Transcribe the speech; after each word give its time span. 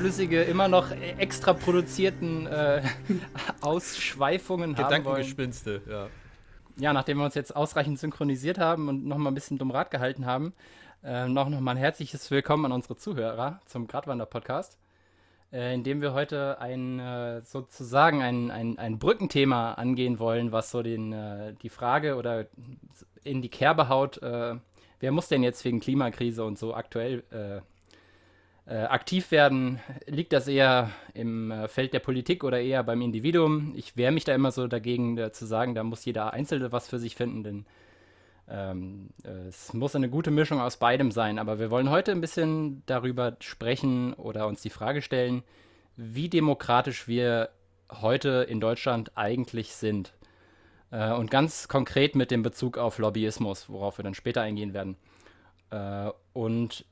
überflüssige, 0.00 0.42
immer 0.44 0.66
noch 0.66 0.90
extra 1.18 1.52
produzierten 1.52 2.46
äh, 2.46 2.82
Ausschweifungen 3.60 4.74
haben. 4.74 4.84
Gedankengespinste, 4.88 5.82
ja. 5.88 6.08
Ja, 6.78 6.94
nachdem 6.94 7.18
wir 7.18 7.26
uns 7.26 7.34
jetzt 7.34 7.54
ausreichend 7.54 7.98
synchronisiert 7.98 8.58
haben 8.58 8.88
und 8.88 9.04
noch 9.04 9.18
mal 9.18 9.30
ein 9.30 9.34
bisschen 9.34 9.58
dumm 9.58 9.70
Rat 9.70 9.90
gehalten 9.90 10.24
haben, 10.24 10.54
äh, 11.04 11.28
noch, 11.28 11.50
noch 11.50 11.60
mal 11.60 11.72
ein 11.72 11.76
herzliches 11.76 12.30
Willkommen 12.30 12.64
an 12.64 12.72
unsere 12.72 12.96
Zuhörer 12.96 13.60
zum 13.66 13.88
Gradwander-Podcast, 13.88 14.78
äh, 15.52 15.74
in 15.74 15.84
dem 15.84 16.00
wir 16.00 16.14
heute 16.14 16.58
ein 16.62 16.98
äh, 16.98 17.42
sozusagen 17.42 18.22
ein, 18.22 18.50
ein, 18.50 18.78
ein 18.78 18.98
Brückenthema 18.98 19.74
angehen 19.74 20.18
wollen, 20.18 20.50
was 20.50 20.70
so 20.70 20.82
den, 20.82 21.12
äh, 21.12 21.52
die 21.60 21.68
Frage 21.68 22.16
oder 22.16 22.46
in 23.22 23.42
die 23.42 23.50
Kerbe 23.50 23.90
haut, 23.90 24.22
äh, 24.22 24.54
wer 25.00 25.12
muss 25.12 25.28
denn 25.28 25.42
jetzt 25.42 25.62
wegen 25.66 25.80
Klimakrise 25.80 26.42
und 26.42 26.58
so 26.58 26.74
aktuell 26.74 27.22
äh, 27.30 27.60
aktiv 28.66 29.30
werden, 29.30 29.80
liegt 30.06 30.32
das 30.32 30.46
eher 30.46 30.90
im 31.14 31.50
äh, 31.50 31.68
Feld 31.68 31.92
der 31.92 32.00
Politik 32.00 32.44
oder 32.44 32.60
eher 32.60 32.84
beim 32.84 33.02
Individuum? 33.02 33.72
Ich 33.76 33.96
wehre 33.96 34.12
mich 34.12 34.24
da 34.24 34.34
immer 34.34 34.52
so 34.52 34.66
dagegen, 34.66 35.16
da 35.16 35.32
zu 35.32 35.46
sagen, 35.46 35.74
da 35.74 35.82
muss 35.82 36.04
jeder 36.04 36.32
Einzelne 36.32 36.70
was 36.70 36.88
für 36.88 36.98
sich 36.98 37.16
finden, 37.16 37.42
denn 37.42 37.66
ähm, 38.50 39.10
äh, 39.24 39.48
es 39.48 39.72
muss 39.72 39.94
eine 39.94 40.10
gute 40.10 40.30
Mischung 40.30 40.60
aus 40.60 40.76
beidem 40.76 41.10
sein. 41.12 41.38
Aber 41.38 41.58
wir 41.58 41.70
wollen 41.70 41.90
heute 41.90 42.12
ein 42.12 42.20
bisschen 42.20 42.82
darüber 42.86 43.36
sprechen 43.40 44.12
oder 44.14 44.46
uns 44.46 44.60
die 44.60 44.70
Frage 44.70 45.02
stellen, 45.02 45.42
wie 45.96 46.28
demokratisch 46.28 47.06
wir 47.06 47.50
heute 47.90 48.46
in 48.48 48.60
Deutschland 48.60 49.12
eigentlich 49.16 49.74
sind. 49.74 50.12
Äh, 50.90 51.12
und 51.12 51.30
ganz 51.30 51.68
konkret 51.68 52.16
mit 52.16 52.30
dem 52.30 52.42
Bezug 52.42 52.76
auf 52.76 52.98
Lobbyismus, 52.98 53.68
worauf 53.68 53.98
wir 53.98 54.02
dann 54.02 54.14
später 54.14 54.42
eingehen 54.42 54.74
werden. 54.74 54.96
Äh, 55.70 56.10
und 56.32 56.84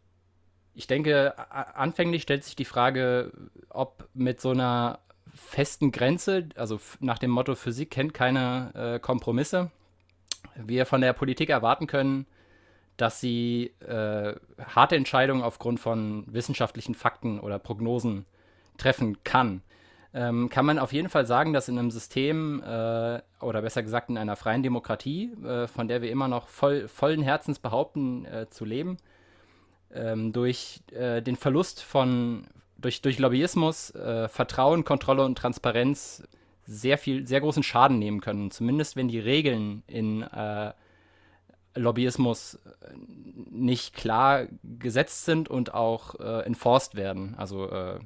ich 0.79 0.87
denke, 0.87 1.35
anfänglich 1.75 2.23
stellt 2.23 2.45
sich 2.45 2.55
die 2.55 2.65
Frage, 2.65 3.33
ob 3.69 4.09
mit 4.15 4.41
so 4.41 4.51
einer 4.51 5.01
festen 5.35 5.91
Grenze, 5.91 6.51
also 6.55 6.79
nach 7.01 7.19
dem 7.19 7.33
Motto 7.33 7.57
Physik 7.57 7.91
kennt 7.91 8.15
keine 8.15 8.71
äh, 8.75 9.01
Kompromisse, 9.01 9.73
wir 10.55 10.87
von 10.87 11.01
der 11.01 11.15
Politik 11.15 11.51
erwarten 11.51 11.89
können, 11.89 12.27
dass 12.97 13.21
sie 13.21 13.73
äh, 13.81 14.37
harte 14.69 14.95
Entscheidungen 14.95 15.43
aufgrund 15.43 15.81
von 15.81 16.25
wissenschaftlichen 16.29 16.95
Fakten 16.95 17.41
oder 17.41 17.59
Prognosen 17.59 18.25
treffen 18.77 19.25
kann. 19.25 19.63
Ähm, 20.15 20.49
kann 20.49 20.65
man 20.65 20.79
auf 20.79 20.93
jeden 20.93 21.09
Fall 21.09 21.27
sagen, 21.27 21.53
dass 21.53 21.69
in 21.69 21.77
einem 21.77 21.91
System 21.91 22.63
äh, 22.63 23.21
oder 23.41 23.63
besser 23.63 23.83
gesagt 23.83 24.11
in 24.11 24.17
einer 24.17 24.37
freien 24.37 24.63
Demokratie, 24.63 25.33
äh, 25.45 25.67
von 25.67 25.89
der 25.89 26.03
wir 26.03 26.11
immer 26.13 26.29
noch 26.29 26.47
voll, 26.47 26.87
vollen 26.87 27.23
Herzens 27.23 27.59
behaupten 27.59 28.27
äh, 28.27 28.49
zu 28.49 28.65
leben, 28.65 28.99
ähm, 29.95 30.33
durch 30.33 30.81
äh, 30.93 31.23
den 31.23 31.37
Verlust 31.37 31.83
von, 31.83 32.47
durch, 32.77 33.03
durch 33.03 33.19
Lobbyismus, 33.19 33.95
äh, 33.95 34.29
Vertrauen, 34.29 34.85
Kontrolle 34.85 35.25
und 35.25 35.37
Transparenz 35.37 36.23
sehr 36.67 36.99
viel, 36.99 37.27
sehr 37.27 37.41
großen 37.41 37.63
Schaden 37.63 37.99
nehmen 37.99 38.21
können. 38.21 38.51
Zumindest 38.51 38.97
wenn 38.97 39.09
die 39.09 39.19
Regeln 39.19 39.83
in 39.87 40.23
äh, 40.23 40.73
Lobbyismus 41.75 42.55
äh, 42.55 42.59
nicht 43.51 43.95
klar 43.95 44.47
gesetzt 44.63 45.25
sind 45.25 45.49
und 45.49 45.73
auch 45.73 46.15
äh, 46.21 46.45
enforced 46.45 46.95
werden. 46.95 47.35
Also 47.37 47.71
äh, 47.71 47.99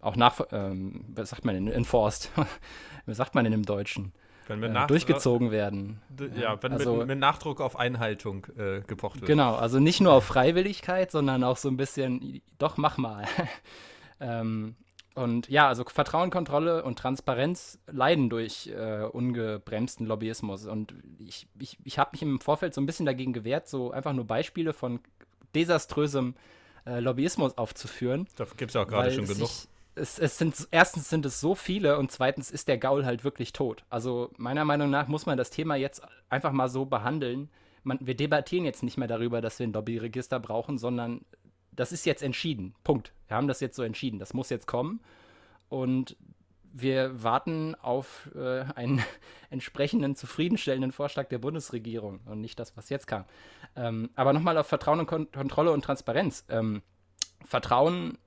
auch 0.00 0.16
nach, 0.16 0.40
ähm, 0.52 1.04
was 1.08 1.30
sagt 1.30 1.44
man 1.44 1.54
denn, 1.54 1.68
enforced? 1.68 2.30
was 3.06 3.16
sagt 3.16 3.34
man 3.34 3.44
denn 3.44 3.54
im 3.54 3.64
Deutschen? 3.64 4.12
Äh, 4.48 4.86
durchgezogen 4.86 5.50
werden. 5.50 6.00
Ja, 6.36 6.62
wenn 6.62 6.72
also, 6.72 6.96
mit, 6.96 7.08
mit, 7.08 7.18
Nachdruck 7.18 7.60
auf 7.60 7.78
Einhaltung 7.78 8.46
äh, 8.58 8.80
gepocht 8.86 9.20
wird. 9.20 9.26
Genau, 9.26 9.54
also 9.54 9.80
nicht 9.80 10.00
nur 10.00 10.12
auf 10.12 10.24
Freiwilligkeit, 10.24 11.10
sondern 11.10 11.44
auch 11.44 11.56
so 11.56 11.68
ein 11.68 11.76
bisschen, 11.76 12.42
doch 12.58 12.76
mach 12.76 12.98
mal. 12.98 13.24
ähm, 14.20 14.76
und 15.14 15.48
ja, 15.48 15.68
also 15.68 15.84
Vertrauen, 15.84 16.30
Kontrolle 16.30 16.82
und 16.82 16.98
Transparenz 16.98 17.78
leiden 17.86 18.28
durch 18.28 18.66
äh, 18.66 19.04
ungebremsten 19.04 20.06
Lobbyismus. 20.06 20.66
Und 20.66 20.92
ich, 21.18 21.46
ich, 21.58 21.78
ich 21.84 21.98
habe 21.98 22.10
mich 22.12 22.22
im 22.22 22.40
Vorfeld 22.40 22.74
so 22.74 22.80
ein 22.80 22.86
bisschen 22.86 23.06
dagegen 23.06 23.32
gewehrt, 23.32 23.68
so 23.68 23.92
einfach 23.92 24.12
nur 24.12 24.26
Beispiele 24.26 24.72
von 24.72 25.00
desaströsem 25.54 26.34
äh, 26.84 26.98
Lobbyismus 26.98 27.56
aufzuführen. 27.56 28.26
Da 28.36 28.44
gibt 28.56 28.70
es 28.70 28.74
ja 28.74 28.82
auch 28.82 28.88
gerade 28.88 29.12
schon 29.12 29.26
genug. 29.26 29.48
Ich, 29.48 29.68
es, 29.94 30.18
es 30.18 30.38
sind, 30.38 30.68
erstens 30.70 31.08
sind 31.08 31.26
es 31.26 31.40
so 31.40 31.54
viele 31.54 31.98
und 31.98 32.10
zweitens 32.10 32.50
ist 32.50 32.68
der 32.68 32.78
Gaul 32.78 33.04
halt 33.04 33.24
wirklich 33.24 33.52
tot. 33.52 33.84
Also 33.90 34.30
meiner 34.36 34.64
Meinung 34.64 34.90
nach 34.90 35.08
muss 35.08 35.26
man 35.26 35.38
das 35.38 35.50
Thema 35.50 35.76
jetzt 35.76 36.02
einfach 36.28 36.52
mal 36.52 36.68
so 36.68 36.84
behandeln. 36.84 37.50
Man, 37.82 37.98
wir 38.00 38.16
debattieren 38.16 38.64
jetzt 38.64 38.82
nicht 38.82 38.96
mehr 38.96 39.08
darüber, 39.08 39.40
dass 39.40 39.58
wir 39.58 39.66
ein 39.66 39.72
Lobbyregister 39.72 40.40
brauchen, 40.40 40.78
sondern 40.78 41.24
das 41.72 41.92
ist 41.92 42.06
jetzt 42.06 42.22
entschieden. 42.22 42.74
Punkt. 42.84 43.12
Wir 43.28 43.36
haben 43.36 43.48
das 43.48 43.60
jetzt 43.60 43.76
so 43.76 43.82
entschieden. 43.82 44.18
Das 44.18 44.34
muss 44.34 44.50
jetzt 44.50 44.66
kommen. 44.66 45.00
Und 45.68 46.16
wir 46.72 47.22
warten 47.22 47.74
auf 47.76 48.30
äh, 48.34 48.64
einen 48.74 49.02
entsprechenden, 49.50 50.16
zufriedenstellenden 50.16 50.92
Vorschlag 50.92 51.28
der 51.28 51.38
Bundesregierung 51.38 52.20
und 52.26 52.40
nicht 52.40 52.58
das, 52.58 52.76
was 52.76 52.88
jetzt 52.88 53.06
kam. 53.06 53.24
Ähm, 53.76 54.10
aber 54.16 54.32
nochmal 54.32 54.58
auf 54.58 54.66
Vertrauen 54.66 55.00
und 55.00 55.06
Kon 55.06 55.30
Kontrolle 55.30 55.72
und 55.72 55.84
Transparenz. 55.84 56.44
Ähm, 56.48 56.82
Vertrauen 57.44 58.18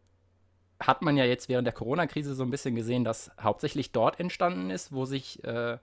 hat 0.80 1.02
man 1.02 1.18
ja 1.18 1.26
jetzt 1.26 1.50
während 1.50 1.66
der 1.66 1.74
Corona-Krise 1.74 2.36
so 2.36 2.44
ein 2.44 2.52
bisschen 2.52 2.76
gesehen, 2.76 3.04
dass 3.04 3.32
hauptsächlich 3.42 3.92
dort 3.92 4.20
entstanden 4.20 4.70
ist, 4.70 4.92
wo 4.92 5.06
sich 5.06 5.44
äh, 5.44 5.78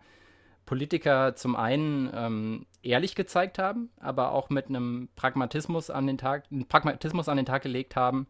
Politiker 0.66 1.34
zum 1.34 1.56
einen 1.56 2.10
ähm, 2.15 2.66
ehrlich 2.82 3.15
gezeigt 3.15 3.59
haben, 3.59 3.91
aber 4.00 4.33
auch 4.33 4.50
mit 4.50 4.69
einem 4.69 5.09
Pragmatismus 5.16 5.91
an 5.91 6.06
den 6.06 6.19
Tag, 6.19 6.44
einen 6.50 6.66
Pragmatismus 6.66 7.28
an 7.28 7.37
den 7.37 7.47
Tag 7.47 7.62
gelegt 7.62 7.97
haben, 7.97 8.27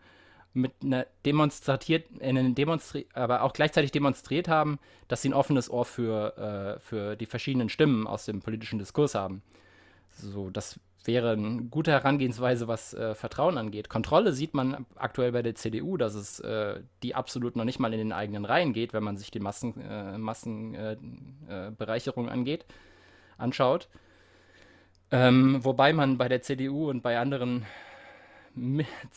mit 0.53 0.73
einer 0.83 1.07
demonstriert, 1.27 2.07
einen 2.21 2.55
Demonstri 2.55 3.07
aber 3.13 3.43
auch 3.43 3.53
gleichzeitig 3.53 3.91
demonstriert 3.91 4.47
haben, 4.49 4.79
dass 5.09 5.21
sie 5.21 5.31
ein 5.31 5.35
offenes 5.35 5.69
Ohr 5.69 5.85
für, 5.85 6.77
äh, 6.77 6.81
für 6.81 7.17
die 7.17 7.27
verschiedenen 7.27 7.69
Stimmen 7.69 8.07
aus 8.07 8.25
dem 8.25 8.41
politischen 8.41 8.79
Diskurs 8.79 9.17
haben. 9.17 9.43
So, 10.13 10.51
das 10.51 10.79
wäre 11.07 11.33
eine 11.33 11.65
gute 11.65 11.91
Herangehensweise, 11.91 12.69
was 12.69 12.95
äh, 12.95 13.15
Vertrauen 13.15 13.59
angeht. 13.59 13.89
Kontrolle 13.89 14.33
sieht 14.33 14.55
man 14.55 14.87
aktuell 14.97 15.33
bei 15.33 15.43
der 15.43 15.55
CDU, 15.55 15.97
dass 15.97 16.15
es 16.15 16.41
äh, 16.41 16.81
die 17.03 17.15
absolut 17.15 17.57
noch 17.57 17.65
nicht 17.65 17.79
mal 17.79 17.93
in 17.93 17.99
den 17.99 18.13
eigenen 18.13 18.45
Reihen 18.45 18.73
geht, 18.73 18.93
wenn 18.93 19.05
man 19.05 19.17
sich 19.17 19.31
die 19.31 19.41
Massenbereicherung 19.41 20.21
Massen, 20.23 20.75
äh, 20.75 22.29
äh 22.29 22.31
angeht, 22.31 22.67
anschaut. 23.37 23.89
Ähm, 25.11 25.65
wobei 25.65 25.93
man 25.93 26.19
bei 26.19 26.29
der 26.29 26.43
CDU 26.43 26.89
und 26.89 27.03
bei 27.03 27.19
anderen 27.19 27.65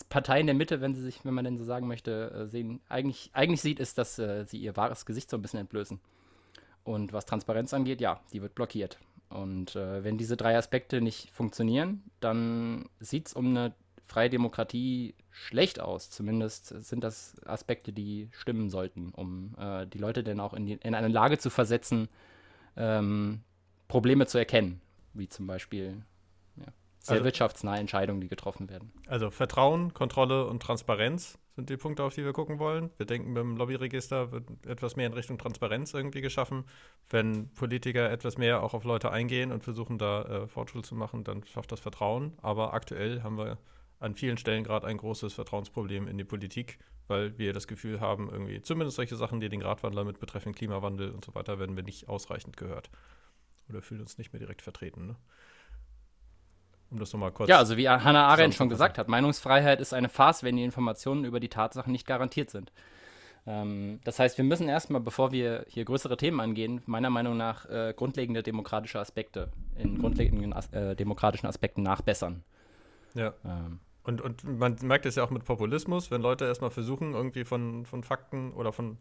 Parteien 0.09 0.47
der 0.47 0.55
Mitte, 0.55 0.81
wenn 0.81 0.95
sie 0.95 1.01
sich, 1.01 1.23
wenn 1.23 1.33
man 1.33 1.45
denn 1.45 1.57
so 1.57 1.63
sagen 1.63 1.87
möchte, 1.87 2.31
äh, 2.31 2.45
sehen, 2.47 2.81
eigentlich, 2.89 3.29
eigentlich 3.33 3.61
sieht, 3.61 3.79
ist, 3.79 3.97
dass 3.97 4.17
äh, 4.19 4.45
sie 4.45 4.57
ihr 4.57 4.75
wahres 4.75 5.05
Gesicht 5.05 5.29
so 5.29 5.37
ein 5.37 5.41
bisschen 5.41 5.59
entblößen. 5.59 5.99
Und 6.83 7.13
was 7.13 7.25
Transparenz 7.25 7.73
angeht, 7.73 8.01
ja, 8.01 8.21
die 8.33 8.41
wird 8.41 8.55
blockiert. 8.55 8.97
Und 9.29 9.75
äh, 9.75 10.03
wenn 10.03 10.17
diese 10.17 10.37
drei 10.37 10.57
Aspekte 10.57 11.01
nicht 11.01 11.31
funktionieren, 11.31 12.03
dann 12.19 12.89
sieht 12.99 13.27
es 13.27 13.33
um 13.33 13.47
eine 13.47 13.73
freie 14.03 14.29
Demokratie 14.29 15.15
schlecht 15.31 15.79
aus. 15.79 16.09
Zumindest 16.09 16.67
sind 16.67 17.03
das 17.03 17.35
Aspekte, 17.45 17.91
die 17.91 18.29
stimmen 18.31 18.69
sollten, 18.69 19.11
um 19.11 19.55
äh, 19.59 19.85
die 19.85 19.97
Leute 19.97 20.23
dann 20.23 20.39
auch 20.39 20.53
in, 20.53 20.65
die, 20.65 20.73
in, 20.73 20.95
eine 20.95 21.09
Lage 21.09 21.37
zu 21.37 21.49
versetzen, 21.49 22.07
ähm, 22.77 23.41
Probleme 23.87 24.27
zu 24.27 24.37
erkennen, 24.37 24.81
wie 25.13 25.27
zum 25.27 25.45
Beispiel 25.45 26.03
ja, 26.55 26.65
sehr 26.99 27.13
also, 27.15 27.25
wirtschaftsnahe 27.25 27.79
Entscheidungen, 27.79 28.21
die 28.21 28.29
getroffen 28.29 28.69
werden. 28.69 28.91
Also 29.07 29.29
Vertrauen, 29.29 29.93
Kontrolle 29.93 30.47
und 30.47 30.61
Transparenz 30.61 31.37
sind 31.57 31.71
die 31.71 31.77
Punkte, 31.77 32.03
auf 32.03 32.13
die 32.13 32.23
wir 32.23 32.33
gucken 32.33 32.59
wollen. 32.59 32.91
Wir 32.97 33.07
denken, 33.07 33.33
beim 33.33 33.57
Lobbyregister 33.57 34.31
wird 34.31 34.47
etwas 34.67 34.95
mehr 34.95 35.07
in 35.07 35.13
Richtung 35.13 35.39
Transparenz 35.39 35.91
irgendwie 35.91 36.21
geschaffen. 36.21 36.65
Wenn 37.09 37.49
Politiker 37.49 38.11
etwas 38.11 38.37
mehr 38.37 38.61
auch 38.61 38.75
auf 38.75 38.83
Leute 38.83 39.11
eingehen 39.11 39.51
und 39.51 39.63
versuchen, 39.63 39.97
da 39.97 40.21
äh, 40.21 40.47
Fortschritt 40.47 40.85
zu 40.85 40.93
machen, 40.93 41.23
dann 41.23 41.43
schafft 41.45 41.71
das 41.71 41.79
Vertrauen. 41.79 42.37
Aber 42.43 42.75
aktuell 42.75 43.23
haben 43.23 43.39
wir 43.39 43.57
an 43.99 44.13
vielen 44.13 44.37
Stellen 44.37 44.63
gerade 44.63 44.85
ein 44.85 44.97
großes 44.97 45.33
Vertrauensproblem 45.33 46.07
in 46.07 46.19
die 46.19 46.23
Politik, 46.23 46.77
weil 47.07 47.35
wir 47.39 47.53
das 47.53 47.67
Gefühl 47.67 47.99
haben, 47.99 48.29
irgendwie 48.29 48.61
zumindest 48.61 48.97
solche 48.97 49.15
Sachen, 49.15 49.39
die 49.39 49.49
den 49.49 49.61
Gradwandler 49.61 50.03
mit 50.03 50.19
betreffen, 50.19 50.53
Klimawandel 50.53 51.09
und 51.09 51.25
so 51.25 51.33
weiter, 51.33 51.57
werden 51.57 51.75
wir 51.75 51.83
nicht 51.83 52.07
ausreichend 52.07 52.55
gehört. 52.55 52.91
Oder 53.67 53.81
fühlen 53.81 54.01
uns 54.01 54.19
nicht 54.19 54.31
mehr 54.31 54.39
direkt 54.39 54.61
vertreten. 54.61 55.07
Ne? 55.07 55.15
Um 56.89 56.99
das 56.99 57.11
nochmal 57.11 57.31
kurz. 57.31 57.49
Ja, 57.49 57.57
also 57.57 57.75
wie 57.77 57.89
Hannah 57.89 58.27
Arendt 58.27 58.55
schon 58.55 58.69
gesagt 58.69 58.97
hat, 58.97 59.07
Meinungsfreiheit 59.07 59.81
ist 59.81 59.93
eine 59.93 60.09
Farce, 60.09 60.43
wenn 60.43 60.55
die 60.55 60.63
Informationen 60.63 61.25
über 61.25 61.39
die 61.39 61.49
Tatsachen 61.49 61.91
nicht 61.91 62.07
garantiert 62.07 62.49
sind. 62.49 62.71
Ähm, 63.45 63.99
das 64.03 64.19
heißt, 64.19 64.37
wir 64.37 64.45
müssen 64.45 64.69
erstmal, 64.69 65.01
bevor 65.01 65.31
wir 65.31 65.65
hier 65.67 65.85
größere 65.85 66.17
Themen 66.17 66.39
angehen, 66.39 66.81
meiner 66.85 67.09
Meinung 67.09 67.37
nach 67.37 67.65
äh, 67.69 67.93
grundlegende 67.95 68.43
demokratische 68.43 68.99
Aspekte 68.99 69.49
in 69.75 69.97
grundlegenden 69.97 70.53
äh, 70.71 70.95
demokratischen 70.95 71.47
Aspekten 71.47 71.81
nachbessern. 71.83 72.43
Ja. 73.15 73.33
Ähm. 73.45 73.79
Und, 74.03 74.21
und 74.21 74.45
man 74.45 74.77
merkt 74.83 75.05
es 75.05 75.15
ja 75.15 75.23
auch 75.25 75.31
mit 75.31 75.43
Populismus, 75.43 76.11
wenn 76.11 76.21
Leute 76.21 76.45
erstmal 76.45 76.69
versuchen, 76.69 77.13
irgendwie 77.13 77.43
von, 77.43 77.85
von 77.85 78.03
Fakten 78.03 78.53
oder 78.53 78.71
von 78.71 78.97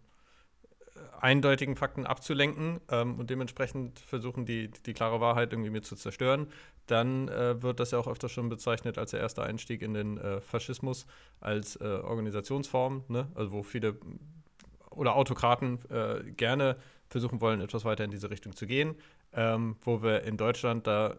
eindeutigen 1.20 1.76
Fakten 1.76 2.06
abzulenken 2.06 2.80
ähm, 2.90 3.18
und 3.18 3.30
dementsprechend 3.30 3.98
versuchen, 3.98 4.44
die, 4.44 4.68
die 4.68 4.92
klare 4.92 5.20
Wahrheit 5.20 5.52
irgendwie 5.52 5.70
mit 5.70 5.84
zu 5.84 5.96
zerstören, 5.96 6.48
dann 6.86 7.28
äh, 7.28 7.62
wird 7.62 7.80
das 7.80 7.90
ja 7.90 7.98
auch 7.98 8.06
öfter 8.06 8.28
schon 8.28 8.48
bezeichnet 8.48 8.98
als 8.98 9.10
der 9.10 9.20
erste 9.20 9.42
Einstieg 9.42 9.82
in 9.82 9.94
den 9.94 10.18
äh, 10.18 10.40
Faschismus 10.40 11.06
als 11.40 11.76
äh, 11.76 11.84
Organisationsform, 11.84 13.04
ne? 13.08 13.28
also 13.34 13.52
wo 13.52 13.62
viele 13.62 13.96
oder 14.90 15.16
Autokraten 15.16 15.78
äh, 15.90 16.30
gerne 16.32 16.76
versuchen 17.08 17.40
wollen, 17.40 17.60
etwas 17.60 17.84
weiter 17.84 18.04
in 18.04 18.10
diese 18.10 18.30
Richtung 18.30 18.56
zu 18.56 18.66
gehen 18.66 18.96
ähm, 19.36 19.76
wo 19.82 20.02
wir 20.02 20.22
in 20.22 20.36
Deutschland 20.36 20.86
da 20.86 21.16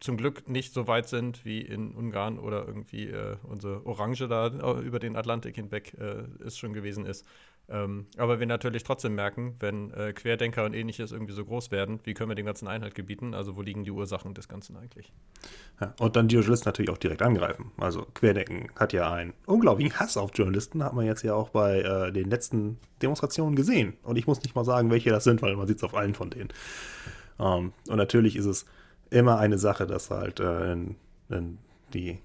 zum 0.00 0.16
Glück 0.16 0.48
nicht 0.48 0.74
so 0.74 0.86
weit 0.88 1.08
sind 1.08 1.44
wie 1.44 1.60
in 1.60 1.94
Ungarn 1.94 2.38
oder 2.38 2.66
irgendwie 2.66 3.08
äh, 3.08 3.36
unsere 3.44 3.86
Orange 3.86 4.28
da 4.28 4.48
über 4.80 4.98
den 4.98 5.16
Atlantik 5.16 5.54
hinweg 5.54 5.94
äh, 5.98 6.24
es 6.44 6.58
schon 6.58 6.72
gewesen 6.72 7.06
ist. 7.06 7.24
Ähm, 7.68 8.06
aber 8.16 8.40
wir 8.40 8.46
natürlich 8.46 8.82
trotzdem 8.82 9.14
merken, 9.14 9.54
wenn 9.60 9.92
äh, 9.92 10.12
Querdenker 10.12 10.64
und 10.64 10.74
ähnliches 10.74 11.12
irgendwie 11.12 11.34
so 11.34 11.44
groß 11.44 11.70
werden, 11.70 12.00
wie 12.02 12.14
können 12.14 12.28
wir 12.28 12.34
dem 12.34 12.46
ganzen 12.46 12.66
Einhalt 12.66 12.96
gebieten? 12.96 13.32
Also 13.32 13.56
wo 13.56 13.62
liegen 13.62 13.84
die 13.84 13.92
Ursachen 13.92 14.34
des 14.34 14.48
Ganzen 14.48 14.76
eigentlich? 14.76 15.12
Ja, 15.80 15.94
und 16.00 16.16
dann 16.16 16.26
die 16.26 16.34
Journalisten 16.34 16.68
natürlich 16.68 16.90
auch 16.90 16.98
direkt 16.98 17.22
angreifen. 17.22 17.70
Also 17.76 18.06
Querdenken 18.14 18.70
hat 18.74 18.92
ja 18.92 19.12
einen 19.12 19.34
unglaublichen 19.46 19.98
Hass 20.00 20.16
auf 20.16 20.32
Journalisten, 20.34 20.82
hat 20.82 20.94
man 20.94 21.06
jetzt 21.06 21.22
ja 21.22 21.34
auch 21.34 21.50
bei 21.50 21.80
äh, 21.80 22.12
den 22.12 22.28
letzten 22.28 22.78
Demonstrationen 23.02 23.54
gesehen. 23.54 23.96
Und 24.02 24.16
ich 24.16 24.26
muss 24.26 24.42
nicht 24.42 24.56
mal 24.56 24.64
sagen, 24.64 24.90
welche 24.90 25.10
das 25.10 25.22
sind, 25.22 25.40
weil 25.40 25.54
man 25.54 25.68
sieht 25.68 25.76
es 25.76 25.84
auf 25.84 25.94
allen 25.94 26.14
von 26.14 26.30
denen. 26.30 26.48
Ähm, 27.38 27.72
und 27.88 27.96
natürlich 27.96 28.34
ist 28.34 28.46
es 28.46 28.66
immer 29.10 29.38
eine 29.38 29.58
Sache, 29.58 29.86
dass 29.86 30.10
halt 30.10 30.40
äh, 30.40 30.72
in, 30.72 30.96
in 31.28 31.58
die 31.94 32.18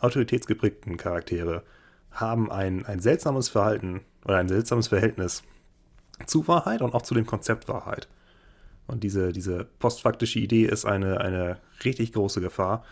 autoritätsgeprägten 0.00 0.96
Charaktere 0.96 1.62
haben 2.10 2.50
ein, 2.50 2.84
ein 2.86 3.00
seltsames 3.00 3.48
Verhalten 3.48 4.00
oder 4.24 4.38
ein 4.38 4.48
seltsames 4.48 4.88
Verhältnis 4.88 5.42
zu 6.26 6.46
Wahrheit 6.48 6.82
und 6.82 6.94
auch 6.94 7.02
zu 7.02 7.14
dem 7.14 7.26
Konzept 7.26 7.68
Wahrheit. 7.68 8.08
Und 8.86 9.04
diese, 9.04 9.32
diese 9.32 9.66
postfaktische 9.78 10.40
Idee 10.40 10.64
ist 10.64 10.84
eine, 10.84 11.20
eine 11.20 11.58
richtig 11.84 12.12
große 12.12 12.40
Gefahr, 12.40 12.84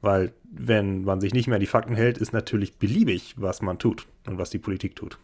weil 0.00 0.32
wenn 0.50 1.04
man 1.04 1.20
sich 1.20 1.34
nicht 1.34 1.46
mehr 1.46 1.56
an 1.56 1.60
die 1.60 1.66
Fakten 1.66 1.94
hält, 1.94 2.18
ist 2.18 2.32
natürlich 2.32 2.78
beliebig, 2.78 3.34
was 3.36 3.62
man 3.62 3.78
tut 3.78 4.06
und 4.26 4.38
was 4.38 4.50
die 4.50 4.58
Politik 4.58 4.96
tut. 4.96 5.18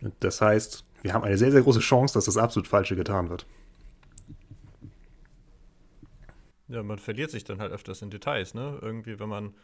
Und 0.00 0.14
das 0.20 0.40
heißt, 0.40 0.84
wir 1.02 1.14
haben 1.14 1.24
eine 1.24 1.38
sehr, 1.38 1.52
sehr 1.52 1.62
große 1.62 1.80
Chance, 1.80 2.14
dass 2.14 2.26
das 2.26 2.36
absolut 2.36 2.68
Falsche 2.68 2.96
getan 2.96 3.30
wird. 3.30 3.46
Ja, 6.68 6.82
man 6.82 6.98
verliert 6.98 7.30
sich 7.30 7.44
dann 7.44 7.60
halt 7.60 7.72
öfters 7.72 8.02
in 8.02 8.10
Details, 8.10 8.54
ne? 8.54 8.78
Irgendwie, 8.80 9.18
wenn 9.18 9.28
man, 9.28 9.54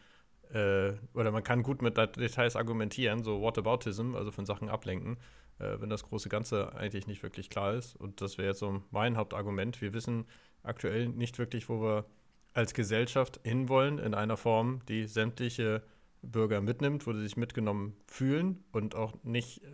äh, 0.53 0.93
oder 1.13 1.31
man 1.31 1.43
kann 1.43 1.63
gut 1.63 1.81
mit 1.81 1.97
Details 1.97 2.55
argumentieren, 2.55 3.23
so 3.23 3.41
Whataboutism, 3.41 4.15
also 4.15 4.31
von 4.31 4.45
Sachen 4.45 4.69
ablenken, 4.69 5.17
äh, 5.59 5.79
wenn 5.79 5.89
das 5.89 6.03
große 6.03 6.29
Ganze 6.29 6.75
eigentlich 6.75 7.07
nicht 7.07 7.23
wirklich 7.23 7.49
klar 7.49 7.73
ist. 7.73 7.95
Und 7.95 8.21
das 8.21 8.37
wäre 8.37 8.49
jetzt 8.49 8.59
so 8.59 8.81
mein 8.91 9.17
Hauptargument. 9.17 9.81
Wir 9.81 9.93
wissen 9.93 10.25
aktuell 10.63 11.09
nicht 11.09 11.37
wirklich, 11.37 11.69
wo 11.69 11.81
wir 11.81 12.05
als 12.53 12.73
Gesellschaft 12.73 13.39
hinwollen, 13.43 13.99
in 13.99 14.13
einer 14.13 14.37
Form, 14.37 14.81
die 14.87 15.05
sämtliche 15.05 15.83
Bürger 16.21 16.61
mitnimmt, 16.61 17.07
wo 17.07 17.13
sie 17.13 17.21
sich 17.21 17.37
mitgenommen 17.37 17.95
fühlen 18.07 18.63
und 18.71 18.95
auch 18.95 19.13
nicht 19.23 19.63
äh, 19.63 19.67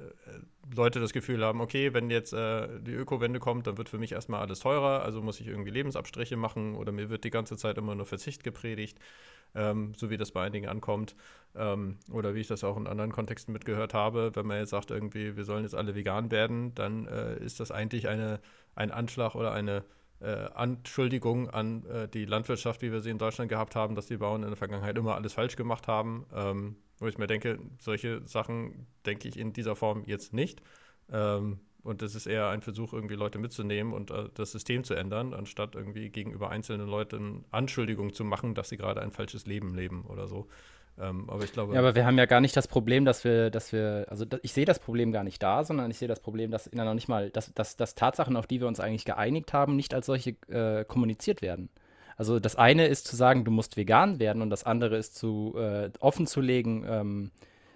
Leute 0.76 1.00
das 1.00 1.14
Gefühl 1.14 1.44
haben, 1.44 1.62
okay, 1.62 1.94
wenn 1.94 2.10
jetzt 2.10 2.34
äh, 2.34 2.80
die 2.82 2.94
Ökowende 2.94 3.40
kommt, 3.40 3.68
dann 3.68 3.78
wird 3.78 3.90
für 3.90 3.98
mich 3.98 4.12
erstmal 4.12 4.42
alles 4.42 4.60
teurer, 4.60 5.04
also 5.04 5.22
muss 5.22 5.40
ich 5.40 5.48
irgendwie 5.48 5.72
Lebensabstriche 5.72 6.38
machen 6.38 6.76
oder 6.76 6.92
mir 6.92 7.10
wird 7.10 7.24
die 7.24 7.32
ganze 7.32 7.58
Zeit 7.58 7.78
immer 7.78 7.96
nur 7.96 8.06
Verzicht 8.06 8.44
gepredigt, 8.44 9.00
ähm, 9.56 9.94
so 9.96 10.10
wie 10.10 10.18
das 10.18 10.32
bei 10.32 10.44
einigen 10.44 10.68
ankommt. 10.68 11.16
Ähm, 11.56 11.98
oder 12.12 12.36
wie 12.36 12.42
ich 12.42 12.48
das 12.48 12.64
auch 12.64 12.78
in 12.78 12.88
anderen 12.88 13.12
Kontexten 13.12 13.52
mitgehört 13.54 13.94
habe, 13.94 14.36
wenn 14.36 14.46
man 14.46 14.60
jetzt 14.60 14.72
sagt, 14.72 14.92
irgendwie, 14.92 15.36
wir 15.36 15.46
sollen 15.46 15.64
jetzt 15.64 15.76
alle 15.76 15.96
vegan 15.96 16.30
werden, 16.32 16.76
dann 16.76 17.08
äh, 17.08 17.38
ist 17.44 17.60
das 17.60 17.72
eigentlich 17.72 18.08
eine, 18.08 18.40
ein 18.76 18.92
Anschlag 18.92 19.36
oder 19.36 19.52
eine 19.52 19.84
äh, 20.26 20.50
Anschuldigung 20.54 21.50
an 21.50 21.86
äh, 21.86 22.08
die 22.08 22.26
Landwirtschaft, 22.26 22.82
wie 22.82 22.92
wir 22.92 23.02
sie 23.02 23.12
in 23.12 23.18
Deutschland 23.18 23.50
gehabt 23.50 23.76
haben, 23.76 23.96
dass 23.96 24.08
die 24.08 24.18
Bauern 24.18 24.44
in 24.44 24.50
der 24.50 24.58
Vergangenheit 24.58 24.98
immer 24.98 25.16
alles 25.16 25.34
falsch 25.34 25.56
gemacht 25.56 25.88
haben. 25.88 26.26
Ähm, 26.34 26.76
wo 27.00 27.08
ich 27.08 27.18
mir 27.18 27.28
denke, 27.28 27.60
solche 27.80 28.26
Sachen 28.26 28.88
denke 29.06 29.28
ich 29.28 29.38
in 29.38 29.54
dieser 29.54 29.76
Form 29.76 30.04
jetzt 30.06 30.34
nicht. 30.34 30.62
Ähm, 31.12 31.60
und 31.84 32.02
das 32.02 32.16
ist 32.16 32.26
eher 32.26 32.48
ein 32.50 32.62
Versuch, 32.62 32.94
irgendwie 32.94 33.16
Leute 33.16 33.38
mitzunehmen 33.38 33.94
und 33.94 34.10
äh, 34.12 34.30
das 34.34 34.52
System 34.52 34.84
zu 34.84 34.96
ändern, 34.96 35.34
anstatt 35.34 35.76
irgendwie 35.76 36.10
gegenüber 36.10 36.50
einzelnen 36.50 36.88
Leuten 36.88 37.46
Anschuldigungen 37.52 38.14
zu 38.14 38.24
machen, 38.24 38.56
dass 38.56 38.70
sie 38.70 38.78
gerade 38.78 39.02
ein 39.02 39.12
falsches 39.12 39.46
Leben 39.46 39.76
leben 39.76 40.04
oder 40.06 40.28
so. 40.28 40.48
Ähm, 41.00 41.30
aber 41.30 41.44
ich 41.44 41.52
glaube. 41.52 41.74
Ja, 41.74 41.80
aber 41.80 41.96
wir 41.96 42.06
haben 42.06 42.18
ja 42.18 42.26
gar 42.26 42.42
nicht 42.42 42.56
das 42.56 42.68
Problem, 42.68 43.06
dass 43.06 43.24
wir, 43.24 43.50
dass 43.50 43.74
wir, 43.74 44.06
also 44.10 44.26
ich 44.42 44.54
sehe 44.54 44.66
das 44.66 44.80
Problem 44.80 45.12
gar 45.12 45.24
nicht 45.24 45.44
da, 45.44 45.64
sondern 45.64 45.92
ich 45.92 45.98
sehe 45.98 46.08
das 46.08 46.22
Problem, 46.22 46.52
dass 46.52 46.72
noch 46.72 46.94
nicht 46.94 47.08
mal, 47.08 47.30
dass, 47.30 47.54
dass, 47.54 47.76
dass 47.76 47.96
Tatsachen, 47.96 48.38
auf 48.38 48.48
die 48.48 48.62
wir 48.62 48.68
uns 48.68 48.80
eigentlich 48.80 49.06
geeinigt 49.06 49.54
haben, 49.54 49.76
nicht 49.76 49.94
als 49.94 50.06
solche 50.06 50.32
äh, 50.48 50.86
kommuniziert 50.86 51.42
werden. 51.42 51.70
Also 52.18 52.40
das 52.40 52.56
eine 52.56 52.88
ist 52.88 53.08
zu 53.08 53.16
sagen, 53.16 53.44
du 53.44 53.52
musst 53.52 53.76
vegan 53.76 54.20
werden 54.20 54.42
und 54.42 54.50
das 54.50 54.64
andere 54.64 54.96
ist 54.96 55.16
zu 55.16 55.56
äh, 55.58 55.90
offen 56.00 56.28
zu 56.28 56.40
legen, 56.40 56.86
ähm, 56.88 57.32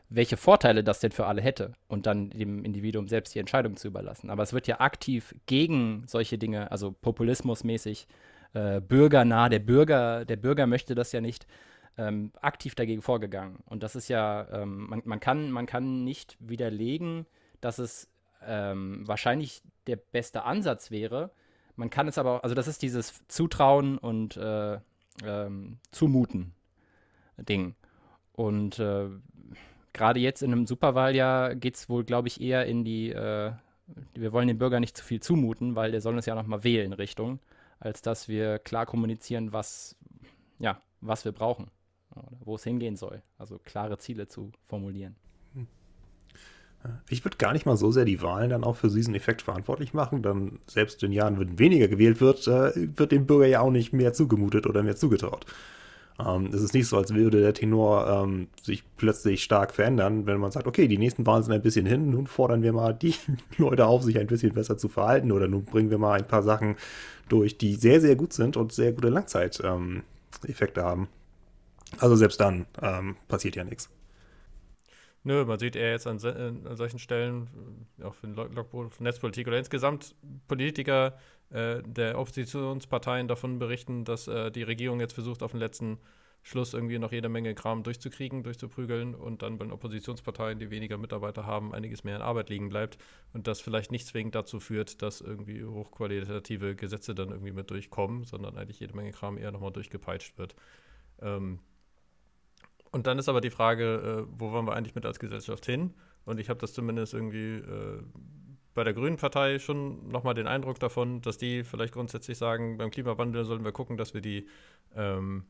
welche 0.10 0.38
Vorteile 0.38 0.84
das 0.84 1.02
denn 1.02 1.12
für 1.12 1.28
alle 1.28 1.42
hätte 1.42 1.74
und 1.88 2.06
dann 2.08 2.32
dem 2.32 2.64
Individuum 2.64 3.08
selbst 3.08 3.36
die 3.36 3.40
Entscheidung 3.40 3.76
zu 3.76 3.88
überlassen. 3.88 4.30
Aber 4.30 4.44
es 4.44 4.54
wird 4.54 4.68
ja 4.68 4.80
aktiv 4.80 5.36
gegen 5.46 6.04
solche 6.08 6.38
Dinge, 6.38 6.72
also 6.72 6.92
populismusmäßig, 6.92 8.08
äh, 8.54 8.82
bürgernah, 8.82 9.50
der 9.50 9.60
Bürger, 9.60 10.26
der 10.26 10.38
Bürger 10.38 10.66
möchte 10.66 10.96
das 10.96 11.12
ja 11.12 11.22
nicht 11.22 11.46
ähm, 12.00 12.32
aktiv 12.42 12.76
dagegen 12.76 13.02
vorgegangen. 13.02 13.60
Und 13.66 13.84
das 13.84 13.96
ist 13.96 14.08
ja, 14.08 14.48
ähm, 14.52 14.88
man, 14.90 15.02
man, 15.04 15.20
kann, 15.20 15.52
man 15.52 15.66
kann 15.66 16.06
nicht 16.06 16.38
widerlegen, 16.40 17.26
dass 17.60 17.78
es 17.78 18.10
ähm, 18.46 19.06
wahrscheinlich 19.06 19.62
der 19.86 19.98
beste 19.98 20.44
Ansatz 20.44 20.92
wäre. 20.92 21.32
Man 21.76 21.90
kann 21.90 22.08
es 22.08 22.18
aber 22.18 22.38
auch, 22.38 22.44
also 22.44 22.56
das 22.56 22.70
ist 22.70 22.82
dieses 22.82 23.28
Zutrauen 23.28 23.98
und 23.98 24.38
äh, 24.38 24.80
ähm, 25.26 25.80
Zumuten 25.92 26.54
Ding. 27.38 27.76
Und 28.32 28.80
äh, 28.80 29.10
gerade 29.92 30.22
jetzt 30.22 30.42
in 30.42 30.54
einem 30.54 30.66
Superwahljahr 30.66 31.56
geht 31.56 31.76
es 31.76 31.90
wohl, 31.90 32.06
glaube 32.06 32.30
ich, 32.30 32.40
eher 32.40 32.66
in 32.66 32.86
die, 32.86 33.10
äh, 33.12 33.52
wir 34.14 34.32
wollen 34.32 34.48
dem 34.48 34.58
Bürger 34.58 34.80
nicht 34.80 34.96
zu 34.96 35.04
viel 35.04 35.20
zumuten, 35.20 35.76
weil 35.76 35.92
der 35.92 36.00
soll 36.00 36.16
uns 36.16 36.26
ja 36.26 36.36
noch 36.36 36.48
mal 36.48 36.64
wählen 36.64 36.94
Richtung, 36.94 37.40
als 37.80 38.02
dass 38.02 38.30
wir 38.30 38.60
klar 38.60 38.86
kommunizieren, 38.86 39.52
was, 39.52 39.98
ja, 40.60 40.82
was 41.02 41.26
wir 41.26 41.34
brauchen 41.34 41.70
oder 42.16 42.38
wo 42.44 42.56
es 42.56 42.64
hingehen 42.64 42.96
soll. 42.96 43.22
Also 43.38 43.60
klare 43.60 43.98
Ziele 43.98 44.28
zu 44.28 44.52
formulieren. 44.68 45.16
Hm. 45.54 45.68
Ich 47.10 47.24
würde 47.26 47.38
gar 47.38 47.54
nicht 47.54 47.66
mal 47.66 47.78
so 47.78 47.92
sehr 47.92 48.06
die 48.06 48.22
Wahlen 48.22 48.50
dann 48.50 48.64
auch 48.64 48.76
für 48.76 48.90
diesen 48.90 49.16
Effekt 49.16 49.42
verantwortlich 49.42 49.94
machen. 49.94 50.22
Dann 50.22 50.60
selbst 50.66 51.04
in 51.04 51.12
Jahren, 51.12 51.40
wenn 51.40 51.60
weniger 51.60 51.88
gewählt 51.88 52.22
wird, 52.22 52.48
äh, 52.48 52.98
wird 52.98 53.12
dem 53.12 53.26
Bürger 53.26 53.48
ja 53.48 53.62
auch 53.62 53.72
nicht 53.72 53.94
mehr 53.94 54.14
zugemutet 54.14 54.66
oder 54.66 54.84
mehr 54.84 54.96
zugetraut. 54.96 55.46
Ähm, 56.20 56.50
es 56.54 56.62
ist 56.62 56.74
nicht 56.74 56.88
so, 56.88 56.98
als 56.98 57.14
würde 57.14 57.40
der 57.40 57.54
Tenor 57.54 58.08
ähm, 58.08 58.48
sich 58.62 58.84
plötzlich 58.98 59.44
stark 59.44 59.74
verändern, 59.74 60.26
wenn 60.26 60.40
man 60.40 60.52
sagt, 60.52 60.68
okay, 60.68 60.88
die 60.88 60.98
nächsten 60.98 61.26
Wahlen 61.26 61.44
sind 61.44 61.54
ein 61.54 61.62
bisschen 61.62 61.86
hin, 61.86 62.10
nun 62.10 62.28
fordern 62.28 62.62
wir 62.62 62.74
mal 62.74 62.94
die 62.94 63.16
Leute 63.58 63.86
auf, 63.86 64.04
sich 64.04 64.20
ein 64.20 64.28
bisschen 64.28 64.54
besser 64.54 64.78
zu 64.78 64.90
verhalten 64.90 65.32
oder 65.32 65.48
nun 65.48 65.64
bringen 65.64 65.90
wir 65.90 65.98
mal 65.98 66.20
ein 66.20 66.28
paar 66.28 66.44
Sachen 66.44 66.76
durch, 67.30 67.58
die 67.58 67.76
sehr, 67.76 68.02
sehr 68.02 68.16
gut 68.16 68.34
sind 68.34 68.58
und 68.58 68.74
sehr 68.74 68.92
gute 68.92 69.10
Langzeiteffekte 69.10 70.82
ähm, 70.82 70.86
haben. 70.86 71.08
Also 71.98 72.16
selbst 72.16 72.40
dann 72.40 72.66
ähm, 72.82 73.18
passiert 73.28 73.56
ja 73.56 73.64
nichts. 73.64 73.90
Nö, 75.24 75.44
man 75.44 75.60
sieht 75.60 75.76
eher 75.76 75.92
jetzt 75.92 76.08
an, 76.08 76.18
an 76.24 76.76
solchen 76.78 77.00
Stellen, 77.00 77.50
äh, 78.00 78.04
auch 78.04 78.16
für 78.16 78.28
Logbuch, 78.28 78.90
Netzpolitik 79.00 79.48
oder 79.48 79.58
insgesamt 79.58 80.16
Politiker 80.48 81.18
äh, 81.50 81.82
der 81.84 82.18
Oppositionsparteien 82.18 83.28
davon 83.28 83.60
berichten, 83.60 84.06
dass 84.06 84.28
äh, 84.28 84.50
die 84.52 84.64
Regierung 84.64 85.00
jetzt 85.00 85.14
versucht, 85.14 85.44
auf 85.44 85.52
den 85.52 85.60
letzten 85.60 86.00
Schluss 86.42 86.74
irgendwie 86.74 87.00
noch 87.00 87.12
jede 87.12 87.28
Menge 87.28 87.54
Kram 87.54 87.84
durchzukriegen, 87.84 88.44
durchzuprügeln 88.44 89.14
und 89.14 89.42
dann 89.42 89.58
bei 89.58 89.66
den 89.66 89.74
Oppositionsparteien, 89.74 90.58
die 90.58 90.70
weniger 90.70 90.98
Mitarbeiter 90.98 91.46
haben, 91.46 91.74
einiges 91.74 92.06
mehr 92.06 92.16
in 92.16 92.22
Arbeit 92.22 92.50
liegen 92.50 92.70
bleibt 92.70 92.98
und 93.34 93.46
das 93.48 93.60
vielleicht 93.60 93.92
nicht 93.92 94.08
zwingend 94.08 94.36
dazu 94.36 94.62
führt, 94.62 95.02
dass 95.02 95.20
irgendwie 95.20 95.66
hochqualitative 95.66 96.76
Gesetze 96.76 97.14
dann 97.14 97.30
irgendwie 97.30 97.52
mit 97.52 97.70
durchkommen, 97.70 98.24
sondern 98.24 98.58
eigentlich 98.58 98.80
jede 98.80 98.96
Menge 98.96 99.12
Kram 99.12 99.38
eher 99.38 99.52
nochmal 99.52 99.74
durchgepeitscht 99.74 100.38
wird. 100.38 100.56
Ähm, 101.22 101.60
und 102.92 103.08
dann 103.08 103.20
ist 103.20 103.30
aber 103.30 103.42
die 103.42 103.50
Frage, 103.50 104.28
äh, 104.28 104.34
wo 104.38 104.52
wollen 104.52 104.66
wir 104.66 104.76
eigentlich 104.76 104.96
mit 104.96 105.06
als 105.06 105.20
Gesellschaft 105.20 105.66
hin? 105.66 105.94
Und 106.26 106.40
ich 106.40 106.50
habe 106.50 106.60
das 106.60 106.74
zumindest 106.74 107.14
irgendwie 107.14 107.56
äh, 107.58 108.04
bei 108.74 108.84
der 108.84 108.94
Grünen 108.94 109.18
Partei 109.18 109.60
schon 109.60 110.08
nochmal 110.10 110.34
den 110.34 110.48
Eindruck 110.48 110.80
davon, 110.80 111.22
dass 111.22 111.38
die 111.38 111.64
vielleicht 111.64 111.94
grundsätzlich 111.94 112.38
sagen, 112.38 112.78
beim 112.78 112.92
Klimawandel 112.92 113.44
sollen 113.44 113.64
wir 113.64 113.72
gucken, 113.72 113.98
dass 113.98 114.14
wir 114.14 114.22
die, 114.22 114.48
ähm, 114.96 115.46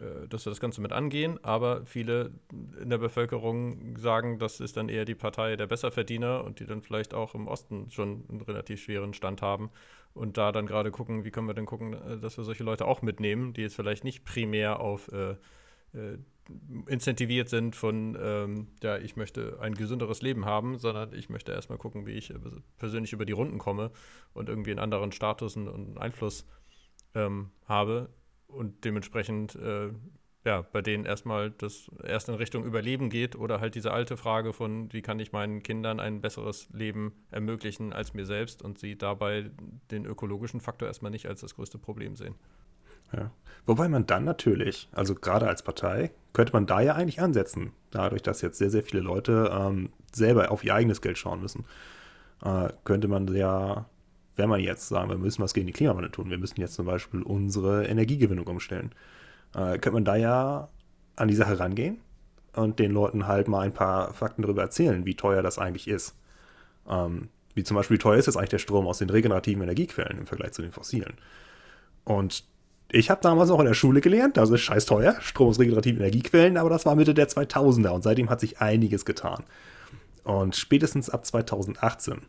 äh, 0.00 0.28
dass 0.28 0.44
wir 0.44 0.50
das 0.50 0.60
Ganze 0.60 0.80
mit 0.80 0.92
angehen. 0.92 1.42
Aber 1.42 1.86
viele 1.86 2.32
in 2.80 2.90
der 2.90 2.98
Bevölkerung 2.98 3.96
sagen, 3.96 4.38
das 4.38 4.60
ist 4.60 4.76
dann 4.76 4.88
eher 4.88 5.04
die 5.04 5.14
Partei 5.14 5.56
der 5.56 5.66
Besserverdiener 5.66 6.44
und 6.44 6.60
die 6.60 6.66
dann 6.66 6.82
vielleicht 6.82 7.14
auch 7.14 7.34
im 7.34 7.46
Osten 7.46 7.90
schon 7.90 8.24
einen 8.28 8.40
relativ 8.42 8.82
schweren 8.82 9.14
Stand 9.14 9.40
haben. 9.40 9.70
Und 10.14 10.36
da 10.36 10.52
dann 10.52 10.66
gerade 10.66 10.90
gucken, 10.90 11.24
wie 11.24 11.30
können 11.30 11.46
wir 11.46 11.54
denn 11.54 11.66
gucken, 11.66 11.94
äh, 11.94 12.18
dass 12.18 12.36
wir 12.36 12.44
solche 12.44 12.64
Leute 12.64 12.86
auch 12.86 13.02
mitnehmen, 13.02 13.52
die 13.52 13.62
jetzt 13.62 13.76
vielleicht 13.76 14.04
nicht 14.04 14.24
primär 14.24 14.80
auf 14.80 15.10
äh, 15.12 15.36
äh 15.94 16.18
incentiviert 16.86 17.48
sind 17.48 17.76
von, 17.76 18.16
ähm, 18.20 18.68
ja, 18.82 18.98
ich 18.98 19.16
möchte 19.16 19.58
ein 19.60 19.74
gesünderes 19.74 20.22
Leben 20.22 20.44
haben, 20.44 20.78
sondern 20.78 21.12
ich 21.12 21.28
möchte 21.28 21.52
erstmal 21.52 21.78
gucken, 21.78 22.06
wie 22.06 22.12
ich 22.12 22.32
persönlich 22.78 23.12
über 23.12 23.24
die 23.24 23.32
Runden 23.32 23.58
komme 23.58 23.90
und 24.32 24.48
irgendwie 24.48 24.70
einen 24.70 24.80
anderen 24.80 25.12
Status 25.12 25.56
und 25.56 25.98
Einfluss 25.98 26.46
ähm, 27.14 27.50
habe 27.66 28.10
und 28.46 28.84
dementsprechend 28.84 29.54
äh, 29.56 29.90
ja, 30.44 30.62
bei 30.62 30.80
denen 30.80 31.04
erstmal 31.04 31.50
das 31.50 31.90
erst 32.02 32.28
in 32.28 32.34
Richtung 32.34 32.64
Überleben 32.64 33.10
geht 33.10 33.36
oder 33.36 33.60
halt 33.60 33.74
diese 33.74 33.92
alte 33.92 34.16
Frage 34.16 34.52
von, 34.52 34.92
wie 34.92 35.02
kann 35.02 35.20
ich 35.20 35.32
meinen 35.32 35.62
Kindern 35.62 36.00
ein 36.00 36.20
besseres 36.20 36.70
Leben 36.70 37.12
ermöglichen 37.30 37.92
als 37.92 38.14
mir 38.14 38.24
selbst 38.24 38.62
und 38.62 38.78
sie 38.78 38.96
dabei 38.96 39.50
den 39.90 40.06
ökologischen 40.06 40.60
Faktor 40.60 40.88
erstmal 40.88 41.10
nicht 41.10 41.26
als 41.26 41.40
das 41.40 41.56
größte 41.56 41.78
Problem 41.78 42.16
sehen. 42.16 42.34
Ja. 43.12 43.30
Wobei 43.66 43.88
man 43.88 44.06
dann 44.06 44.24
natürlich, 44.24 44.88
also 44.92 45.14
gerade 45.14 45.46
als 45.46 45.62
Partei, 45.62 46.10
könnte 46.32 46.52
man 46.52 46.66
da 46.66 46.80
ja 46.80 46.94
eigentlich 46.94 47.20
ansetzen, 47.20 47.72
dadurch, 47.90 48.22
dass 48.22 48.40
jetzt 48.40 48.58
sehr, 48.58 48.70
sehr 48.70 48.82
viele 48.82 49.02
Leute 49.02 49.50
ähm, 49.52 49.90
selber 50.12 50.50
auf 50.50 50.64
ihr 50.64 50.74
eigenes 50.74 51.02
Geld 51.02 51.18
schauen 51.18 51.40
müssen, 51.40 51.64
äh, 52.44 52.68
könnte 52.84 53.08
man 53.08 53.28
ja, 53.34 53.86
wenn 54.36 54.48
man 54.48 54.60
jetzt 54.60 54.88
sagen, 54.88 55.10
wir 55.10 55.18
müssen 55.18 55.42
was 55.42 55.52
gegen 55.54 55.66
die 55.66 55.72
Klimawandel 55.72 56.10
tun, 56.10 56.30
wir 56.30 56.38
müssen 56.38 56.60
jetzt 56.60 56.74
zum 56.74 56.86
Beispiel 56.86 57.22
unsere 57.22 57.86
Energiegewinnung 57.86 58.46
umstellen, 58.46 58.92
äh, 59.54 59.78
könnte 59.78 59.92
man 59.92 60.04
da 60.04 60.16
ja 60.16 60.68
an 61.16 61.28
die 61.28 61.34
Sache 61.34 61.58
rangehen 61.58 61.98
und 62.54 62.78
den 62.78 62.92
Leuten 62.92 63.26
halt 63.26 63.48
mal 63.48 63.60
ein 63.60 63.74
paar 63.74 64.14
Fakten 64.14 64.42
darüber 64.42 64.62
erzählen, 64.62 65.04
wie 65.04 65.14
teuer 65.14 65.42
das 65.42 65.58
eigentlich 65.58 65.88
ist. 65.88 66.14
Ähm, 66.88 67.28
wie 67.54 67.64
zum 67.64 67.76
Beispiel, 67.76 67.96
wie 67.96 68.00
teuer 68.00 68.16
ist 68.16 68.26
jetzt 68.26 68.36
eigentlich 68.36 68.50
der 68.50 68.58
Strom 68.58 68.86
aus 68.86 68.98
den 68.98 69.10
regenerativen 69.10 69.62
Energiequellen 69.62 70.18
im 70.18 70.26
Vergleich 70.26 70.52
zu 70.52 70.62
den 70.62 70.70
fossilen. 70.70 71.14
Und 72.04 72.44
ich 72.90 73.10
habe 73.10 73.20
damals 73.22 73.50
auch 73.50 73.60
in 73.60 73.66
der 73.66 73.74
Schule 73.74 74.00
gelernt, 74.00 74.36
das 74.36 74.50
ist 74.50 74.60
scheiß 74.60 74.86
teuer, 74.86 75.16
Strom 75.20 75.48
aus 75.48 75.58
regenerativen 75.58 76.00
Energiequellen, 76.00 76.56
aber 76.56 76.70
das 76.70 76.86
war 76.86 76.94
Mitte 76.94 77.14
der 77.14 77.28
2000er 77.28 77.90
und 77.90 78.02
seitdem 78.02 78.30
hat 78.30 78.40
sich 78.40 78.60
einiges 78.60 79.04
getan. 79.04 79.44
Und 80.24 80.56
spätestens 80.56 81.10
ab 81.10 81.24
2018 81.26 82.22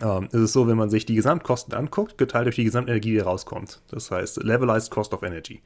ähm, 0.00 0.24
ist 0.26 0.40
es 0.40 0.52
so, 0.52 0.66
wenn 0.66 0.76
man 0.76 0.90
sich 0.90 1.06
die 1.06 1.14
Gesamtkosten 1.14 1.74
anguckt, 1.74 2.18
geteilt 2.18 2.46
durch 2.46 2.56
die 2.56 2.64
Gesamtenergie, 2.64 3.12
die 3.12 3.18
rauskommt. 3.18 3.82
Das 3.88 4.10
heißt, 4.10 4.42
Levelized 4.42 4.90
Cost 4.90 5.14
of 5.14 5.22
Energy. 5.22 5.62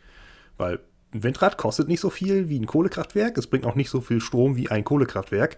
Weil 0.56 0.80
ein 1.14 1.22
Windrad 1.22 1.58
kostet 1.58 1.88
nicht 1.88 2.00
so 2.00 2.10
viel 2.10 2.48
wie 2.48 2.58
ein 2.58 2.66
Kohlekraftwerk, 2.66 3.36
es 3.36 3.46
bringt 3.46 3.66
auch 3.66 3.74
nicht 3.74 3.90
so 3.90 4.00
viel 4.00 4.20
Strom 4.20 4.56
wie 4.56 4.70
ein 4.70 4.84
Kohlekraftwerk. 4.84 5.56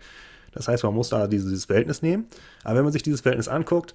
Das 0.52 0.68
heißt, 0.68 0.84
man 0.84 0.94
muss 0.94 1.08
da 1.08 1.26
dieses 1.26 1.64
Verhältnis 1.64 2.02
nehmen. 2.02 2.26
Aber 2.62 2.76
wenn 2.76 2.84
man 2.84 2.92
sich 2.92 3.02
dieses 3.02 3.20
Verhältnis 3.20 3.48
anguckt, 3.48 3.94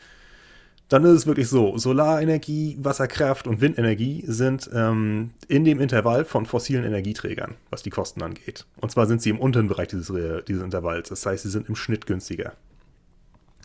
dann 0.89 1.03
ist 1.05 1.11
es 1.11 1.27
wirklich 1.27 1.47
so, 1.47 1.77
Solarenergie, 1.77 2.77
Wasserkraft 2.81 3.47
und 3.47 3.61
Windenergie 3.61 4.23
sind 4.25 4.69
ähm, 4.73 5.31
in 5.47 5.63
dem 5.63 5.79
Intervall 5.79 6.25
von 6.25 6.47
fossilen 6.47 6.83
Energieträgern, 6.83 7.55
was 7.69 7.83
die 7.83 7.91
Kosten 7.91 8.23
angeht. 8.23 8.65
Und 8.81 8.91
zwar 8.91 9.05
sind 9.05 9.21
sie 9.21 9.29
im 9.29 9.39
unteren 9.39 9.67
Bereich 9.67 9.89
dieses, 9.89 10.11
dieses 10.47 10.63
Intervalls, 10.63 11.09
das 11.09 11.25
heißt, 11.25 11.43
sie 11.43 11.49
sind 11.49 11.69
im 11.69 11.75
Schnitt 11.75 12.07
günstiger. 12.07 12.53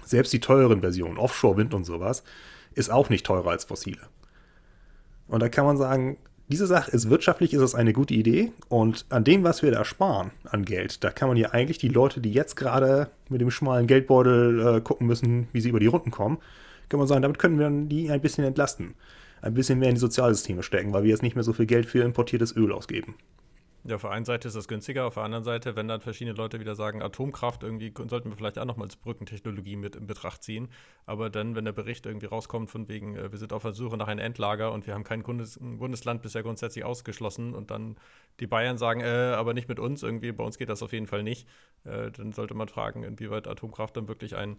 Selbst 0.05 0.35
die 0.35 0.41
teuren 0.41 0.83
Versionen, 0.83 1.17
Offshore-Wind 1.17 1.73
und 1.73 1.85
sowas, 1.85 2.25
ist 2.75 2.93
auch 2.93 3.09
nicht 3.09 3.25
teurer 3.25 3.51
als 3.51 3.65
fossile. 3.65 4.01
Und 5.27 5.41
da 5.41 5.49
kann 5.49 5.65
man 5.65 5.79
sagen, 5.79 6.19
diese 6.49 6.67
Sache 6.67 6.91
ist 6.91 7.09
wirtschaftlich, 7.09 7.55
ist 7.55 7.63
es 7.63 7.75
eine 7.75 7.95
gute 7.95 8.13
Idee. 8.13 8.53
Und 8.69 9.07
an 9.09 9.25
dem, 9.25 9.45
was 9.45 9.63
wir 9.63 9.71
da 9.71 9.87
sparen 9.87 10.31
an 10.45 10.67
Geld, 10.67 11.03
da 11.03 11.11
kann 11.11 11.29
man 11.29 11.39
ja 11.39 11.51
eigentlich 11.51 11.79
die 11.79 11.89
Leute, 11.89 12.21
die 12.21 12.33
jetzt 12.33 12.57
gerade 12.57 13.09
mit 13.31 13.41
dem 13.41 13.51
schmalen 13.51 13.87
Geldbeutel 13.87 14.77
äh, 14.77 14.81
gucken 14.83 15.07
müssen, 15.07 15.49
wie 15.53 15.63
sie 15.63 15.71
über 15.71 15.81
die 15.81 15.87
Runden 15.87 16.11
kommen, 16.11 16.39
kann 16.95 17.01
man 17.01 17.09
sagen, 17.09 17.23
damit 17.23 17.41
können 17.41 17.59
wir 17.59 17.69
die 17.89 18.09
ein 18.09 18.21
bisschen 18.21 18.45
entlasten. 18.45 18.95
Ein 19.43 19.53
bisschen 19.53 19.81
mehr 19.81 19.89
in 19.89 19.97
die 19.97 20.01
Sozialsysteme 20.01 20.63
stecken, 20.63 20.93
weil 20.93 21.03
wir 21.03 21.11
jetzt 21.11 21.25
nicht 21.25 21.35
mehr 21.35 21.43
so 21.43 21.53
viel 21.53 21.67
Geld 21.67 21.87
für 21.87 22.05
importiertes 22.05 22.55
Öl 22.55 22.71
ausgeben. 22.71 23.17
Ja, 23.83 23.97
auf 23.97 24.03
der 24.03 24.13
einen 24.13 24.25
Seite 24.25 24.47
ist 24.47 24.57
das 24.57 24.69
günstiger, 24.69 25.07
auf 25.07 25.15
der 25.15 25.25
anderen 25.25 25.43
Seite, 25.43 25.75
wenn 25.75 25.89
dann 25.89 26.01
verschiedene 26.01 26.37
Leute 26.37 26.61
wieder 26.61 26.77
sagen, 26.77 27.03
Atomkraft, 27.03 27.65
irgendwie 27.65 27.93
sollten 28.09 28.31
wir 28.31 28.37
vielleicht 28.37 28.61
auch 28.61 28.65
nochmal 28.65 28.87
als 28.87 28.95
Brückentechnologie 28.95 29.75
mit 29.75 29.97
in 29.97 30.07
Betracht 30.07 30.45
ziehen. 30.45 30.69
Aber 31.05 31.31
dann, 31.31 31.57
wenn 31.57 31.65
der 31.65 31.73
Bericht 31.73 32.07
irgendwie 32.07 32.27
rauskommt, 32.27 32.71
von 32.71 32.89
wegen, 32.89 33.17
äh, 33.17 33.33
wir 33.33 33.39
sind 33.41 33.53
auf 33.53 33.63
der 33.63 33.73
Suche 33.73 33.97
nach 33.97 34.07
einem 34.07 34.21
Endlager 34.21 34.71
und 34.71 34.87
wir 34.87 34.95
haben 34.95 35.05
kein 35.05 35.25
Bundes 35.25 35.59
Bundesland 35.61 36.23
bisher 36.23 36.45
grundsätzlich 36.45 36.85
ausgeschlossen 36.85 37.55
und 37.55 37.73
dann 37.73 37.97
die 38.39 38.47
Bayern 38.47 38.79
sagen, 38.79 39.01
äh, 39.01 39.35
aber 39.37 39.53
nicht 39.53 39.69
mit 39.69 39.81
uns, 39.81 40.05
irgendwie, 40.05 40.31
bei 40.31 40.45
uns 40.45 40.59
geht 40.59 40.69
das 40.69 40.81
auf 40.81 40.93
jeden 40.93 41.09
Fall 41.09 41.25
nicht, 41.25 41.49
äh, 41.83 42.13
dann 42.13 42.33
sollte 42.33 42.55
man 42.55 42.69
fragen, 42.69 43.03
inwieweit 43.03 43.49
Atomkraft 43.49 43.97
dann 43.97 44.07
wirklich 44.07 44.37
ein, 44.37 44.59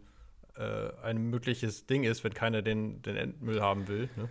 äh, 0.58 0.92
ein 1.04 1.30
mögliches 1.30 1.86
Ding 1.86 2.04
ist, 2.04 2.24
wenn 2.24 2.34
keiner 2.34 2.62
den, 2.62 3.02
den 3.02 3.16
Endmüll 3.16 3.62
haben 3.62 3.88
will. 3.88 4.10
Ne? 4.16 4.30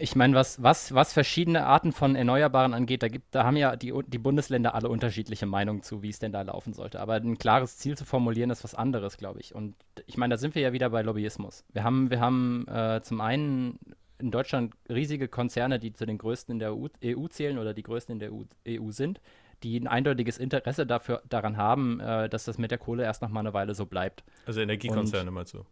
Ich 0.00 0.16
meine, 0.16 0.34
was, 0.34 0.62
was, 0.62 0.92
was 0.92 1.12
verschiedene 1.12 1.64
Arten 1.64 1.92
von 1.92 2.16
Erneuerbaren 2.16 2.74
angeht, 2.74 3.02
da, 3.02 3.08
gibt, 3.08 3.34
da 3.34 3.44
haben 3.44 3.56
ja 3.56 3.76
die, 3.76 3.94
die 4.06 4.18
Bundesländer 4.18 4.74
alle 4.74 4.88
unterschiedliche 4.88 5.46
Meinungen 5.46 5.82
zu, 5.82 6.02
wie 6.02 6.08
es 6.08 6.18
denn 6.18 6.32
da 6.32 6.42
laufen 6.42 6.72
sollte. 6.72 7.00
Aber 7.00 7.14
ein 7.14 7.38
klares 7.38 7.78
Ziel 7.78 7.96
zu 7.96 8.04
formulieren, 8.04 8.50
ist 8.50 8.64
was 8.64 8.74
anderes, 8.74 9.16
glaube 9.16 9.40
ich. 9.40 9.54
Und 9.54 9.76
ich 10.06 10.16
meine, 10.16 10.34
da 10.34 10.38
sind 10.38 10.54
wir 10.54 10.62
ja 10.62 10.72
wieder 10.72 10.90
bei 10.90 11.02
Lobbyismus. 11.02 11.64
Wir 11.72 11.84
haben, 11.84 12.10
wir 12.10 12.20
haben 12.20 12.66
äh, 12.68 13.00
zum 13.02 13.20
einen 13.20 13.78
in 14.18 14.30
Deutschland 14.30 14.74
riesige 14.88 15.28
Konzerne, 15.28 15.78
die 15.78 15.92
zu 15.92 16.04
den 16.04 16.18
größten 16.18 16.52
in 16.52 16.58
der 16.58 16.74
EU, 16.74 16.88
EU 17.04 17.28
zählen 17.28 17.58
oder 17.58 17.72
die 17.72 17.84
größten 17.84 18.14
in 18.14 18.18
der 18.18 18.32
EU, 18.32 18.42
EU, 18.66 18.90
sind, 18.90 19.20
die 19.62 19.78
ein 19.78 19.86
eindeutiges 19.86 20.38
Interesse 20.38 20.86
dafür, 20.86 21.22
daran 21.28 21.56
haben, 21.56 22.00
äh, 22.00 22.28
dass 22.28 22.44
das 22.44 22.58
mit 22.58 22.70
der 22.70 22.78
Kohle 22.78 23.04
erst 23.04 23.22
noch 23.22 23.28
mal 23.28 23.40
eine 23.40 23.54
Weile 23.54 23.74
so 23.74 23.86
bleibt. 23.86 24.24
Also 24.46 24.60
Energiekonzerne 24.60 25.30
meinst 25.30 25.54
du? 25.54 25.64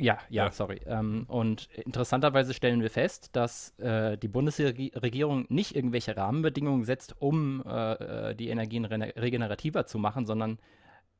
Ja, 0.00 0.18
ja, 0.30 0.46
ja. 0.46 0.50
sorry. 0.50 0.80
Ähm, 0.86 1.26
und 1.28 1.68
interessanterweise 1.84 2.54
stellen 2.54 2.80
wir 2.80 2.88
fest, 2.88 3.36
dass 3.36 3.78
äh, 3.78 4.16
die 4.16 4.28
Bundesregierung 4.28 5.44
nicht 5.50 5.76
irgendwelche 5.76 6.16
Rahmenbedingungen 6.16 6.84
setzt, 6.84 7.20
um 7.20 7.62
äh, 7.66 8.30
äh 8.30 8.34
die 8.34 8.48
Energien 8.48 8.86
regenerativer 8.86 9.84
zu 9.84 9.98
machen, 9.98 10.24
sondern 10.24 10.58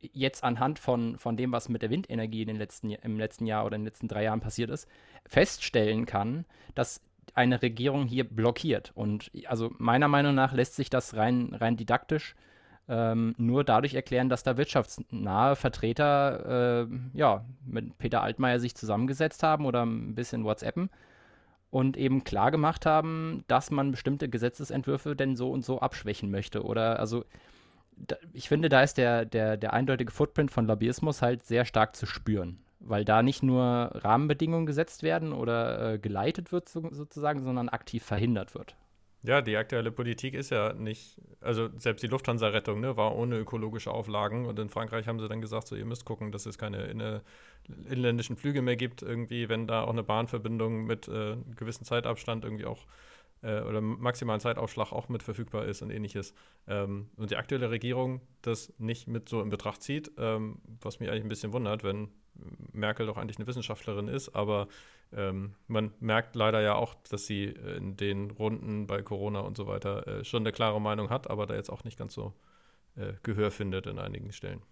jetzt 0.00 0.42
anhand 0.44 0.78
von, 0.78 1.18
von 1.18 1.36
dem, 1.36 1.52
was 1.52 1.68
mit 1.68 1.82
der 1.82 1.90
Windenergie 1.90 2.40
in 2.40 2.48
den 2.48 2.56
letzten, 2.56 2.90
im 2.90 3.18
letzten 3.18 3.44
Jahr 3.46 3.66
oder 3.66 3.76
in 3.76 3.82
den 3.82 3.86
letzten 3.86 4.08
drei 4.08 4.24
Jahren 4.24 4.40
passiert 4.40 4.70
ist, 4.70 4.88
feststellen 5.26 6.06
kann, 6.06 6.46
dass 6.74 7.02
eine 7.34 7.62
Regierung 7.62 8.06
hier 8.06 8.24
blockiert. 8.24 8.92
Und 8.94 9.30
also 9.46 9.70
meiner 9.78 10.08
Meinung 10.08 10.34
nach 10.34 10.52
lässt 10.52 10.76
sich 10.76 10.90
das 10.90 11.16
rein, 11.16 11.54
rein 11.54 11.76
didaktisch 11.76 12.34
äh, 12.34 12.50
ähm, 12.90 13.36
nur 13.38 13.62
dadurch 13.62 13.94
erklären, 13.94 14.28
dass 14.28 14.42
da 14.42 14.56
wirtschaftsnahe 14.56 15.54
Vertreter 15.54 16.88
äh, 16.90 17.16
ja, 17.16 17.44
mit 17.64 17.96
Peter 17.98 18.20
Altmaier 18.20 18.58
sich 18.58 18.74
zusammengesetzt 18.74 19.44
haben 19.44 19.64
oder 19.64 19.86
ein 19.86 20.16
bisschen 20.16 20.42
WhatsAppen 20.42 20.90
und 21.70 21.96
eben 21.96 22.24
klar 22.24 22.50
gemacht 22.50 22.86
haben, 22.86 23.44
dass 23.46 23.70
man 23.70 23.92
bestimmte 23.92 24.28
Gesetzesentwürfe 24.28 25.14
denn 25.14 25.36
so 25.36 25.52
und 25.52 25.64
so 25.64 25.78
abschwächen 25.78 26.32
möchte. 26.32 26.64
Oder 26.64 26.98
also 26.98 27.24
da, 27.96 28.16
ich 28.32 28.48
finde, 28.48 28.68
da 28.68 28.82
ist 28.82 28.98
der, 28.98 29.24
der, 29.24 29.56
der 29.56 29.72
eindeutige 29.72 30.10
Footprint 30.10 30.50
von 30.50 30.66
Lobbyismus 30.66 31.22
halt 31.22 31.44
sehr 31.44 31.64
stark 31.64 31.94
zu 31.94 32.06
spüren. 32.06 32.58
Weil 32.80 33.04
da 33.04 33.22
nicht 33.22 33.42
nur 33.42 33.90
Rahmenbedingungen 33.94 34.66
gesetzt 34.66 35.02
werden 35.02 35.32
oder 35.32 35.94
äh, 35.94 35.98
geleitet 35.98 36.50
wird 36.50 36.68
so, 36.68 36.88
sozusagen, 36.90 37.42
sondern 37.42 37.68
aktiv 37.68 38.02
verhindert 38.02 38.54
wird. 38.54 38.74
Ja, 39.22 39.42
die 39.42 39.56
aktuelle 39.56 39.92
Politik 39.92 40.32
ist 40.32 40.48
ja 40.48 40.72
nicht, 40.72 41.20
also 41.42 41.68
selbst 41.76 42.02
die 42.02 42.06
Lufthansa-Rettung 42.06 42.80
ne, 42.80 42.96
war 42.96 43.14
ohne 43.14 43.36
ökologische 43.36 43.90
Auflagen 43.90 44.46
und 44.46 44.58
in 44.58 44.70
Frankreich 44.70 45.06
haben 45.06 45.20
sie 45.20 45.28
dann 45.28 45.42
gesagt, 45.42 45.66
so 45.66 45.76
ihr 45.76 45.84
müsst 45.84 46.06
gucken, 46.06 46.32
dass 46.32 46.46
es 46.46 46.56
keine 46.56 46.84
inne, 46.84 47.20
inländischen 47.90 48.36
Flüge 48.36 48.62
mehr 48.62 48.76
gibt, 48.76 49.02
irgendwie, 49.02 49.50
wenn 49.50 49.66
da 49.66 49.82
auch 49.82 49.90
eine 49.90 50.02
Bahnverbindung 50.02 50.84
mit 50.84 51.06
äh, 51.08 51.36
gewissen 51.54 51.84
Zeitabstand 51.84 52.44
irgendwie 52.44 52.64
auch 52.64 52.86
äh, 53.42 53.60
oder 53.60 53.82
maximalen 53.82 54.40
Zeitaufschlag 54.40 54.90
auch 54.92 55.10
mit 55.10 55.22
verfügbar 55.22 55.66
ist 55.66 55.82
und 55.82 55.90
ähnliches. 55.90 56.32
Ähm, 56.66 57.10
und 57.16 57.30
die 57.30 57.36
aktuelle 57.36 57.70
Regierung 57.70 58.22
das 58.40 58.72
nicht 58.78 59.06
mit 59.06 59.28
so 59.28 59.42
in 59.42 59.50
Betracht 59.50 59.82
zieht, 59.82 60.10
ähm, 60.16 60.62
was 60.80 60.98
mich 60.98 61.10
eigentlich 61.10 61.24
ein 61.24 61.28
bisschen 61.28 61.52
wundert, 61.52 61.84
wenn 61.84 62.08
Merkel 62.72 63.06
doch 63.06 63.16
eigentlich 63.16 63.38
eine 63.38 63.46
Wissenschaftlerin 63.46 64.08
ist, 64.08 64.30
aber 64.30 64.68
ähm, 65.12 65.54
man 65.66 65.92
merkt 66.00 66.36
leider 66.36 66.60
ja 66.60 66.74
auch, 66.74 66.94
dass 67.10 67.26
sie 67.26 67.44
in 67.44 67.96
den 67.96 68.30
Runden 68.30 68.86
bei 68.86 69.02
Corona 69.02 69.40
und 69.40 69.56
so 69.56 69.66
weiter 69.66 70.06
äh, 70.06 70.24
schon 70.24 70.42
eine 70.42 70.52
klare 70.52 70.80
Meinung 70.80 71.10
hat, 71.10 71.28
aber 71.28 71.46
da 71.46 71.54
jetzt 71.54 71.70
auch 71.70 71.84
nicht 71.84 71.98
ganz 71.98 72.14
so 72.14 72.32
äh, 72.96 73.14
Gehör 73.22 73.50
findet 73.50 73.86
in 73.86 73.98
einigen 73.98 74.32
Stellen. 74.32 74.62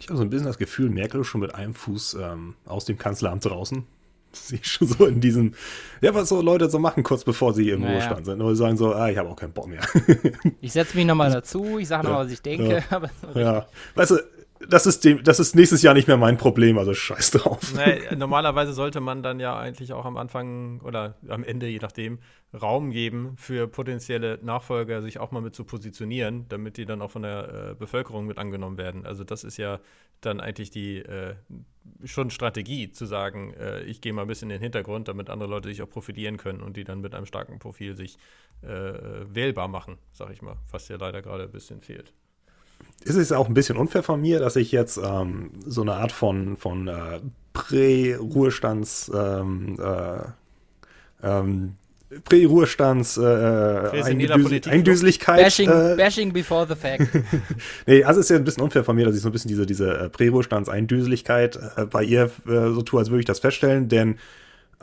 Ich 0.00 0.08
habe 0.08 0.16
so 0.16 0.22
ein 0.22 0.30
bisschen 0.30 0.46
das 0.46 0.58
Gefühl, 0.58 0.88
Merkel 0.90 1.20
ist 1.20 1.26
schon 1.26 1.42
mit 1.42 1.54
einem 1.54 1.74
Fuß 1.74 2.14
ähm, 2.14 2.56
aus 2.64 2.84
dem 2.84 2.98
Kanzleramt 2.98 3.44
draußen. 3.44 3.86
Sie 4.32 4.56
ist 4.56 4.66
schon 4.66 4.88
so 4.88 5.06
in 5.06 5.20
diesem, 5.20 5.54
ja, 6.00 6.14
was 6.14 6.28
so 6.28 6.40
Leute 6.40 6.70
so 6.70 6.78
machen, 6.78 7.02
kurz 7.02 7.24
bevor 7.24 7.52
sie 7.52 7.70
im 7.70 7.80
naja. 7.80 7.94
Ruhestand 7.94 8.26
sind. 8.26 8.40
Oder 8.40 8.54
sagen 8.54 8.76
so, 8.76 8.94
ah, 8.94 9.10
ich 9.10 9.18
habe 9.18 9.28
auch 9.28 9.34
keinen 9.34 9.52
Bock 9.52 9.66
mehr. 9.66 9.80
ich 10.60 10.72
setze 10.72 10.96
mich 10.96 11.04
nochmal 11.04 11.30
dazu, 11.32 11.78
ich 11.78 11.88
sage 11.88 12.04
nochmal, 12.04 12.20
ja, 12.20 12.26
was 12.26 12.32
ich 12.32 12.40
denke. 12.40 12.84
Ja. 12.88 13.02
ja. 13.34 13.66
weißt 13.96 14.12
du, 14.12 14.18
das 14.68 14.86
ist, 14.86 15.04
dem, 15.04 15.24
das 15.24 15.40
ist 15.40 15.54
nächstes 15.54 15.80
Jahr 15.82 15.94
nicht 15.94 16.06
mehr 16.06 16.18
mein 16.18 16.36
Problem, 16.36 16.76
also 16.76 16.92
scheiß 16.92 17.30
drauf. 17.30 17.74
Nee, 17.74 18.14
normalerweise 18.14 18.72
sollte 18.74 19.00
man 19.00 19.22
dann 19.22 19.40
ja 19.40 19.58
eigentlich 19.58 19.92
auch 19.94 20.04
am 20.04 20.16
Anfang 20.18 20.80
oder 20.82 21.16
am 21.28 21.44
Ende, 21.44 21.66
je 21.66 21.78
nachdem, 21.78 22.18
Raum 22.52 22.90
geben 22.90 23.36
für 23.36 23.68
potenzielle 23.68 24.38
Nachfolger, 24.42 25.02
sich 25.02 25.18
auch 25.18 25.30
mal 25.30 25.40
mit 25.40 25.54
zu 25.54 25.64
positionieren, 25.64 26.46
damit 26.48 26.76
die 26.76 26.84
dann 26.84 27.00
auch 27.00 27.10
von 27.10 27.22
der 27.22 27.70
äh, 27.70 27.74
Bevölkerung 27.74 28.26
mit 28.26 28.38
angenommen 28.38 28.76
werden. 28.76 29.06
Also 29.06 29.24
das 29.24 29.44
ist 29.44 29.56
ja 29.56 29.80
dann 30.20 30.40
eigentlich 30.40 30.70
die 30.70 30.98
äh, 30.98 31.36
schon 32.04 32.30
Strategie, 32.30 32.90
zu 32.90 33.06
sagen, 33.06 33.54
äh, 33.54 33.82
ich 33.84 34.00
gehe 34.00 34.12
mal 34.12 34.22
ein 34.22 34.28
bisschen 34.28 34.50
in 34.50 34.56
den 34.56 34.62
Hintergrund, 34.62 35.08
damit 35.08 35.30
andere 35.30 35.48
Leute 35.48 35.68
sich 35.68 35.80
auch 35.80 35.88
profilieren 35.88 36.36
können 36.36 36.60
und 36.60 36.76
die 36.76 36.84
dann 36.84 37.00
mit 37.00 37.14
einem 37.14 37.26
starken 37.26 37.60
Profil 37.60 37.94
sich 37.94 38.18
äh, 38.62 38.66
wählbar 38.68 39.68
machen, 39.68 39.96
sag 40.12 40.30
ich 40.32 40.42
mal, 40.42 40.56
was 40.70 40.88
ja 40.88 40.96
leider 40.96 41.22
gerade 41.22 41.44
ein 41.44 41.52
bisschen 41.52 41.80
fehlt 41.80 42.12
ist 43.04 43.16
es 43.16 43.32
auch 43.32 43.48
ein 43.48 43.54
bisschen 43.54 43.76
unfair 43.76 44.02
von 44.02 44.20
mir, 44.20 44.40
dass 44.40 44.56
ich 44.56 44.72
jetzt 44.72 44.98
ähm, 44.98 45.50
so 45.64 45.82
eine 45.82 45.94
Art 45.94 46.12
von, 46.12 46.56
von 46.56 46.88
äh, 46.88 47.20
Prä-Ruhestands 47.52 49.10
ähm, 49.14 49.78
äh, 49.80 51.26
ähm, 51.26 51.74
Prä-Ruhestands 52.24 53.18
äh, 53.18 53.22
Eindüsel 54.02 54.60
Eindüseligkeit. 54.68 55.44
Bashing, 55.44 55.68
äh, 55.68 55.94
bashing 55.96 56.32
before 56.32 56.66
the 56.68 56.74
fact. 56.74 57.06
nee, 57.86 58.02
also 58.02 58.20
ist 58.20 58.30
ja 58.30 58.36
ein 58.36 58.44
bisschen 58.44 58.64
unfair 58.64 58.82
von 58.82 58.96
mir, 58.96 59.06
dass 59.06 59.14
ich 59.14 59.22
so 59.22 59.28
ein 59.28 59.32
bisschen 59.32 59.48
diese, 59.48 59.64
diese 59.64 59.96
äh, 59.96 60.08
Prä-Ruhestands-Eindüseligkeit 60.08 61.58
äh, 61.76 61.86
bei 61.86 62.02
ihr 62.02 62.24
äh, 62.48 62.70
so 62.72 62.82
tue, 62.82 62.98
als 62.98 63.10
würde 63.10 63.20
ich 63.20 63.26
das 63.26 63.38
feststellen, 63.38 63.88
denn 63.88 64.18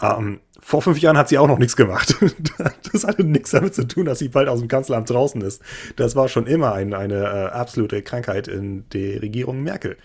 ähm, 0.02 0.40
vor 0.60 0.82
fünf 0.82 1.00
Jahren 1.00 1.18
hat 1.18 1.30
sie 1.30 1.38
auch 1.38 1.48
noch 1.48 1.60
nichts 1.60 1.76
gemacht. 1.76 2.16
das 2.92 3.04
hatte 3.04 3.24
nichts 3.24 3.52
damit 3.52 3.74
zu 3.74 3.88
tun, 3.88 4.06
dass 4.06 4.20
sie 4.20 4.30
bald 4.30 4.48
aus 4.50 4.60
dem 4.60 4.68
Kanzleramt 4.68 5.10
draußen 5.10 5.42
ist. 5.42 5.62
Das 5.96 6.16
war 6.16 6.28
schon 6.28 6.46
immer 6.46 6.74
ein, 6.74 6.94
eine 6.94 7.24
äh, 7.24 7.46
absolute 7.50 8.02
Krankheit 8.02 8.48
in 8.48 8.88
der 8.90 9.22
Regierung 9.22 9.64
Merkel. 9.64 9.98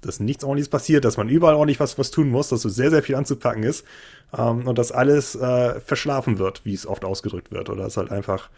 Dass 0.00 0.18
nichts 0.18 0.42
ordentliches 0.42 0.68
passiert, 0.68 1.04
dass 1.04 1.16
man 1.16 1.28
überall 1.28 1.54
ordentlich 1.54 1.78
was, 1.78 1.96
was 1.98 2.10
tun 2.10 2.28
muss, 2.28 2.48
dass 2.48 2.62
so 2.62 2.68
sehr, 2.68 2.90
sehr 2.90 3.02
viel 3.02 3.14
anzupacken 3.14 3.62
ist 3.62 3.86
ähm, 4.36 4.66
und 4.66 4.76
dass 4.76 4.92
alles 4.92 5.34
äh, 5.36 5.80
verschlafen 5.80 6.38
wird, 6.38 6.62
wie 6.64 6.74
es 6.74 6.86
oft 6.86 7.04
ausgedrückt 7.04 7.52
wird. 7.52 7.70
Oder 7.70 7.86
es 7.86 7.96
halt 7.96 8.10
einfach. 8.10 8.50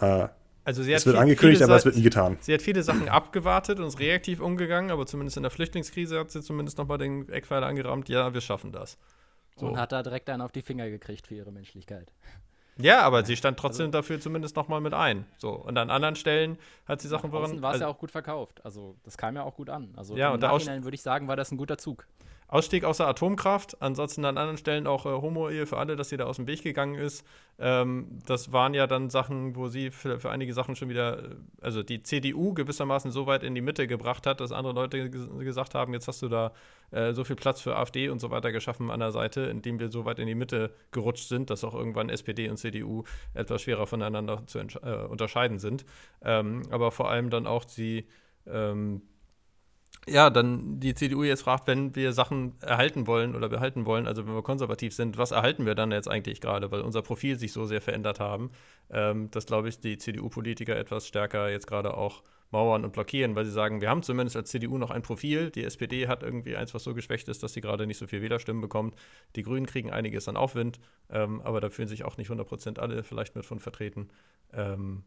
Äh, 0.00 0.26
also 0.64 0.82
sie 0.82 0.92
es 0.92 1.06
wird 1.06 1.16
viel, 1.16 1.22
angekündigt, 1.22 1.62
aber 1.62 1.76
es 1.76 1.84
wird 1.84 1.96
nie 1.96 2.02
getan. 2.02 2.36
Sie 2.40 2.52
hat 2.52 2.60
viele 2.60 2.82
Sachen 2.82 3.08
abgewartet 3.08 3.78
und 3.78 3.86
ist 3.86 3.98
reaktiv 4.00 4.40
umgegangen, 4.40 4.90
aber 4.90 5.06
zumindest 5.06 5.36
in 5.36 5.44
der 5.44 5.50
Flüchtlingskrise 5.50 6.18
hat 6.18 6.30
sie 6.30 6.42
zumindest 6.42 6.76
nochmal 6.76 6.98
den 6.98 7.28
Eckpfeiler 7.28 7.66
angerammt, 7.66 8.08
ja, 8.08 8.34
wir 8.34 8.40
schaffen 8.40 8.70
das. 8.70 8.98
So. 9.60 9.66
Und 9.66 9.78
hat 9.78 9.92
da 9.92 10.02
direkt 10.02 10.28
einen 10.30 10.42
auf 10.42 10.52
die 10.52 10.62
Finger 10.62 10.88
gekriegt 10.88 11.26
für 11.26 11.34
ihre 11.34 11.52
Menschlichkeit. 11.52 12.12
Ja, 12.78 13.02
aber 13.02 13.24
sie 13.24 13.36
stand 13.36 13.58
trotzdem 13.58 13.86
also, 13.86 13.98
dafür 13.98 14.20
zumindest 14.20 14.56
nochmal 14.56 14.80
mit 14.80 14.94
ein. 14.94 15.26
So. 15.36 15.50
Und 15.50 15.76
an 15.76 15.90
anderen 15.90 16.16
Stellen 16.16 16.58
hat 16.86 17.00
sie 17.00 17.08
Sachen 17.08 17.30
voran. 17.30 17.60
war 17.60 17.70
es 17.70 17.74
also, 17.74 17.84
ja 17.84 17.88
auch 17.90 17.98
gut 17.98 18.10
verkauft. 18.10 18.64
Also 18.64 18.96
das 19.04 19.18
kam 19.18 19.36
ja 19.36 19.42
auch 19.42 19.54
gut 19.54 19.68
an. 19.68 19.92
Also 19.96 20.16
ja, 20.16 20.32
im 20.32 20.40
Nachhinein 20.40 20.84
würde 20.84 20.94
ich 20.94 21.02
sagen, 21.02 21.28
war 21.28 21.36
das 21.36 21.50
ein 21.52 21.58
guter 21.58 21.76
Zug. 21.76 22.06
Ausstieg 22.50 22.84
aus 22.84 22.96
der 22.96 23.06
Atomkraft, 23.06 23.80
ansonsten 23.80 24.24
an 24.24 24.36
anderen 24.36 24.58
Stellen 24.58 24.88
auch 24.88 25.06
äh, 25.06 25.10
Homo-Ehe 25.10 25.66
für 25.66 25.78
alle, 25.78 25.94
dass 25.94 26.08
sie 26.08 26.16
da 26.16 26.24
aus 26.24 26.36
dem 26.36 26.48
Weg 26.48 26.64
gegangen 26.64 26.96
ist. 26.96 27.24
Ähm, 27.60 28.18
das 28.26 28.52
waren 28.52 28.74
ja 28.74 28.88
dann 28.88 29.08
Sachen, 29.08 29.54
wo 29.54 29.68
sie 29.68 29.90
für, 29.90 30.18
für, 30.18 30.30
einige 30.30 30.52
Sachen 30.52 30.74
schon 30.74 30.88
wieder, 30.88 31.22
äh, 31.22 31.36
also 31.60 31.84
die 31.84 32.02
CDU 32.02 32.52
gewissermaßen 32.52 33.12
so 33.12 33.26
weit 33.28 33.44
in 33.44 33.54
die 33.54 33.60
Mitte 33.60 33.86
gebracht 33.86 34.26
hat, 34.26 34.40
dass 34.40 34.50
andere 34.50 34.74
Leute 34.74 35.10
gesagt 35.10 35.76
haben, 35.76 35.92
jetzt 35.92 36.08
hast 36.08 36.22
du 36.22 36.28
da 36.28 36.52
äh, 36.90 37.12
so 37.12 37.22
viel 37.22 37.36
Platz 37.36 37.60
für 37.60 37.76
AfD 37.76 38.08
und 38.08 38.18
so 38.18 38.30
weiter 38.30 38.50
geschaffen 38.50 38.90
an 38.90 38.98
der 38.98 39.12
Seite, 39.12 39.42
indem 39.42 39.78
wir 39.78 39.90
so 39.92 40.04
weit 40.04 40.18
in 40.18 40.26
die 40.26 40.34
Mitte 40.34 40.74
gerutscht 40.90 41.28
sind, 41.28 41.50
dass 41.50 41.62
auch 41.62 41.74
irgendwann 41.74 42.08
SPD 42.08 42.48
und 42.48 42.56
CDU 42.56 43.04
etwas 43.32 43.62
schwerer 43.62 43.86
voneinander 43.86 44.44
zu 44.46 44.58
äh, 44.58 45.06
unterscheiden 45.08 45.60
sind. 45.60 45.84
Ähm, 46.22 46.62
aber 46.70 46.90
vor 46.90 47.10
allem 47.10 47.30
dann 47.30 47.46
auch 47.46 47.64
die 47.64 48.06
ähm, 48.46 49.02
ja, 50.08 50.30
dann 50.30 50.80
die 50.80 50.94
CDU 50.94 51.22
jetzt 51.22 51.42
fragt, 51.42 51.66
wenn 51.66 51.94
wir 51.94 52.12
Sachen 52.12 52.54
erhalten 52.62 53.06
wollen 53.06 53.34
oder 53.34 53.48
behalten 53.48 53.84
wollen, 53.86 54.06
also 54.06 54.26
wenn 54.26 54.34
wir 54.34 54.42
konservativ 54.42 54.94
sind, 54.94 55.18
was 55.18 55.30
erhalten 55.30 55.66
wir 55.66 55.74
dann 55.74 55.92
jetzt 55.92 56.08
eigentlich 56.08 56.40
gerade, 56.40 56.70
weil 56.70 56.80
unser 56.80 57.02
Profil 57.02 57.38
sich 57.38 57.52
so 57.52 57.66
sehr 57.66 57.80
verändert 57.80 58.18
haben, 58.18 58.50
ähm, 58.90 59.30
dass, 59.30 59.46
glaube 59.46 59.68
ich, 59.68 59.78
die 59.80 59.98
CDU-Politiker 59.98 60.76
etwas 60.76 61.06
stärker 61.06 61.50
jetzt 61.50 61.66
gerade 61.66 61.94
auch 61.96 62.22
mauern 62.50 62.84
und 62.84 62.92
blockieren, 62.92 63.36
weil 63.36 63.44
sie 63.44 63.52
sagen, 63.52 63.80
wir 63.80 63.88
haben 63.88 64.02
zumindest 64.02 64.36
als 64.36 64.50
CDU 64.50 64.78
noch 64.78 64.90
ein 64.90 65.02
Profil, 65.02 65.50
die 65.50 65.64
SPD 65.64 66.08
hat 66.08 66.22
irgendwie 66.22 66.56
eins, 66.56 66.74
was 66.74 66.82
so 66.82 66.94
geschwächt 66.94 67.28
ist, 67.28 67.42
dass 67.42 67.52
sie 67.52 67.60
gerade 67.60 67.86
nicht 67.86 67.98
so 67.98 68.06
viel 68.06 68.22
Wählerstimmen 68.22 68.60
bekommt, 68.60 68.96
die 69.36 69.42
Grünen 69.42 69.66
kriegen 69.66 69.90
einiges 69.90 70.28
an 70.28 70.36
Aufwind, 70.36 70.80
ähm, 71.10 71.40
aber 71.42 71.60
da 71.60 71.70
fühlen 71.70 71.88
sich 71.88 72.04
auch 72.04 72.16
nicht 72.16 72.30
100% 72.30 72.78
alle 72.78 73.02
vielleicht 73.04 73.36
mit 73.36 73.46
von 73.46 73.60
vertreten. 73.60 74.08
Ähm, 74.52 75.04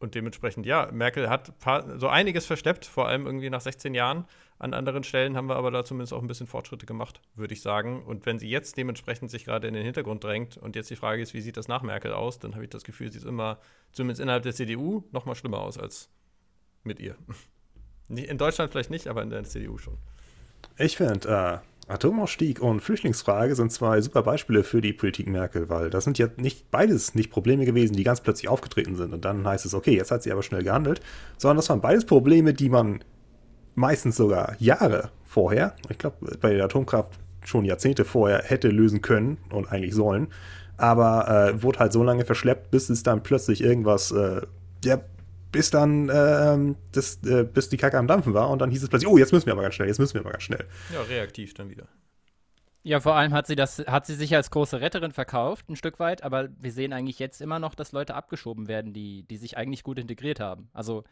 und 0.00 0.14
dementsprechend, 0.14 0.64
ja, 0.64 0.88
Merkel 0.92 1.28
hat 1.28 1.52
so 1.96 2.08
einiges 2.08 2.46
versteppt, 2.46 2.86
vor 2.86 3.08
allem 3.08 3.26
irgendwie 3.26 3.50
nach 3.50 3.60
16 3.60 3.94
Jahren. 3.94 4.26
An 4.60 4.74
anderen 4.74 5.04
Stellen 5.04 5.36
haben 5.36 5.48
wir 5.48 5.56
aber 5.56 5.70
da 5.70 5.84
zumindest 5.84 6.12
auch 6.12 6.20
ein 6.20 6.26
bisschen 6.26 6.46
Fortschritte 6.46 6.86
gemacht, 6.86 7.20
würde 7.34 7.54
ich 7.54 7.62
sagen. 7.62 8.02
Und 8.04 8.26
wenn 8.26 8.38
sie 8.38 8.48
jetzt 8.48 8.76
dementsprechend 8.76 9.30
sich 9.30 9.44
gerade 9.44 9.68
in 9.68 9.74
den 9.74 9.84
Hintergrund 9.84 10.22
drängt 10.22 10.56
und 10.56 10.76
jetzt 10.76 10.90
die 10.90 10.96
Frage 10.96 11.22
ist, 11.22 11.34
wie 11.34 11.40
sieht 11.40 11.56
das 11.56 11.68
nach 11.68 11.82
Merkel 11.82 12.12
aus, 12.12 12.38
dann 12.38 12.54
habe 12.54 12.64
ich 12.64 12.70
das 12.70 12.84
Gefühl, 12.84 13.10
sie 13.10 13.18
ist 13.18 13.24
immer, 13.24 13.58
zumindest 13.92 14.20
innerhalb 14.20 14.42
der 14.42 14.54
CDU, 14.54 15.04
noch 15.12 15.26
mal 15.26 15.34
schlimmer 15.34 15.60
aus 15.60 15.78
als 15.78 16.10
mit 16.84 17.00
ihr. 17.00 17.16
In 18.08 18.38
Deutschland 18.38 18.72
vielleicht 18.72 18.90
nicht, 18.90 19.06
aber 19.06 19.22
in 19.22 19.28
der 19.28 19.44
CDU 19.44 19.76
schon. 19.76 19.98
Ich 20.78 20.96
finde, 20.96 21.28
äh, 21.28 21.77
Atomausstieg 21.88 22.60
und 22.60 22.80
Flüchtlingsfrage 22.80 23.54
sind 23.54 23.72
zwei 23.72 24.00
super 24.00 24.22
Beispiele 24.22 24.62
für 24.62 24.80
die 24.80 24.92
Politik 24.92 25.26
Merkel, 25.26 25.68
weil 25.68 25.90
das 25.90 26.04
sind 26.04 26.18
ja 26.18 26.28
nicht 26.36 26.70
beides 26.70 27.14
nicht 27.14 27.30
Probleme 27.30 27.64
gewesen, 27.64 27.94
die 27.94 28.04
ganz 28.04 28.20
plötzlich 28.20 28.48
aufgetreten 28.48 28.94
sind. 28.94 29.14
Und 29.14 29.24
dann 29.24 29.46
heißt 29.46 29.64
es, 29.64 29.74
okay, 29.74 29.96
jetzt 29.96 30.10
hat 30.10 30.22
sie 30.22 30.30
aber 30.30 30.42
schnell 30.42 30.62
gehandelt, 30.62 31.00
sondern 31.38 31.56
das 31.56 31.68
waren 31.70 31.80
beides 31.80 32.04
Probleme, 32.04 32.52
die 32.52 32.68
man 32.68 33.00
meistens 33.74 34.16
sogar 34.16 34.54
Jahre 34.58 35.10
vorher, 35.24 35.74
ich 35.88 35.98
glaube 35.98 36.36
bei 36.40 36.52
der 36.54 36.64
Atomkraft 36.64 37.12
schon 37.44 37.64
Jahrzehnte 37.64 38.04
vorher 38.04 38.42
hätte 38.44 38.68
lösen 38.68 39.00
können 39.00 39.38
und 39.50 39.70
eigentlich 39.72 39.94
sollen, 39.94 40.28
aber 40.76 41.52
äh, 41.54 41.62
wurde 41.62 41.78
halt 41.78 41.92
so 41.92 42.02
lange 42.02 42.24
verschleppt, 42.24 42.70
bis 42.70 42.90
es 42.90 43.02
dann 43.02 43.22
plötzlich 43.22 43.62
irgendwas, 43.62 44.10
äh, 44.10 44.42
ja, 44.84 45.00
bis 45.52 45.70
dann, 45.70 46.08
äh, 46.08 46.74
das, 46.92 47.22
äh, 47.24 47.44
bis 47.44 47.68
die 47.68 47.76
Kacke 47.76 47.98
am 47.98 48.06
Dampfen 48.06 48.34
war 48.34 48.50
und 48.50 48.60
dann 48.60 48.70
hieß 48.70 48.82
es 48.82 48.88
plötzlich, 48.88 49.10
oh, 49.10 49.18
jetzt 49.18 49.32
müssen 49.32 49.46
wir 49.46 49.52
aber 49.52 49.62
ganz 49.62 49.74
schnell, 49.74 49.88
jetzt 49.88 49.98
müssen 49.98 50.14
wir 50.14 50.20
aber 50.20 50.32
ganz 50.32 50.42
schnell. 50.42 50.66
Ja, 50.92 51.02
reaktiv 51.02 51.54
dann 51.54 51.70
wieder. 51.70 51.86
Ja, 52.84 53.00
vor 53.00 53.16
allem 53.16 53.32
hat 53.32 53.46
sie 53.46 53.56
das, 53.56 53.80
hat 53.80 54.06
sie 54.06 54.14
sich 54.14 54.34
als 54.34 54.50
große 54.50 54.80
Retterin 54.80 55.12
verkauft, 55.12 55.68
ein 55.68 55.76
Stück 55.76 55.98
weit, 55.98 56.22
aber 56.22 56.48
wir 56.58 56.72
sehen 56.72 56.92
eigentlich 56.92 57.18
jetzt 57.18 57.40
immer 57.40 57.58
noch, 57.58 57.74
dass 57.74 57.92
Leute 57.92 58.14
abgeschoben 58.14 58.68
werden, 58.68 58.92
die, 58.92 59.24
die 59.24 59.36
sich 59.36 59.56
eigentlich 59.56 59.82
gut 59.82 59.98
integriert 59.98 60.40
haben. 60.40 60.68
Also, 60.72 61.04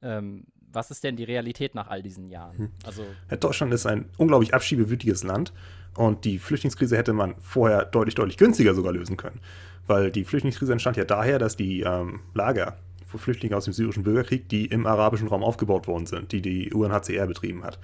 ähm, 0.00 0.44
was 0.70 0.90
ist 0.90 1.02
denn 1.02 1.16
die 1.16 1.24
Realität 1.24 1.74
nach 1.74 1.88
all 1.88 2.02
diesen 2.02 2.28
Jahren? 2.28 2.56
Hm. 2.56 2.70
Also, 2.84 3.04
Deutschland 3.40 3.74
ist 3.74 3.86
ein 3.86 4.10
unglaublich 4.16 4.54
abschiebewütiges 4.54 5.24
Land 5.24 5.52
und 5.96 6.24
die 6.24 6.38
Flüchtlingskrise 6.38 6.96
hätte 6.96 7.12
man 7.12 7.34
vorher 7.40 7.84
deutlich, 7.84 8.14
deutlich 8.14 8.36
günstiger 8.36 8.74
sogar 8.74 8.92
lösen 8.92 9.16
können. 9.16 9.40
Weil 9.86 10.10
die 10.10 10.24
Flüchtlingskrise 10.24 10.72
entstand 10.72 10.96
ja 10.96 11.04
daher, 11.04 11.38
dass 11.38 11.56
die 11.56 11.80
ähm, 11.80 12.20
Lager 12.34 12.78
Flüchtlinge 13.16 13.56
aus 13.56 13.64
dem 13.64 13.72
syrischen 13.72 14.02
Bürgerkrieg, 14.02 14.48
die 14.48 14.66
im 14.66 14.86
arabischen 14.86 15.28
Raum 15.28 15.42
aufgebaut 15.42 15.86
worden 15.86 16.04
sind, 16.04 16.32
die 16.32 16.42
die 16.42 16.72
UNHCR 16.72 17.26
betrieben 17.26 17.64
hat. 17.64 17.78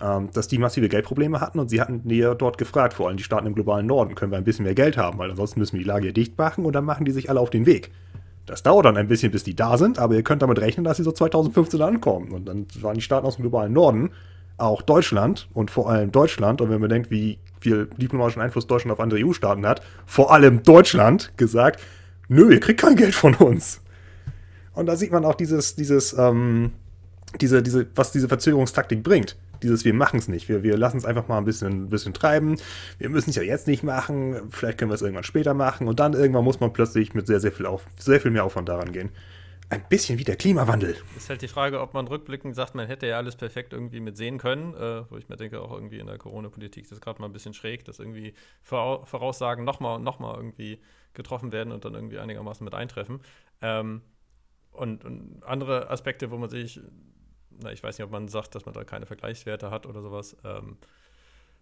Ähm, 0.00 0.30
dass 0.32 0.48
die 0.48 0.58
massive 0.58 0.88
Geldprobleme 0.88 1.40
hatten 1.40 1.58
und 1.58 1.68
sie 1.68 1.80
hatten 1.80 2.02
ja 2.08 2.34
dort 2.34 2.56
gefragt, 2.56 2.94
vor 2.94 3.08
allem 3.08 3.18
die 3.18 3.22
Staaten 3.22 3.46
im 3.46 3.54
globalen 3.54 3.86
Norden, 3.86 4.14
können 4.14 4.32
wir 4.32 4.38
ein 4.38 4.44
bisschen 4.44 4.64
mehr 4.64 4.74
Geld 4.74 4.96
haben, 4.96 5.18
weil 5.18 5.30
ansonsten 5.30 5.60
müssen 5.60 5.74
wir 5.74 5.80
die 5.80 5.88
Lage 5.88 6.04
hier 6.04 6.14
dicht 6.14 6.38
machen 6.38 6.64
und 6.64 6.72
dann 6.72 6.86
machen 6.86 7.04
die 7.04 7.12
sich 7.12 7.28
alle 7.28 7.40
auf 7.40 7.50
den 7.50 7.66
Weg. 7.66 7.90
Das 8.46 8.62
dauert 8.62 8.86
dann 8.86 8.96
ein 8.96 9.06
bisschen, 9.06 9.30
bis 9.30 9.44
die 9.44 9.54
da 9.54 9.76
sind, 9.76 9.98
aber 9.98 10.14
ihr 10.14 10.22
könnt 10.22 10.42
damit 10.42 10.58
rechnen, 10.60 10.84
dass 10.84 10.96
sie 10.96 11.04
so 11.04 11.12
2015 11.12 11.80
ankommen. 11.80 12.32
Und 12.32 12.46
dann 12.46 12.66
waren 12.80 12.94
die 12.94 13.02
Staaten 13.02 13.26
aus 13.26 13.36
dem 13.36 13.42
globalen 13.42 13.72
Norden, 13.72 14.10
auch 14.58 14.82
Deutschland 14.82 15.48
und 15.52 15.70
vor 15.70 15.90
allem 15.90 16.10
Deutschland, 16.10 16.60
und 16.60 16.70
wenn 16.70 16.80
man 16.80 16.90
denkt, 16.90 17.10
wie 17.10 17.38
viel 17.60 17.88
diplomatischen 17.96 18.42
Einfluss 18.42 18.66
Deutschland 18.66 18.92
auf 18.92 19.00
andere 19.00 19.24
EU-Staaten 19.24 19.66
hat, 19.66 19.82
vor 20.06 20.32
allem 20.32 20.62
Deutschland 20.62 21.36
gesagt, 21.36 21.80
nö, 22.28 22.52
ihr 22.52 22.60
kriegt 22.60 22.80
kein 22.80 22.96
Geld 22.96 23.14
von 23.14 23.34
uns. 23.34 23.81
Und 24.74 24.86
da 24.86 24.96
sieht 24.96 25.12
man 25.12 25.24
auch 25.24 25.34
dieses, 25.34 25.74
dieses, 25.74 26.16
ähm, 26.16 26.72
diese, 27.40 27.62
diese, 27.62 27.86
was 27.94 28.12
diese 28.12 28.28
Verzögerungstaktik 28.28 29.02
bringt. 29.02 29.36
Dieses, 29.62 29.84
wir 29.84 29.94
machen 29.94 30.18
es 30.18 30.28
nicht. 30.28 30.48
Wir, 30.48 30.62
wir 30.62 30.76
lassen 30.76 30.96
es 30.96 31.04
einfach 31.04 31.28
mal 31.28 31.38
ein 31.38 31.44
bisschen, 31.44 31.84
ein 31.84 31.88
bisschen 31.88 32.14
treiben. 32.14 32.56
Wir 32.98 33.08
müssen 33.08 33.30
es 33.30 33.36
ja 33.36 33.42
jetzt 33.42 33.68
nicht 33.68 33.84
machen. 33.84 34.50
Vielleicht 34.50 34.78
können 34.78 34.90
wir 34.90 34.96
es 34.96 35.02
irgendwann 35.02 35.24
später 35.24 35.54
machen. 35.54 35.86
Und 35.86 36.00
dann 36.00 36.14
irgendwann 36.14 36.44
muss 36.44 36.58
man 36.58 36.72
plötzlich 36.72 37.14
mit 37.14 37.26
sehr, 37.26 37.38
sehr 37.38 37.52
viel, 37.52 37.66
auf, 37.66 37.86
sehr 37.96 38.20
viel 38.20 38.32
mehr 38.32 38.44
Aufwand 38.44 38.68
daran 38.68 38.92
gehen. 38.92 39.10
Ein 39.70 39.84
bisschen 39.88 40.18
wie 40.18 40.24
der 40.24 40.36
Klimawandel. 40.36 40.96
Ist 41.16 41.30
halt 41.30 41.40
die 41.40 41.48
Frage, 41.48 41.80
ob 41.80 41.94
man 41.94 42.06
rückblickend 42.06 42.54
sagt, 42.54 42.74
man 42.74 42.86
hätte 42.88 43.06
ja 43.06 43.16
alles 43.16 43.36
perfekt 43.36 43.72
irgendwie 43.72 44.00
mit 44.00 44.16
sehen 44.16 44.36
können. 44.36 44.74
Äh, 44.74 45.10
wo 45.10 45.16
ich 45.16 45.28
mir 45.28 45.36
denke, 45.36 45.62
auch 45.62 45.72
irgendwie 45.72 45.98
in 45.98 46.08
der 46.08 46.18
Corona-Politik 46.18 46.82
ist 46.82 46.92
das 46.92 47.00
gerade 47.00 47.20
mal 47.20 47.28
ein 47.28 47.32
bisschen 47.32 47.54
schräg, 47.54 47.84
dass 47.84 47.98
irgendwie 47.98 48.34
Voraussagen 48.62 49.64
nochmal 49.64 49.96
und 49.96 50.02
nochmal 50.02 50.36
irgendwie 50.36 50.80
getroffen 51.14 51.52
werden 51.52 51.72
und 51.72 51.84
dann 51.84 51.94
irgendwie 51.94 52.18
einigermaßen 52.18 52.64
mit 52.64 52.74
eintreffen. 52.74 53.20
Ähm, 53.62 54.02
und, 54.72 55.04
und, 55.04 55.42
andere 55.44 55.90
Aspekte, 55.90 56.30
wo 56.30 56.38
man 56.38 56.50
sich, 56.50 56.80
na, 57.50 57.72
ich 57.72 57.82
weiß 57.82 57.98
nicht, 57.98 58.04
ob 58.04 58.10
man 58.10 58.28
sagt, 58.28 58.54
dass 58.54 58.64
man 58.64 58.74
da 58.74 58.84
keine 58.84 59.06
Vergleichswerte 59.06 59.70
hat 59.70 59.86
oder 59.86 60.02
sowas. 60.02 60.36
Ähm, 60.44 60.76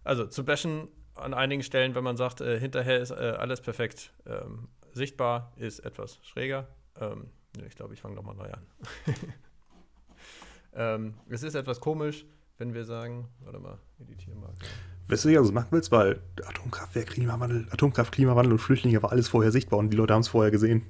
also 0.04 0.26
zu 0.26 0.44
bashen 0.44 0.88
an 1.14 1.34
einigen 1.34 1.62
Stellen, 1.62 1.94
wenn 1.94 2.04
man 2.04 2.16
sagt, 2.16 2.40
äh, 2.40 2.58
hinterher 2.58 3.00
ist 3.00 3.10
äh, 3.10 3.14
alles 3.14 3.60
perfekt 3.60 4.12
ähm, 4.26 4.68
sichtbar, 4.92 5.52
ist 5.56 5.80
etwas 5.80 6.18
schräger. 6.22 6.68
Ähm, 6.98 7.30
ich 7.66 7.74
glaube, 7.74 7.94
ich 7.94 8.00
fange 8.00 8.14
nochmal 8.14 8.36
neu 8.36 8.50
an. 8.50 8.66
Ähm, 10.72 11.14
es 11.28 11.42
ist 11.42 11.54
etwas 11.54 11.80
komisch, 11.80 12.24
wenn 12.58 12.74
wir 12.74 12.84
sagen, 12.84 13.28
warte 13.40 13.58
mal, 13.58 13.78
editieren 13.98 14.42
Weißt 15.08 15.24
du, 15.24 15.28
wie 15.28 15.34
du 15.34 15.40
das 15.40 15.52
machen 15.52 15.68
willst? 15.70 15.90
Weil 15.90 16.20
Atomkraftwerk, 16.46 17.08
Klimawandel, 17.08 17.66
Atomkraft, 17.70 18.12
Klimawandel 18.12 18.52
und 18.52 18.58
Flüchtlinge 18.58 19.02
war 19.02 19.10
alles 19.10 19.28
vorher 19.28 19.50
sichtbar 19.50 19.78
und 19.78 19.90
die 19.90 19.96
Leute 19.96 20.14
haben 20.14 20.20
es 20.20 20.28
vorher 20.28 20.50
gesehen. 20.50 20.86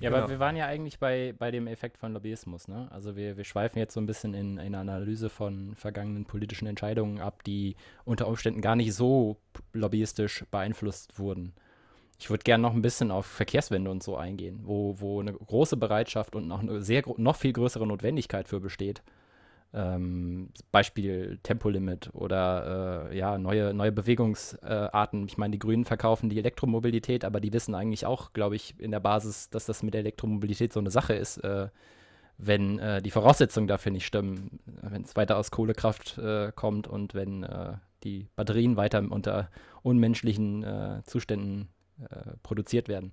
Ja, 0.00 0.10
Genau. 0.10 0.22
aber 0.22 0.30
wir 0.30 0.38
waren 0.38 0.56
ja 0.56 0.66
eigentlich 0.66 0.98
bei, 0.98 1.34
bei 1.38 1.50
dem 1.50 1.66
Effekt 1.66 1.98
von 1.98 2.12
Lobbyismus, 2.12 2.68
ne? 2.68 2.88
Also 2.90 3.16
wir, 3.16 3.36
wir 3.36 3.44
schweifen 3.44 3.78
jetzt 3.78 3.94
so 3.94 4.00
ein 4.00 4.06
bisschen 4.06 4.34
in 4.34 4.58
eine 4.58 4.78
Analyse 4.78 5.30
von 5.30 5.74
vergangenen 5.76 6.24
politischen 6.26 6.66
Entscheidungen 6.66 7.20
ab, 7.20 7.42
die 7.44 7.76
unter 8.04 8.26
Umständen 8.26 8.60
gar 8.60 8.76
nicht 8.76 8.92
so 8.94 9.36
lobbyistisch 9.72 10.44
beeinflusst 10.50 11.18
wurden. 11.18 11.54
Ich 12.18 12.30
würde 12.30 12.44
gerne 12.44 12.62
noch 12.62 12.74
ein 12.74 12.82
bisschen 12.82 13.10
auf 13.10 13.26
Verkehrswende 13.26 13.90
und 13.90 14.02
so 14.02 14.16
eingehen, 14.16 14.60
wo, 14.64 15.00
wo 15.00 15.20
eine 15.20 15.32
große 15.32 15.76
Bereitschaft 15.76 16.34
und 16.34 16.46
noch 16.46 16.60
eine 16.60 16.80
sehr 16.82 17.02
noch 17.16 17.36
viel 17.36 17.52
größere 17.52 17.86
Notwendigkeit 17.86 18.48
für 18.48 18.60
besteht. 18.60 19.02
Ähm, 19.76 20.50
Beispiel 20.70 21.40
Tempolimit 21.42 22.10
oder 22.12 23.10
äh, 23.10 23.18
ja, 23.18 23.38
neue, 23.38 23.74
neue 23.74 23.90
Bewegungsarten. 23.90 25.26
Ich 25.26 25.36
meine, 25.36 25.50
die 25.50 25.58
Grünen 25.58 25.84
verkaufen 25.84 26.30
die 26.30 26.38
Elektromobilität, 26.38 27.24
aber 27.24 27.40
die 27.40 27.52
wissen 27.52 27.74
eigentlich 27.74 28.06
auch, 28.06 28.32
glaube 28.32 28.54
ich, 28.54 28.78
in 28.78 28.92
der 28.92 29.00
Basis, 29.00 29.50
dass 29.50 29.66
das 29.66 29.82
mit 29.82 29.94
der 29.94 30.02
Elektromobilität 30.02 30.72
so 30.72 30.78
eine 30.78 30.92
Sache 30.92 31.14
ist, 31.14 31.38
äh, 31.38 31.68
wenn 32.38 32.78
äh, 32.78 33.02
die 33.02 33.10
Voraussetzungen 33.10 33.66
dafür 33.66 33.90
nicht 33.90 34.06
stimmen, 34.06 34.60
wenn 34.80 35.02
es 35.02 35.16
weiter 35.16 35.38
aus 35.38 35.50
Kohlekraft 35.50 36.18
äh, 36.18 36.52
kommt 36.54 36.86
und 36.86 37.14
wenn 37.14 37.42
äh, 37.42 37.72
die 38.04 38.28
Batterien 38.36 38.76
weiter 38.76 39.02
unter 39.10 39.50
unmenschlichen 39.82 41.02
Zuständen 41.04 41.68
produziert 42.42 42.88
werden. 42.88 43.12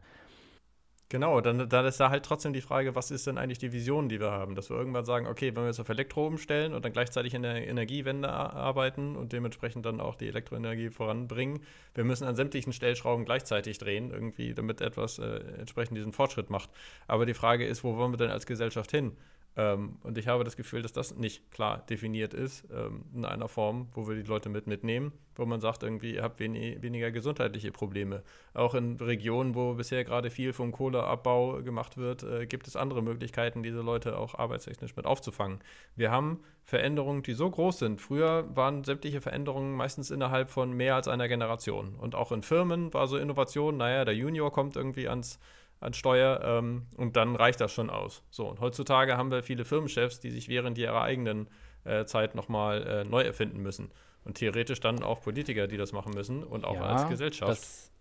Genau, 1.12 1.42
dann, 1.42 1.68
dann 1.68 1.86
ist 1.86 2.00
da 2.00 2.10
halt 2.10 2.24
trotzdem 2.24 2.54
die 2.54 2.62
Frage, 2.62 2.96
was 2.96 3.12
ist 3.12 3.28
denn 3.28 3.38
eigentlich 3.38 3.58
die 3.58 3.74
Vision, 3.74 4.08
die 4.08 4.22
wir 4.22 4.32
haben? 4.32 4.56
Dass 4.56 4.70
wir 4.70 4.78
irgendwann 4.78 5.04
sagen, 5.04 5.28
okay, 5.28 5.54
wenn 5.54 5.64
wir 5.64 5.68
jetzt 5.68 5.82
auf 5.82 5.90
Elektro 5.90 6.26
umstellen 6.26 6.74
und 6.74 6.86
dann 6.86 6.94
gleichzeitig 6.94 7.34
in 7.34 7.42
der 7.42 7.68
Energiewende 7.68 8.30
arbeiten 8.30 9.18
und 9.18 9.34
dementsprechend 9.34 9.86
dann 9.86 10.00
auch 10.00 10.16
die 10.16 10.30
Elektroenergie 10.30 10.90
voranbringen, 10.90 11.64
wir 11.96 12.06
müssen 12.06 12.24
an 12.24 12.38
sämtlichen 12.38 12.72
Stellschrauben 12.72 13.26
gleichzeitig 13.26 13.78
drehen, 13.78 14.10
irgendwie, 14.10 14.54
damit 14.54 14.80
etwas 14.80 15.20
äh, 15.20 15.42
entsprechend 15.60 15.98
diesen 15.98 16.14
Fortschritt 16.14 16.50
macht. 16.50 16.70
Aber 17.08 17.26
die 17.26 17.34
Frage 17.34 17.66
ist, 17.66 17.84
wo 17.84 17.98
wollen 17.98 18.14
wir 18.14 18.18
denn 18.18 18.32
als 18.32 18.46
Gesellschaft 18.46 18.92
hin? 18.92 19.12
Ähm, 19.58 19.98
und 20.04 20.18
ich 20.18 20.28
habe 20.28 20.44
das 20.44 20.56
Gefühl, 20.56 20.82
dass 20.82 20.94
das 20.94 21.16
nicht 21.16 21.52
klar 21.52 21.84
definiert 21.90 22.34
ist, 22.34 22.66
ähm, 22.72 23.04
in 23.14 23.26
einer 23.26 23.50
Form, 23.50 23.88
wo 23.94 24.08
wir 24.08 24.16
die 24.16 24.22
Leute 24.22 24.48
mit 24.48 24.66
mitnehmen, 24.66 25.12
wo 25.36 25.46
man 25.46 25.60
sagt, 25.60 25.84
irgendwie, 25.84 26.16
ihr 26.16 26.24
habt 26.24 26.40
weni 26.40 26.78
weniger 26.80 27.12
gesundheitliche 27.12 27.72
Probleme. 27.72 28.24
Auch 28.54 28.76
in 28.76 28.96
Regionen, 28.98 29.54
wo 29.54 29.74
bisher 29.74 30.06
gerade 30.06 30.30
viel 30.30 30.54
vom 30.54 30.72
Kohleabbau 30.72 31.62
gemacht 31.64 31.98
wird, 31.98 32.24
äh, 32.24 32.46
gibt 32.46 32.68
es 32.68 32.78
andere 32.78 33.02
Möglichkeiten, 33.02 33.62
diese 33.62 33.82
Leute 33.82 34.18
auch 34.18 34.36
arbeitstechnisch 34.36 34.96
mit 34.96 35.06
aufzufangen. 35.06 35.60
Wir 35.98 36.12
haben 36.12 36.40
Veränderungen, 36.64 37.22
die 37.22 37.34
so 37.34 37.50
groß 37.50 37.80
sind. 37.80 38.00
Früher 38.00 38.56
waren 38.56 38.86
sämtliche 38.86 39.20
Veränderungen 39.20 39.76
meistens 39.76 40.12
innerhalb 40.12 40.50
von 40.50 40.72
mehr 40.72 40.96
als 40.96 41.10
einer 41.10 41.28
Generation. 41.28 41.96
Und 41.96 42.16
auch 42.16 42.32
in 42.32 42.42
Firmen 42.42 42.94
war 42.94 43.08
so 43.08 43.18
Innovation, 43.18 43.76
naja, 43.76 44.06
der 44.06 44.16
Junior 44.16 44.52
kommt 44.54 44.78
irgendwie 44.78 45.10
ans 45.10 45.40
an 45.82 45.94
Steuer 45.94 46.40
ähm, 46.44 46.88
und 46.96 47.18
dann 47.18 47.36
reicht 47.36 47.60
das 47.60 47.74
schon 47.74 47.90
aus. 47.90 48.24
So, 48.30 48.48
und 48.48 48.62
heutzutage 48.62 49.18
haben 49.18 49.32
wir 49.32 49.44
viele 49.44 49.66
Firmenchefs, 49.66 50.20
die 50.20 50.32
sich 50.32 50.48
während 50.48 50.78
ihrer 50.78 51.02
eigenen 51.02 51.50
äh, 51.84 52.06
Zeit 52.06 52.36
nochmal 52.36 52.88
äh, 52.88 53.04
neu 53.04 53.24
erfinden 53.24 53.60
müssen. 53.62 53.92
Und 54.24 54.38
theoretisch 54.38 54.80
dann 54.80 55.02
auch 55.02 55.22
Politiker, 55.22 55.66
die 55.68 55.78
das 55.78 55.94
machen 55.94 56.14
müssen 56.14 56.44
und 56.44 56.64
auch 56.64 56.76
Ja, 56.76 56.84
als 56.84 57.10
Gesellschaft. 57.10 57.52
Das, 57.52 57.92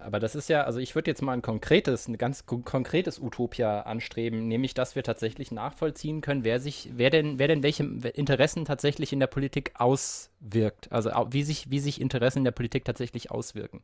aber 0.00 0.18
das 0.18 0.34
ist 0.34 0.48
ja, 0.48 0.64
also 0.64 0.80
ich 0.80 0.96
würde 0.96 1.08
jetzt 1.08 1.22
mal 1.22 1.32
ein 1.32 1.42
konkretes, 1.42 2.08
ein 2.08 2.18
ganz 2.18 2.46
kon- 2.46 2.64
konkretes 2.64 3.20
Utopia 3.20 3.82
anstreben, 3.82 4.48
nämlich, 4.48 4.74
dass 4.74 4.96
wir 4.96 5.04
tatsächlich 5.04 5.52
nachvollziehen 5.52 6.20
können, 6.20 6.42
wer 6.42 6.58
sich, 6.58 6.90
wer 6.94 7.10
denn, 7.10 7.38
wer 7.38 7.46
denn 7.46 7.62
welche 7.62 7.84
Interessen 7.84 8.64
tatsächlich 8.64 9.12
in 9.12 9.20
der 9.20 9.28
Politik 9.28 9.72
auswirkt. 9.76 10.90
Also 10.90 11.10
wie 11.30 11.44
sich, 11.44 11.70
wie 11.70 11.78
sich 11.78 12.00
Interessen 12.00 12.38
in 12.38 12.44
der 12.44 12.50
Politik 12.50 12.84
tatsächlich 12.84 13.30
auswirken. 13.30 13.80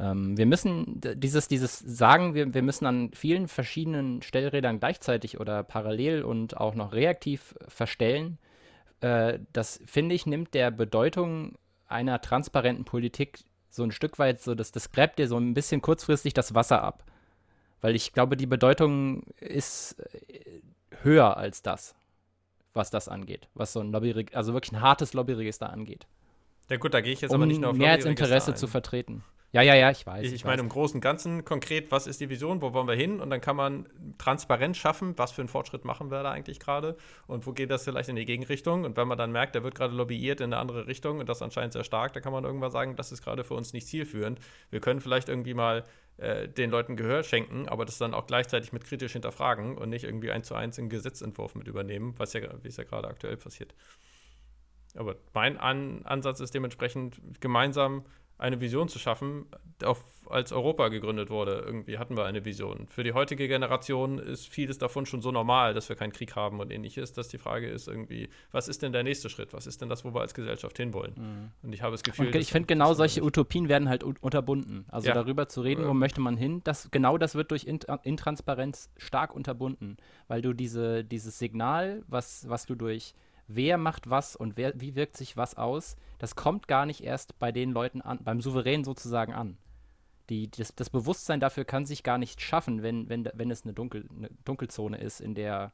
Ähm, 0.00 0.36
wir 0.38 0.46
müssen 0.46 1.00
dieses, 1.14 1.46
dieses 1.46 1.78
Sagen, 1.78 2.34
wir, 2.34 2.54
wir 2.54 2.62
müssen 2.62 2.86
an 2.86 3.10
vielen 3.12 3.48
verschiedenen 3.48 4.22
Stellrädern 4.22 4.80
gleichzeitig 4.80 5.38
oder 5.38 5.62
parallel 5.62 6.22
und 6.22 6.56
auch 6.56 6.74
noch 6.74 6.94
reaktiv 6.94 7.54
verstellen. 7.68 8.38
Äh, 9.02 9.40
das, 9.52 9.80
finde 9.84 10.14
ich, 10.14 10.24
nimmt 10.24 10.54
der 10.54 10.70
Bedeutung 10.70 11.58
einer 11.86 12.20
transparenten 12.22 12.84
Politik 12.84 13.40
so 13.68 13.84
ein 13.84 13.92
Stück 13.92 14.18
weit 14.18 14.40
so, 14.40 14.54
das, 14.54 14.72
das 14.72 14.90
gräbt 14.90 15.18
dir 15.18 15.28
so 15.28 15.36
ein 15.36 15.54
bisschen 15.54 15.82
kurzfristig 15.82 16.32
das 16.32 16.54
Wasser 16.54 16.82
ab. 16.82 17.04
Weil 17.82 17.94
ich 17.94 18.12
glaube, 18.12 18.36
die 18.36 18.46
Bedeutung 18.46 19.24
ist 19.38 19.96
äh, 20.28 20.60
höher 21.02 21.36
als 21.36 21.60
das, 21.60 21.94
was 22.72 22.90
das 22.90 23.06
angeht. 23.06 23.48
Was 23.52 23.74
so 23.74 23.80
ein 23.80 23.92
Lobby, 23.92 24.26
also 24.32 24.54
wirklich 24.54 24.72
ein 24.72 24.80
hartes 24.80 25.12
Lobbyregister 25.12 25.70
angeht. 25.70 26.06
ja 26.70 26.78
gut, 26.78 26.94
da 26.94 27.02
gehe 27.02 27.12
ich 27.12 27.20
jetzt 27.20 27.32
um 27.32 27.36
aber 27.36 27.46
nicht 27.46 27.60
nur 27.60 27.70
auf 27.70 27.76
Mehrheitsinteresse 27.76 28.32
Lobbyregister 28.32 28.54
zu 28.54 28.66
ein. 28.66 28.70
vertreten. 28.70 29.24
Ja, 29.52 29.62
ja, 29.62 29.74
ja, 29.74 29.90
ich 29.90 30.06
weiß. 30.06 30.24
Ich, 30.26 30.32
ich 30.32 30.44
meine, 30.44 30.62
im 30.62 30.68
Großen 30.68 30.96
und 30.96 31.00
Ganzen 31.00 31.44
konkret, 31.44 31.90
was 31.90 32.06
ist 32.06 32.20
die 32.20 32.28
Vision, 32.28 32.62
wo 32.62 32.72
wollen 32.72 32.86
wir 32.86 32.94
hin? 32.94 33.20
Und 33.20 33.30
dann 33.30 33.40
kann 33.40 33.56
man 33.56 33.88
Transparenz 34.16 34.76
schaffen, 34.76 35.18
was 35.18 35.32
für 35.32 35.42
einen 35.42 35.48
Fortschritt 35.48 35.84
machen 35.84 36.12
wir 36.12 36.22
da 36.22 36.30
eigentlich 36.30 36.60
gerade 36.60 36.96
und 37.26 37.46
wo 37.46 37.52
geht 37.52 37.70
das 37.70 37.82
vielleicht 37.82 38.08
in 38.08 38.16
die 38.16 38.24
Gegenrichtung? 38.24 38.84
Und 38.84 38.96
wenn 38.96 39.08
man 39.08 39.18
dann 39.18 39.32
merkt, 39.32 39.56
da 39.56 39.64
wird 39.64 39.74
gerade 39.74 39.92
lobbyiert 39.92 40.40
in 40.40 40.52
eine 40.52 40.58
andere 40.58 40.86
Richtung 40.86 41.18
und 41.18 41.28
das 41.28 41.42
anscheinend 41.42 41.72
sehr 41.72 41.82
stark, 41.82 42.12
da 42.12 42.20
kann 42.20 42.32
man 42.32 42.44
irgendwann 42.44 42.70
sagen, 42.70 42.94
das 42.94 43.10
ist 43.10 43.24
gerade 43.24 43.42
für 43.42 43.54
uns 43.54 43.72
nicht 43.72 43.88
zielführend. 43.88 44.38
Wir 44.70 44.78
können 44.78 45.00
vielleicht 45.00 45.28
irgendwie 45.28 45.54
mal 45.54 45.84
äh, 46.18 46.46
den 46.46 46.70
Leuten 46.70 46.94
Gehör 46.94 47.24
schenken, 47.24 47.68
aber 47.68 47.84
das 47.84 47.98
dann 47.98 48.14
auch 48.14 48.28
gleichzeitig 48.28 48.72
mit 48.72 48.84
kritisch 48.84 49.14
hinterfragen 49.14 49.76
und 49.76 49.88
nicht 49.88 50.04
irgendwie 50.04 50.30
eins 50.30 50.46
zu 50.46 50.54
eins 50.54 50.78
in 50.78 50.88
Gesetzentwurf 50.88 51.56
mit 51.56 51.66
übernehmen, 51.66 52.14
was 52.18 52.34
ja, 52.34 52.42
wie 52.62 52.68
es 52.68 52.76
ja 52.76 52.84
gerade 52.84 53.08
aktuell 53.08 53.36
passiert. 53.36 53.74
Aber 54.94 55.16
mein 55.34 55.56
An 55.56 56.02
Ansatz 56.04 56.38
ist 56.38 56.54
dementsprechend 56.54 57.20
gemeinsam 57.40 58.04
eine 58.40 58.60
Vision 58.60 58.88
zu 58.88 58.98
schaffen, 58.98 59.46
auf, 59.84 60.02
als 60.28 60.52
Europa 60.52 60.88
gegründet 60.88 61.28
wurde. 61.28 61.62
Irgendwie 61.66 61.98
hatten 61.98 62.16
wir 62.16 62.24
eine 62.24 62.44
Vision. 62.44 62.86
Für 62.88 63.02
die 63.02 63.12
heutige 63.12 63.48
Generation 63.48 64.18
ist 64.18 64.48
vieles 64.48 64.78
davon 64.78 65.04
schon 65.04 65.20
so 65.20 65.30
normal, 65.30 65.74
dass 65.74 65.88
wir 65.88 65.96
keinen 65.96 66.12
Krieg 66.12 66.36
haben 66.36 66.60
und 66.60 66.70
ähnliches, 66.70 67.12
dass 67.12 67.28
die 67.28 67.38
Frage 67.38 67.68
ist 67.68 67.88
irgendwie, 67.88 68.28
was 68.52 68.68
ist 68.68 68.82
denn 68.82 68.92
der 68.92 69.02
nächste 69.02 69.28
Schritt? 69.28 69.52
Was 69.52 69.66
ist 69.66 69.82
denn 69.82 69.88
das, 69.88 70.04
wo 70.04 70.14
wir 70.14 70.20
als 70.20 70.34
Gesellschaft 70.34 70.76
hinwollen? 70.78 71.52
Und 71.62 71.72
ich 71.72 71.82
habe 71.82 71.92
das 71.92 72.02
Gefühl, 72.02 72.28
Und 72.28 72.36
ich 72.36 72.50
finde, 72.50 72.66
genau 72.66 72.94
solche 72.94 73.22
Utopien 73.22 73.68
werden 73.68 73.88
halt 73.88 74.04
unterbunden. 74.04 74.86
Also 74.88 75.08
Ja. 75.08 75.14
darüber 75.14 75.48
zu 75.48 75.60
reden, 75.60 75.84
wo 75.86 75.90
Ähm. 75.90 75.98
möchte 75.98 76.20
man 76.20 76.36
hin, 76.36 76.62
das, 76.64 76.90
genau 76.90 77.18
das 77.18 77.34
wird 77.34 77.50
durch 77.50 77.64
Int 77.64 77.86
Intransparenz 78.04 78.90
stark 78.96 79.34
unterbunden. 79.34 79.96
Weil 80.28 80.42
du 80.42 80.52
diese, 80.52 81.04
dieses 81.04 81.38
Signal, 81.38 82.02
was, 82.06 82.48
was 82.48 82.66
du 82.66 82.74
durch 82.74 83.14
wer 83.54 83.78
macht 83.78 84.08
was 84.08 84.36
und 84.36 84.56
wer, 84.56 84.72
wie 84.80 84.94
wirkt 84.94 85.16
sich 85.16 85.36
was 85.36 85.56
aus, 85.56 85.96
das 86.18 86.36
kommt 86.36 86.68
gar 86.68 86.86
nicht 86.86 87.02
erst 87.02 87.38
bei 87.38 87.52
den 87.52 87.72
Leuten 87.72 88.00
an, 88.00 88.18
beim 88.22 88.40
Souverän 88.40 88.84
sozusagen 88.84 89.32
an. 89.32 89.56
Die, 90.28 90.50
das, 90.50 90.74
das 90.74 90.90
Bewusstsein 90.90 91.40
dafür 91.40 91.64
kann 91.64 91.86
sich 91.86 92.02
gar 92.02 92.18
nicht 92.18 92.40
schaffen, 92.40 92.82
wenn, 92.82 93.08
wenn, 93.08 93.28
wenn 93.34 93.50
es 93.50 93.64
eine, 93.64 93.72
Dunkel, 93.72 94.08
eine 94.16 94.30
Dunkelzone 94.44 94.98
ist, 94.98 95.20
in 95.20 95.34
der 95.34 95.72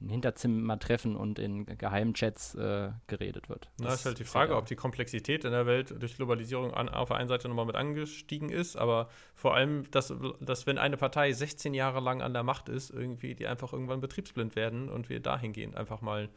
in 0.00 0.08
Hinterzimmertreffen 0.08 1.14
und 1.14 1.38
in 1.38 1.66
geheimen 1.66 2.14
Chats 2.14 2.54
äh, 2.54 2.90
geredet 3.06 3.48
wird. 3.48 3.68
Na, 3.78 3.88
Das 3.88 4.00
ist 4.00 4.06
halt 4.06 4.18
die 4.18 4.24
Frage, 4.24 4.56
ob 4.56 4.64
die 4.66 4.76
Komplexität 4.76 5.44
in 5.44 5.52
der 5.52 5.66
Welt 5.66 5.94
durch 5.98 6.16
Globalisierung 6.16 6.72
an, 6.72 6.88
auf 6.88 7.08
der 7.08 7.18
einen 7.18 7.28
Seite 7.28 7.48
nochmal 7.48 7.66
mit 7.66 7.76
angestiegen 7.76 8.48
ist, 8.48 8.76
aber 8.76 9.10
vor 9.34 9.54
allem, 9.54 9.90
dass, 9.90 10.14
dass 10.40 10.66
wenn 10.66 10.78
eine 10.78 10.96
Partei 10.96 11.32
16 11.32 11.74
Jahre 11.74 12.00
lang 12.00 12.22
an 12.22 12.32
der 12.32 12.42
Macht 12.42 12.70
ist, 12.70 12.90
irgendwie 12.90 13.34
die 13.34 13.46
einfach 13.46 13.74
irgendwann 13.74 14.00
betriebsblind 14.00 14.56
werden 14.56 14.88
und 14.88 15.10
wir 15.10 15.20
dahingehend 15.20 15.76
einfach 15.76 16.00
mal 16.00 16.30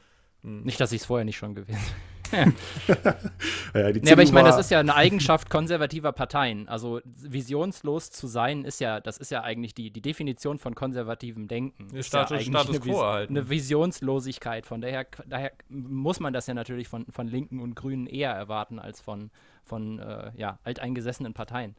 hm, 0.43 0.63
Nicht, 0.63 0.79
dass 0.79 0.91
ich 0.91 1.01
es 1.01 1.06
vorher 1.06 1.25
nicht 1.25 1.38
schon 1.38 1.56
gewesen 1.56 1.79
Ja, 3.73 3.91
die 3.91 4.01
Nee, 4.01 4.12
aber 4.12 4.23
ich 4.23 4.32
meine, 4.32 4.49
das 4.49 4.58
ist 4.60 4.71
ja 4.71 4.79
eine 4.79 4.95
Eigenschaft 4.95 5.49
konservativer 5.49 6.12
Parteien. 6.12 6.67
Also 6.67 7.01
visionslos 7.06 8.12
zu 8.12 8.27
sein, 8.27 8.65
ist 8.65 8.79
ja, 8.79 8.99
das 8.99 9.17
ist 9.17 9.32
ja 9.32 9.43
eigentlich 9.43 9.73
die, 9.73 9.91
die 9.91 10.01
Definition 10.01 10.58
von 10.58 10.75
konservativem 10.75 11.47
Denken. 11.47 11.89
Ja, 11.91 11.99
Ist 11.99 12.08
Status- 12.08 12.32
ja 12.32 12.38
eigentlich 12.38 12.47
Status 12.47 12.69
eine, 12.69 12.79
quo 12.79 13.01
erhalten. 13.01 13.38
eine 13.38 13.49
Visionslosigkeit. 13.49 14.65
Von 14.65 14.82
daher, 14.82 15.06
daher 15.25 15.51
muss 15.69 16.19
man 16.19 16.34
das 16.34 16.47
ja 16.47 16.53
natürlich 16.53 16.88
von, 16.88 17.06
von 17.10 17.27
Linken 17.27 17.60
und 17.60 17.75
Grünen 17.75 18.08
eher 18.08 18.32
erwarten 18.32 18.79
als 18.79 19.01
von, 19.01 19.32
von 19.63 19.99
äh, 19.99 20.32
ja, 20.36 20.60
alteingesessenen 20.63 21.34
Parteien. 21.34 21.75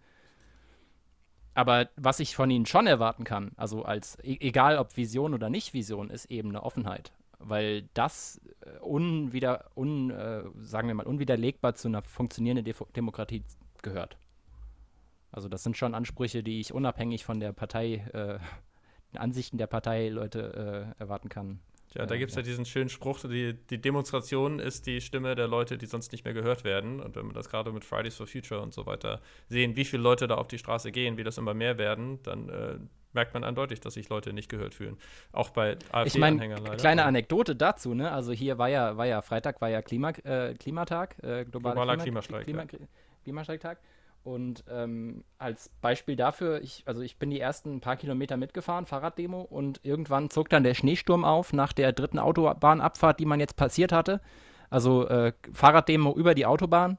Aber 1.54 1.88
was 1.96 2.18
ich 2.18 2.34
von 2.34 2.50
ihnen 2.50 2.66
schon 2.66 2.86
erwarten 2.88 3.22
kann, 3.24 3.52
also 3.56 3.84
als 3.84 4.18
e 4.22 4.36
egal 4.40 4.76
ob 4.78 4.96
Vision 4.96 5.34
oder 5.34 5.50
nicht 5.50 5.72
Vision, 5.72 6.10
ist 6.10 6.26
eben 6.26 6.48
eine 6.48 6.64
Offenheit. 6.64 7.12
Weil 7.38 7.88
das 7.94 8.40
äh, 8.60 8.78
unwider, 8.80 9.70
un, 9.76 10.10
äh, 10.10 10.42
sagen 10.60 10.88
wir 10.88 10.94
mal, 10.94 11.06
unwiderlegbar 11.06 11.74
zu 11.74 11.88
einer 11.88 12.02
funktionierenden 12.02 12.64
Defo 12.64 12.86
Demokratie 12.96 13.42
gehört. 13.82 14.16
Also 15.30 15.48
das 15.48 15.62
sind 15.62 15.76
schon 15.76 15.94
Ansprüche, 15.94 16.42
die 16.42 16.60
ich 16.60 16.72
unabhängig 16.72 17.24
von 17.24 17.40
der 17.40 17.52
Partei, 17.52 17.94
äh, 18.12 18.38
den 19.12 19.18
Ansichten 19.18 19.58
der 19.58 19.66
Parteileute 19.66 20.94
äh, 20.96 21.00
erwarten 21.02 21.28
kann. 21.28 21.60
Ja, 21.94 22.06
da 22.06 22.14
Ja, 22.14 22.18
gibt 22.18 22.30
es 22.30 22.36
ja. 22.36 22.42
ja. 22.42 22.46
diesen 22.46 22.64
schönen 22.64 22.88
Spruch, 22.88 23.20
die, 23.20 23.54
die 23.70 23.80
Demonstration 23.80 24.58
ist 24.58 24.86
die 24.86 25.00
Stimme 25.00 25.34
der 25.34 25.46
Leute, 25.48 25.78
die 25.78 25.86
sonst 25.86 26.12
nicht 26.12 26.24
mehr 26.24 26.34
gehört 26.34 26.64
werden. 26.64 27.00
Und 27.00 27.16
wenn 27.16 27.26
wir 27.26 27.32
das 27.32 27.48
gerade 27.48 27.72
mit 27.72 27.84
Fridays 27.84 28.16
for 28.16 28.26
Future 28.26 28.60
und 28.60 28.72
so 28.74 28.86
weiter 28.86 29.20
sehen, 29.48 29.76
wie 29.76 29.84
viele 29.84 30.02
Leute 30.02 30.26
da 30.26 30.36
auf 30.36 30.48
die 30.48 30.58
Straße 30.58 30.90
gehen, 30.92 31.16
wie 31.16 31.24
das 31.24 31.38
immer 31.38 31.54
mehr 31.54 31.78
werden, 31.78 32.20
dann 32.22 32.48
äh, 32.48 32.78
merkt 33.14 33.34
man 33.34 33.44
eindeutig, 33.44 33.80
dass 33.80 33.94
sich 33.94 34.08
Leute 34.08 34.32
nicht 34.32 34.48
gehört 34.48 34.74
fühlen. 34.74 34.98
Auch 35.32 35.50
bei 35.50 35.76
AfD-Anhängern 35.92 36.58
ich 36.58 36.68
mein. 36.68 36.76
Kleine 36.76 37.04
Anekdote 37.04 37.56
dazu, 37.56 37.94
ne? 37.94 38.10
Also 38.10 38.32
hier 38.32 38.58
war 38.58 38.68
ja, 38.68 38.96
war 38.96 39.06
ja 39.06 39.22
Freitag 39.22 39.60
war 39.60 39.68
ja 39.68 39.82
Klima, 39.82 40.10
äh, 40.10 40.54
Klimatag, 40.54 41.16
äh, 41.22 41.44
globaler, 41.44 41.74
globaler 41.74 41.96
Klima, 41.96 42.20
Klimastreik. 42.20 42.44
Klima, 42.44 42.62
ja. 42.62 42.86
Klimastreiktag. 43.22 43.78
Und 44.24 44.64
ähm, 44.70 45.22
als 45.36 45.68
Beispiel 45.82 46.16
dafür, 46.16 46.62
ich, 46.62 46.82
also 46.86 47.02
ich 47.02 47.18
bin 47.18 47.28
die 47.28 47.40
ersten 47.40 47.80
paar 47.80 47.96
Kilometer 47.96 48.38
mitgefahren, 48.38 48.86
Fahrraddemo, 48.86 49.42
und 49.42 49.80
irgendwann 49.82 50.30
zog 50.30 50.48
dann 50.48 50.64
der 50.64 50.72
Schneesturm 50.72 51.26
auf 51.26 51.52
nach 51.52 51.74
der 51.74 51.92
dritten 51.92 52.18
Autobahnabfahrt, 52.18 53.20
die 53.20 53.26
man 53.26 53.38
jetzt 53.38 53.56
passiert 53.56 53.92
hatte. 53.92 54.22
Also 54.70 55.06
äh, 55.08 55.34
Fahrraddemo 55.52 56.14
über 56.14 56.34
die 56.34 56.46
Autobahn. 56.46 56.98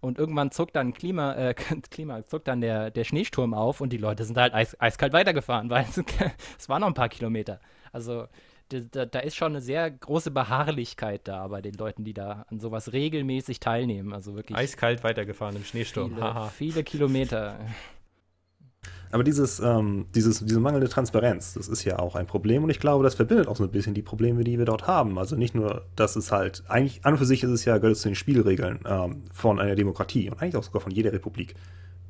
Und 0.00 0.18
irgendwann 0.18 0.50
zuckt 0.50 0.76
dann 0.76 0.94
Klima, 0.94 1.34
äh, 1.34 1.54
Klima, 1.90 2.24
zuckt 2.24 2.48
dann 2.48 2.60
der, 2.60 2.90
der 2.90 3.04
Schneesturm 3.04 3.52
auf 3.54 3.80
und 3.80 3.92
die 3.92 3.98
Leute 3.98 4.24
sind 4.24 4.38
halt 4.38 4.54
eis, 4.54 4.80
eiskalt 4.80 5.12
weitergefahren, 5.12 5.68
weil 5.70 5.84
es, 5.84 6.02
es 6.58 6.68
waren 6.68 6.80
noch 6.80 6.88
ein 6.88 6.94
paar 6.94 7.08
Kilometer. 7.08 7.60
Also 7.92 8.26
da, 8.70 9.04
da, 9.04 9.18
ist 9.18 9.36
schon 9.36 9.52
eine 9.52 9.60
sehr 9.60 9.90
große 9.90 10.30
Beharrlichkeit 10.30 11.22
da 11.24 11.48
bei 11.48 11.60
den 11.60 11.74
Leuten, 11.74 12.04
die 12.04 12.14
da 12.14 12.46
an 12.48 12.60
sowas 12.60 12.92
regelmäßig 12.92 13.58
teilnehmen. 13.58 14.12
Also 14.12 14.36
wirklich. 14.36 14.56
Eiskalt 14.56 15.02
weitergefahren 15.02 15.56
im 15.56 15.64
Schneesturm. 15.64 16.14
Viele, 16.14 16.50
viele 16.50 16.84
Kilometer. 16.84 17.58
Aber 19.12 19.24
dieses, 19.24 19.58
ähm, 19.58 20.06
dieses, 20.14 20.44
diese 20.44 20.60
mangelnde 20.60 20.88
Transparenz, 20.88 21.54
das 21.54 21.66
ist 21.66 21.84
ja 21.84 21.98
auch 21.98 22.14
ein 22.14 22.26
Problem 22.26 22.62
und 22.62 22.70
ich 22.70 22.78
glaube, 22.78 23.02
das 23.02 23.16
verbindet 23.16 23.48
auch 23.48 23.56
so 23.56 23.64
ein 23.64 23.70
bisschen 23.70 23.92
die 23.92 24.02
Probleme, 24.02 24.44
die 24.44 24.56
wir 24.56 24.66
dort 24.66 24.86
haben. 24.86 25.18
Also 25.18 25.34
nicht 25.34 25.54
nur, 25.54 25.84
dass 25.96 26.14
es 26.14 26.30
halt, 26.30 26.62
eigentlich 26.68 27.04
an 27.04 27.14
und 27.14 27.18
für 27.18 27.24
sich 27.24 27.42
ist 27.42 27.50
es 27.50 27.64
ja, 27.64 27.78
gehört 27.78 27.96
es 27.96 28.02
zu 28.02 28.08
den 28.08 28.14
Spielregeln 28.14 28.80
ähm, 28.86 29.22
von 29.32 29.58
einer 29.58 29.74
Demokratie 29.74 30.30
und 30.30 30.40
eigentlich 30.40 30.56
auch 30.56 30.62
sogar 30.62 30.80
von 30.80 30.92
jeder 30.92 31.12
Republik, 31.12 31.54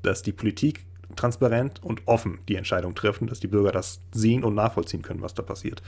dass 0.02 0.22
die 0.22 0.32
Politik 0.32 0.84
transparent 1.16 1.82
und 1.82 2.02
offen 2.06 2.38
die 2.48 2.56
Entscheidung 2.56 2.94
treffen, 2.94 3.26
dass 3.26 3.40
die 3.40 3.48
Bürger 3.48 3.72
das 3.72 4.00
sehen 4.12 4.44
und 4.44 4.54
nachvollziehen 4.54 5.02
können, 5.02 5.22
was 5.22 5.34
da 5.34 5.42
passiert. 5.42 5.82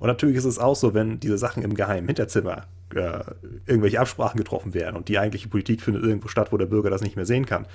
Und 0.00 0.08
natürlich 0.08 0.36
ist 0.36 0.44
es 0.44 0.58
auch 0.58 0.76
so, 0.76 0.94
wenn 0.94 1.18
diese 1.18 1.38
Sachen 1.38 1.62
im 1.62 1.74
geheimen 1.74 2.08
Hinterzimmer 2.08 2.66
äh, 2.94 3.20
irgendwelche 3.66 4.00
Absprachen 4.00 4.36
getroffen 4.36 4.74
werden 4.74 4.96
und 4.96 5.08
die 5.08 5.18
eigentliche 5.18 5.48
Politik 5.48 5.80
findet 5.80 6.02
irgendwo 6.02 6.28
statt, 6.28 6.52
wo 6.52 6.58
der 6.58 6.66
Bürger 6.66 6.90
das 6.90 7.02
nicht 7.02 7.16
mehr 7.16 7.24
sehen 7.26 7.46
kann. 7.46 7.66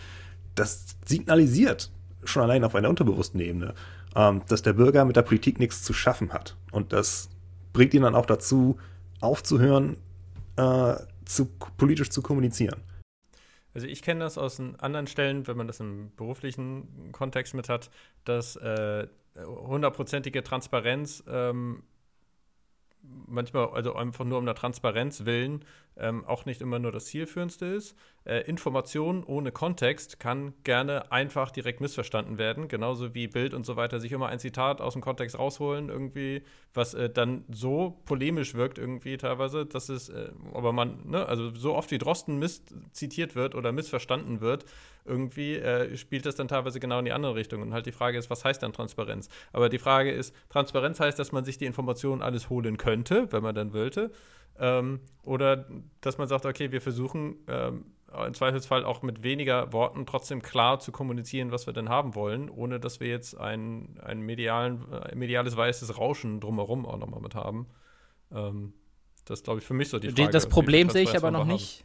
Das 0.54 0.98
signalisiert 1.06 1.92
schon 2.28 2.44
allein 2.44 2.64
auf 2.64 2.76
einer 2.76 2.90
unterbewussten 2.90 3.40
Ebene, 3.40 3.74
ähm, 4.16 4.42
dass 4.48 4.62
der 4.62 4.74
Bürger 4.74 5.06
mit 5.06 5.16
der 5.16 5.22
Politik 5.22 5.60
nichts 5.60 5.84
zu 5.84 5.94
schaffen 5.94 6.34
hat. 6.34 6.56
Und 6.72 6.94
das 6.94 7.30
bringt 7.74 7.94
ihn 7.94 8.02
dann 8.02 8.16
auch 8.16 8.26
dazu, 8.26 8.78
aufzuhören, 9.22 9.98
äh, 10.56 10.96
zu, 11.26 11.46
politisch 11.78 12.10
zu 12.10 12.22
kommunizieren. 12.22 12.82
Also 13.74 13.88
ich 13.88 14.02
kenne 14.02 14.22
das 14.22 14.38
aus 14.38 14.60
anderen 14.80 15.06
Stellen, 15.06 15.46
wenn 15.48 15.58
man 15.58 15.68
das 15.68 15.80
im 15.80 16.12
beruflichen 16.16 17.12
Kontext 17.12 17.54
mit 17.54 17.70
hat, 17.70 17.92
dass 18.26 18.56
äh, 18.56 19.08
hundertprozentige 19.46 20.44
Transparenz 20.44 21.24
ähm, 21.28 21.84
manchmal, 23.28 23.70
also 23.70 23.96
einfach 23.96 24.26
nur 24.26 24.38
um 24.38 24.46
der 24.46 24.56
Transparenz 24.56 25.26
willen, 25.26 25.64
ähm, 26.00 26.26
auch 26.26 26.46
nicht 26.46 26.62
immer 26.62 26.80
nur 26.80 26.92
das 26.92 27.06
Zielführendste 27.06 27.66
ist. 27.66 27.96
Äh, 28.24 28.42
Information 28.42 29.24
ohne 29.24 29.52
Kontext 29.52 30.20
kann 30.20 30.54
gerne 30.64 31.12
einfach 31.12 31.52
direkt 31.52 31.82
missverstanden 31.82 32.38
werden, 32.38 32.68
genauso 32.68 33.14
wie 33.14 33.28
Bild 33.28 33.54
und 33.54 33.66
so 33.66 33.76
weiter 33.76 34.00
sich 34.00 34.12
immer 34.12 34.28
ein 34.28 34.40
Zitat 34.40 34.82
aus 34.82 34.94
dem 34.94 35.02
Kontext 35.02 35.38
rausholen, 35.38 35.90
irgendwie, 35.90 36.44
was 36.74 36.94
äh, 36.94 37.10
dann 37.10 37.46
so 37.50 38.02
polemisch 38.06 38.54
wirkt, 38.54 38.78
irgendwie 38.78 39.18
teilweise, 39.18 39.66
dass 39.66 39.90
es, 39.90 40.10
äh, 40.10 40.30
aber 40.54 40.72
man, 40.72 41.10
ne, 41.10 41.26
also 41.26 41.54
so 41.56 41.76
oft 41.76 41.90
wie 41.92 41.98
Drosten 41.98 42.38
misszitiert 42.38 43.36
wird 43.36 43.56
oder 43.56 43.72
missverstanden 43.72 44.42
wird, 44.42 44.66
irgendwie 45.08 45.56
äh, 45.56 45.96
spielt 45.98 46.26
das 46.26 46.36
dann 46.36 46.48
teilweise 46.48 46.80
genau 46.80 47.00
in 47.00 47.06
die 47.06 47.12
andere 47.12 47.36
Richtung. 47.36 47.62
Und 47.62 47.74
halt 47.74 47.86
die 47.86 47.92
Frage 47.92 48.18
ist, 48.18 48.30
was 48.30 48.44
heißt 48.44 48.62
dann 48.62 48.74
Transparenz? 48.74 49.30
Aber 49.54 49.70
die 49.70 49.80
Frage 49.80 50.12
ist, 50.12 50.36
Transparenz 50.50 51.00
heißt, 51.00 51.18
dass 51.18 51.32
man 51.32 51.46
sich 51.46 51.58
die 51.58 51.66
Informationen 51.66 52.22
alles 52.22 52.50
holen 52.50 52.78
könnte, 52.78 53.32
wenn 53.32 53.44
man 53.44 53.56
dann 53.56 53.74
wollte. 53.74 54.12
Ähm, 54.60 55.00
oder 55.24 55.68
dass 56.02 56.18
man 56.18 56.28
sagt, 56.28 56.46
okay, 56.46 56.72
wir 56.72 56.82
versuchen 56.82 57.38
ähm, 57.48 57.86
im 58.26 58.34
Zweifelsfall 58.34 58.86
auch 58.86 59.02
mit 59.02 59.24
weniger 59.24 59.74
Worten 59.74 60.06
trotzdem 60.06 60.42
klar 60.42 60.80
zu 60.80 60.92
kommunizieren, 60.92 61.52
was 61.52 61.68
wir 61.68 61.74
denn 61.74 61.90
haben 61.90 62.16
wollen, 62.16 62.50
ohne 62.50 62.80
dass 62.80 63.00
wir 63.00 63.08
jetzt 63.08 63.38
ein, 63.38 64.00
ein 64.02 64.22
medialen, 64.22 64.92
äh, 64.92 65.16
mediales 65.16 65.56
weißes 65.56 65.98
Rauschen 65.98 66.40
drumherum 66.40 66.86
auch 66.86 66.98
nochmal 66.98 67.22
mit 67.22 67.36
haben. 67.36 67.68
Ähm, 68.32 68.74
das 69.26 69.40
ist, 69.40 69.44
glaube 69.44 69.60
ich, 69.60 69.66
für 69.66 69.74
mich 69.74 69.90
so 69.90 70.00
die 70.00 70.10
Frage. 70.10 70.32
Das 70.32 70.48
Problem 70.48 70.90
sehe 70.90 71.04
ich 71.04 71.16
aber 71.16 71.32
noch 71.32 71.46
nicht. 71.46 71.84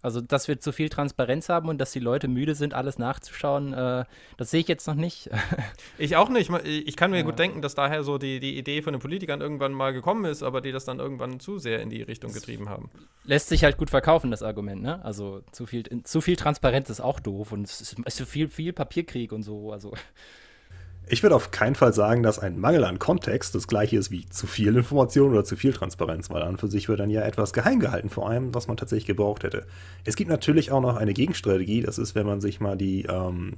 Also, 0.00 0.20
dass 0.20 0.46
wir 0.46 0.60
zu 0.60 0.72
viel 0.72 0.88
Transparenz 0.88 1.48
haben 1.48 1.68
und 1.68 1.78
dass 1.78 1.90
die 1.90 1.98
Leute 1.98 2.28
müde 2.28 2.54
sind, 2.54 2.72
alles 2.72 2.98
nachzuschauen, 2.98 3.72
äh, 3.72 4.04
das 4.36 4.50
sehe 4.50 4.60
ich 4.60 4.68
jetzt 4.68 4.86
noch 4.86 4.94
nicht. 4.94 5.28
ich 5.98 6.16
auch 6.16 6.28
nicht. 6.28 6.50
Ich 6.64 6.96
kann 6.96 7.10
mir 7.10 7.18
ja. 7.18 7.22
gut 7.24 7.38
denken, 7.38 7.62
dass 7.62 7.74
daher 7.74 8.04
so 8.04 8.16
die, 8.16 8.38
die 8.38 8.56
Idee 8.56 8.82
von 8.82 8.92
den 8.92 9.00
Politikern 9.00 9.40
irgendwann 9.40 9.72
mal 9.72 9.92
gekommen 9.92 10.24
ist, 10.24 10.44
aber 10.44 10.60
die 10.60 10.70
das 10.70 10.84
dann 10.84 11.00
irgendwann 11.00 11.40
zu 11.40 11.58
sehr 11.58 11.82
in 11.82 11.90
die 11.90 12.02
Richtung 12.02 12.32
getrieben 12.32 12.68
haben. 12.68 12.90
Lässt 13.24 13.48
sich 13.48 13.64
halt 13.64 13.76
gut 13.76 13.90
verkaufen, 13.90 14.30
das 14.30 14.42
Argument, 14.42 14.82
ne? 14.82 15.04
Also, 15.04 15.42
zu 15.50 15.66
viel, 15.66 15.84
zu 16.04 16.20
viel 16.20 16.36
Transparenz 16.36 16.90
ist 16.90 17.00
auch 17.00 17.18
doof 17.18 17.50
und 17.50 17.64
es 17.64 17.80
ist, 17.80 17.96
ist 17.98 18.20
viel, 18.22 18.48
viel 18.48 18.72
Papierkrieg 18.72 19.32
und 19.32 19.42
so. 19.42 19.72
Also. 19.72 19.92
Ich 21.10 21.22
würde 21.22 21.34
auf 21.34 21.50
keinen 21.50 21.74
Fall 21.74 21.92
sagen, 21.92 22.22
dass 22.22 22.38
ein 22.38 22.58
Mangel 22.58 22.84
an 22.84 22.98
Kontext 22.98 23.54
das 23.54 23.66
gleiche 23.66 23.96
ist 23.96 24.10
wie 24.10 24.26
zu 24.28 24.46
viel 24.46 24.76
Information 24.76 25.30
oder 25.30 25.44
zu 25.44 25.56
viel 25.56 25.72
Transparenz, 25.72 26.28
weil 26.30 26.42
an 26.42 26.58
für 26.58 26.68
sich 26.68 26.88
wird 26.88 27.00
dann 27.00 27.10
ja 27.10 27.22
etwas 27.22 27.52
geheim 27.52 27.80
gehalten, 27.80 28.10
vor 28.10 28.28
allem, 28.28 28.54
was 28.54 28.68
man 28.68 28.76
tatsächlich 28.76 29.06
gebraucht 29.06 29.42
hätte. 29.42 29.66
Es 30.04 30.16
gibt 30.16 30.30
natürlich 30.30 30.70
auch 30.70 30.80
noch 30.80 30.96
eine 30.96 31.14
Gegenstrategie, 31.14 31.80
das 31.80 31.98
ist, 31.98 32.14
wenn 32.14 32.26
man 32.26 32.40
sich 32.40 32.60
mal 32.60 32.76
die, 32.76 33.04
ähm, 33.04 33.54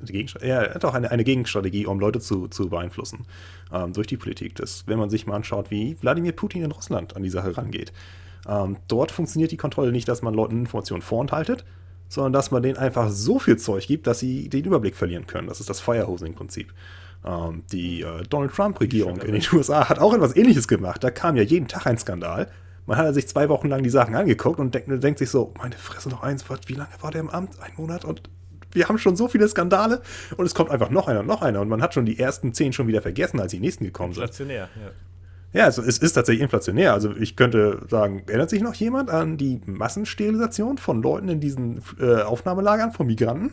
die 0.00 0.26
ja, 0.42 0.78
doch 0.78 0.94
eine, 0.94 1.10
eine 1.10 1.24
Gegenstrategie, 1.24 1.86
um 1.86 1.98
Leute 1.98 2.20
zu, 2.20 2.48
zu 2.48 2.68
beeinflussen 2.68 3.26
ähm, 3.72 3.92
durch 3.92 4.06
die 4.06 4.16
Politik. 4.16 4.54
Das, 4.54 4.86
wenn 4.86 4.98
man 4.98 5.10
sich 5.10 5.26
mal 5.26 5.36
anschaut, 5.36 5.70
wie 5.70 5.96
Wladimir 6.00 6.32
Putin 6.32 6.62
in 6.62 6.70
Russland 6.70 7.16
an 7.16 7.22
die 7.22 7.30
Sache 7.30 7.56
rangeht. 7.56 7.92
Ähm, 8.46 8.76
dort 8.88 9.10
funktioniert 9.10 9.50
die 9.50 9.56
Kontrolle 9.56 9.92
nicht, 9.92 10.08
dass 10.08 10.22
man 10.22 10.34
Leuten 10.34 10.60
Informationen 10.60 11.02
vorenthaltet, 11.02 11.64
sondern 12.14 12.32
dass 12.32 12.50
man 12.50 12.62
denen 12.62 12.78
einfach 12.78 13.10
so 13.10 13.38
viel 13.38 13.56
Zeug 13.56 13.86
gibt, 13.86 14.06
dass 14.06 14.20
sie 14.20 14.48
den 14.48 14.64
Überblick 14.64 14.94
verlieren 14.94 15.26
können. 15.26 15.48
Das 15.48 15.60
ist 15.60 15.68
das 15.68 15.80
Firehosing-Prinzip. 15.80 16.72
Ähm, 17.24 17.64
die 17.72 18.02
äh, 18.02 18.22
Donald 18.28 18.52
Trump-Regierung 18.54 19.20
in 19.20 19.32
den 19.32 19.42
USA 19.52 19.88
hat 19.88 19.98
auch 19.98 20.14
etwas 20.14 20.36
Ähnliches 20.36 20.68
gemacht. 20.68 21.02
Da 21.02 21.10
kam 21.10 21.36
ja 21.36 21.42
jeden 21.42 21.68
Tag 21.68 21.86
ein 21.86 21.98
Skandal. 21.98 22.48
Man 22.86 22.98
hat 22.98 23.14
sich 23.14 23.26
zwei 23.26 23.48
Wochen 23.48 23.68
lang 23.68 23.82
die 23.82 23.90
Sachen 23.90 24.14
angeguckt 24.14 24.60
und 24.60 24.74
denkt, 24.74 25.02
denkt 25.02 25.18
sich 25.18 25.30
so, 25.30 25.52
meine 25.58 25.74
Fresse 25.74 26.08
noch 26.08 26.22
eins, 26.22 26.44
wie 26.66 26.74
lange 26.74 26.90
war 27.00 27.10
der 27.10 27.22
im 27.22 27.30
Amt? 27.30 27.58
Ein 27.60 27.72
Monat 27.76 28.04
und 28.04 28.22
wir 28.72 28.88
haben 28.88 28.98
schon 28.98 29.16
so 29.16 29.28
viele 29.28 29.48
Skandale 29.48 30.02
und 30.36 30.44
es 30.44 30.54
kommt 30.54 30.70
einfach 30.70 30.90
noch 30.90 31.08
einer 31.08 31.20
und 31.20 31.26
noch 31.26 31.42
einer 31.42 31.60
und 31.60 31.68
man 31.68 31.80
hat 31.80 31.94
schon 31.94 32.04
die 32.04 32.18
ersten 32.18 32.52
zehn 32.52 32.72
schon 32.72 32.86
wieder 32.88 33.00
vergessen, 33.00 33.40
als 33.40 33.52
die 33.52 33.60
nächsten 33.60 33.84
gekommen 33.84 34.12
sind. 34.12 34.22
Inflationär, 34.22 34.68
ja. 34.74 34.90
Ja, 35.54 35.66
also 35.66 35.82
es 35.82 35.98
ist 35.98 36.14
tatsächlich 36.14 36.42
inflationär. 36.42 36.92
Also 36.92 37.14
ich 37.16 37.36
könnte 37.36 37.86
sagen, 37.88 38.24
erinnert 38.26 38.50
sich 38.50 38.60
noch 38.60 38.74
jemand 38.74 39.08
an 39.08 39.36
die 39.36 39.60
Massensterilisation 39.66 40.78
von 40.78 41.00
Leuten 41.00 41.28
in 41.28 41.40
diesen 41.40 41.80
äh, 42.00 42.22
Aufnahmelagern 42.22 42.90
von 42.90 43.06
Migranten? 43.06 43.52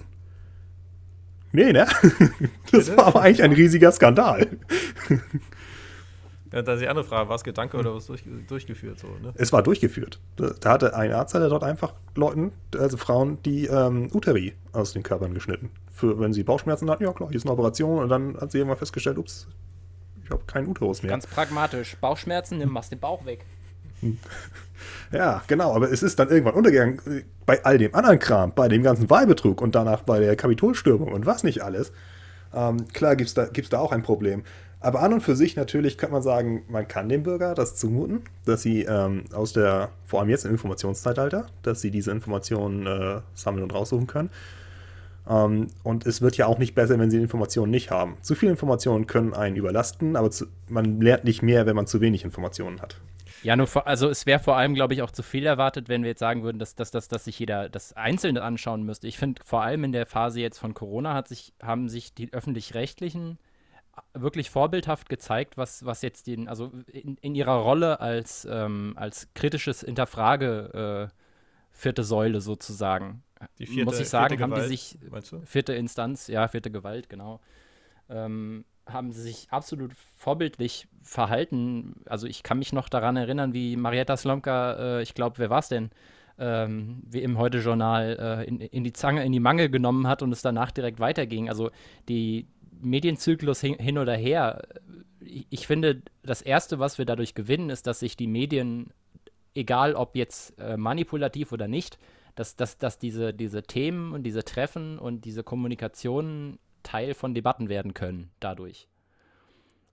Nee, 1.51 1.71
ne? 1.71 1.85
Das 2.71 2.95
war 2.97 3.07
aber 3.07 3.21
eigentlich 3.21 3.43
ein 3.43 3.51
riesiger 3.51 3.91
Skandal. 3.91 4.47
Ja, 6.51 6.61
da 6.63 6.73
ist 6.73 6.81
die 6.81 6.87
andere 6.87 7.05
Frage, 7.05 7.29
war 7.29 7.35
es 7.35 7.43
Gedanke 7.43 7.77
oder 7.77 7.93
was 7.93 8.07
durch, 8.07 8.23
durchgeführt? 8.47 8.99
So, 8.99 9.07
ne? 9.21 9.31
Es 9.35 9.53
war 9.53 9.61
durchgeführt. 9.61 10.19
Da 10.35 10.69
hatte 10.69 10.95
ein 10.95 11.11
Arzt, 11.11 11.33
der 11.35 11.47
dort 11.49 11.63
einfach 11.63 11.93
Leuten, 12.15 12.51
also 12.77 12.97
Frauen, 12.97 13.37
die 13.43 13.67
ähm, 13.67 14.09
Uteri 14.13 14.53
aus 14.73 14.93
den 14.93 15.03
Körpern 15.03 15.33
geschnitten. 15.33 15.69
Für, 15.93 16.19
wenn 16.19 16.33
sie 16.33 16.43
Bauchschmerzen 16.43 16.89
hatten, 16.89 17.03
ja 17.03 17.13
klar, 17.13 17.29
hier 17.29 17.37
ist 17.37 17.45
eine 17.45 17.53
Operation 17.53 17.99
und 17.99 18.09
dann 18.09 18.37
hat 18.37 18.51
sie 18.51 18.57
irgendwann 18.57 18.79
festgestellt, 18.79 19.17
ups, 19.17 19.47
habe 20.31 20.43
keinen 20.45 20.67
Uterus 20.67 21.03
mehr. 21.03 21.11
Ganz 21.11 21.27
pragmatisch. 21.27 21.97
Bauchschmerzen, 21.99 22.57
nimm 22.57 22.69
machst 22.69 22.91
den 22.91 22.99
Bauch 22.99 23.25
weg. 23.25 23.45
Ja, 25.11 25.43
genau, 25.47 25.75
aber 25.75 25.91
es 25.91 26.03
ist 26.03 26.17
dann 26.19 26.29
irgendwann 26.29 26.55
untergegangen 26.55 27.23
bei 27.45 27.63
all 27.63 27.77
dem 27.77 27.93
anderen 27.93 28.19
Kram, 28.19 28.53
bei 28.53 28.67
dem 28.67 28.81
ganzen 28.81 29.09
Wahlbetrug 29.09 29.61
und 29.61 29.75
danach 29.75 30.01
bei 30.01 30.19
der 30.19 30.35
Kapitolstürmung 30.35 31.11
und 31.11 31.25
was 31.25 31.43
nicht 31.43 31.61
alles. 31.61 31.91
Ähm, 32.53 32.87
klar 32.93 33.15
gibt 33.15 33.27
es 33.27 33.33
da, 33.33 33.45
gibt's 33.45 33.69
da 33.69 33.79
auch 33.79 33.91
ein 33.91 34.03
Problem. 34.03 34.43
Aber 34.79 35.01
an 35.01 35.13
und 35.13 35.21
für 35.21 35.35
sich 35.35 35.55
natürlich 35.55 35.97
könnte 35.97 36.13
man 36.13 36.23
sagen, 36.23 36.63
man 36.67 36.87
kann 36.87 37.07
dem 37.07 37.21
Bürger 37.21 37.53
das 37.53 37.75
zumuten, 37.75 38.23
dass 38.45 38.63
sie 38.63 38.83
ähm, 38.83 39.25
aus 39.31 39.53
der, 39.53 39.89
vor 40.05 40.19
allem 40.19 40.29
jetzt 40.29 40.45
im 40.45 40.51
Informationszeitalter, 40.51 41.45
dass 41.61 41.81
sie 41.81 41.91
diese 41.91 42.09
Informationen 42.09 42.87
äh, 42.87 43.21
sammeln 43.35 43.63
und 43.63 43.73
raussuchen 43.73 44.07
können. 44.07 44.31
Ähm, 45.29 45.67
und 45.83 46.05
es 46.05 46.21
wird 46.21 46.37
ja 46.37 46.47
auch 46.47 46.57
nicht 46.57 46.75
besser, 46.75 46.97
wenn 46.99 47.11
sie 47.11 47.17
Informationen 47.17 47.71
nicht 47.71 47.91
haben. 47.91 48.17
Zu 48.21 48.35
viele 48.35 48.51
Informationen 48.51 49.07
können 49.07 49.33
einen 49.33 49.55
überlasten, 49.55 50.15
aber 50.15 50.31
zu, 50.31 50.45
man 50.67 51.01
lernt 51.01 51.23
nicht 51.23 51.41
mehr, 51.41 51.65
wenn 51.65 51.75
man 51.75 51.87
zu 51.87 52.01
wenig 52.01 52.23
Informationen 52.23 52.81
hat. 52.81 52.97
Ja, 53.43 53.55
nur 53.55 53.65
vor, 53.65 53.87
also 53.87 54.07
es 54.07 54.27
wäre 54.27 54.39
vor 54.39 54.55
allem, 54.55 54.75
glaube 54.75 54.93
ich, 54.93 55.01
auch 55.01 55.09
zu 55.09 55.23
viel 55.23 55.45
erwartet, 55.45 55.89
wenn 55.89 56.03
wir 56.03 56.09
jetzt 56.09 56.19
sagen 56.19 56.43
würden, 56.43 56.59
dass, 56.59 56.75
dass, 56.75 56.91
dass, 56.91 57.07
dass 57.07 57.25
sich 57.25 57.39
jeder 57.39 57.69
das 57.69 57.93
Einzelne 57.93 58.43
anschauen 58.43 58.83
müsste. 58.83 59.07
Ich 59.07 59.17
finde, 59.17 59.41
vor 59.43 59.63
allem 59.63 59.83
in 59.83 59.91
der 59.91 60.05
Phase 60.05 60.39
jetzt 60.39 60.59
von 60.59 60.75
Corona 60.75 61.15
hat 61.15 61.27
sich, 61.27 61.53
haben 61.61 61.89
sich 61.89 62.13
die 62.13 62.31
öffentlich-rechtlichen 62.31 63.39
wirklich 64.13 64.49
vorbildhaft 64.49 65.09
gezeigt, 65.09 65.57
was, 65.57 65.85
was 65.85 66.01
jetzt 66.01 66.27
den, 66.27 66.47
also 66.47 66.71
in, 66.87 67.17
in 67.17 67.35
ihrer 67.35 67.55
Rolle 67.55 67.99
als, 67.99 68.47
ähm, 68.49 68.93
als 68.95 69.27
kritisches 69.33 69.83
Interfrage 69.83 71.09
äh, 71.11 71.15
vierte 71.71 72.03
Säule 72.03 72.41
sozusagen 72.41 73.23
die 73.59 73.65
vierte, 73.65 73.85
muss 73.85 73.99
ich 73.99 74.09
sagen, 74.09 74.41
haben 74.41 74.51
Gewalt, 74.51 74.65
die 74.65 74.75
sich 74.75 74.97
vierte 75.45 75.73
Instanz, 75.73 76.27
ja, 76.27 76.47
vierte 76.47 76.71
Gewalt, 76.71 77.09
genau. 77.09 77.39
ähm, 78.09 78.65
haben 78.85 79.11
sie 79.11 79.21
sich 79.21 79.47
absolut 79.51 79.93
vorbildlich 80.15 80.87
verhalten. 81.01 82.01
Also 82.05 82.27
ich 82.27 82.43
kann 82.43 82.59
mich 82.59 82.73
noch 82.73 82.89
daran 82.89 83.15
erinnern, 83.17 83.53
wie 83.53 83.75
Marietta 83.75 84.17
Slomka, 84.17 84.73
äh, 84.99 85.01
ich 85.01 85.13
glaube, 85.13 85.37
wer 85.37 85.49
war 85.49 85.59
es 85.59 85.69
denn, 85.69 85.91
ähm, 86.39 87.03
wie 87.07 87.21
im 87.21 87.37
Heute-Journal 87.37 88.17
äh, 88.19 88.47
in, 88.47 88.59
in, 88.59 88.83
die 88.83 88.93
Zange, 88.93 89.23
in 89.23 89.31
die 89.31 89.39
Mangel 89.39 89.69
genommen 89.69 90.07
hat 90.07 90.21
und 90.21 90.31
es 90.31 90.41
danach 90.41 90.71
direkt 90.71 90.99
weiterging. 90.99 91.49
Also 91.49 91.71
die 92.09 92.47
Medienzyklus 92.81 93.61
hin, 93.61 93.75
hin 93.75 93.97
oder 93.97 94.15
her, 94.15 94.61
ich, 95.19 95.45
ich 95.49 95.67
finde, 95.67 96.01
das 96.23 96.41
Erste, 96.41 96.79
was 96.79 96.97
wir 96.97 97.05
dadurch 97.05 97.35
gewinnen, 97.35 97.69
ist, 97.69 97.87
dass 97.87 97.99
sich 97.99 98.17
die 98.17 98.27
Medien, 98.27 98.91
egal 99.53 99.93
ob 99.95 100.15
jetzt 100.15 100.57
äh, 100.59 100.77
manipulativ 100.77 101.51
oder 101.51 101.67
nicht, 101.67 101.97
dass, 102.35 102.55
dass, 102.55 102.77
dass 102.77 102.99
diese, 102.99 103.33
diese 103.33 103.63
Themen 103.63 104.13
und 104.13 104.23
diese 104.23 104.43
Treffen 104.43 104.99
und 104.99 105.25
diese 105.25 105.43
Kommunikation 105.43 106.59
Teil 106.83 107.13
von 107.13 107.33
Debatten 107.33 107.69
werden 107.69 107.93
können 107.93 108.31
dadurch. 108.39 108.87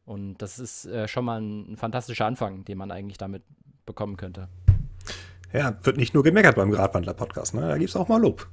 Und 0.04 0.38
das 0.38 0.58
ist 0.58 0.86
äh, 0.86 1.06
schon 1.06 1.24
mal 1.24 1.40
ein, 1.40 1.72
ein, 1.72 1.76
fantastischer 1.76 2.24
Anfang, 2.24 2.64
den 2.64 2.78
man 2.78 2.90
eigentlich 2.90 3.18
damit 3.18 3.42
bekommen 3.84 4.16
könnte. 4.16 4.48
Ja, 5.52 5.76
wird 5.82 5.98
nicht 5.98 6.14
nur 6.14 6.22
gemeckert 6.22 6.56
beim 6.56 6.70
Gradwandler-Podcast, 6.70 7.54
ne? 7.54 7.62
Da 7.62 7.78
gibt 7.78 7.90
es 7.90 7.96
auch 7.96 8.08
mal 8.08 8.20
Lob. 8.20 8.48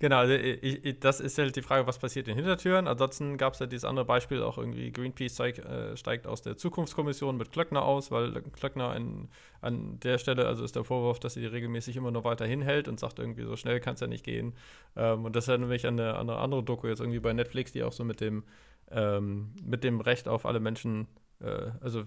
Genau, 0.00 0.16
also 0.16 0.32
ich, 0.32 0.82
ich, 0.82 0.98
das 0.98 1.20
ist 1.20 1.36
halt 1.36 1.54
die 1.56 1.60
Frage, 1.62 1.86
was 1.86 1.98
passiert 1.98 2.26
in 2.26 2.34
Hintertüren. 2.34 2.88
Ansonsten 2.88 3.36
gab 3.36 3.52
es 3.52 3.58
ja 3.58 3.66
dieses 3.66 3.84
andere 3.84 4.06
Beispiel, 4.06 4.42
auch 4.42 4.56
irgendwie 4.56 4.90
Greenpeace 4.90 5.34
steig, 5.34 5.58
äh, 5.58 5.94
steigt 5.94 6.26
aus 6.26 6.40
der 6.40 6.56
Zukunftskommission 6.56 7.36
mit 7.36 7.52
Klöckner 7.52 7.82
aus, 7.82 8.10
weil 8.10 8.40
Klöckner 8.40 8.96
in, 8.96 9.28
an 9.60 10.00
der 10.00 10.16
Stelle, 10.16 10.46
also 10.46 10.64
ist 10.64 10.74
der 10.74 10.84
Vorwurf, 10.84 11.20
dass 11.20 11.34
sie 11.34 11.44
regelmäßig 11.44 11.96
immer 11.96 12.10
nur 12.10 12.24
weiter 12.24 12.46
hinhält 12.46 12.88
und 12.88 12.98
sagt 12.98 13.18
irgendwie, 13.18 13.44
so 13.44 13.56
schnell 13.56 13.78
kann 13.78 13.92
es 13.92 14.00
ja 14.00 14.06
nicht 14.06 14.24
gehen. 14.24 14.54
Ähm, 14.96 15.26
und 15.26 15.36
das 15.36 15.48
erinnert 15.48 15.68
mich 15.68 15.86
an 15.86 16.00
eine, 16.00 16.14
an 16.14 16.30
eine, 16.30 16.38
andere 16.38 16.62
Doku 16.62 16.86
jetzt 16.86 17.00
irgendwie 17.00 17.20
bei 17.20 17.34
Netflix, 17.34 17.72
die 17.72 17.82
auch 17.82 17.92
so 17.92 18.02
mit 18.02 18.22
dem, 18.22 18.44
ähm, 18.90 19.52
mit 19.62 19.84
dem 19.84 20.00
Recht 20.00 20.28
auf 20.28 20.46
alle 20.46 20.60
Menschen, 20.60 21.08
äh, 21.42 21.72
also 21.82 22.04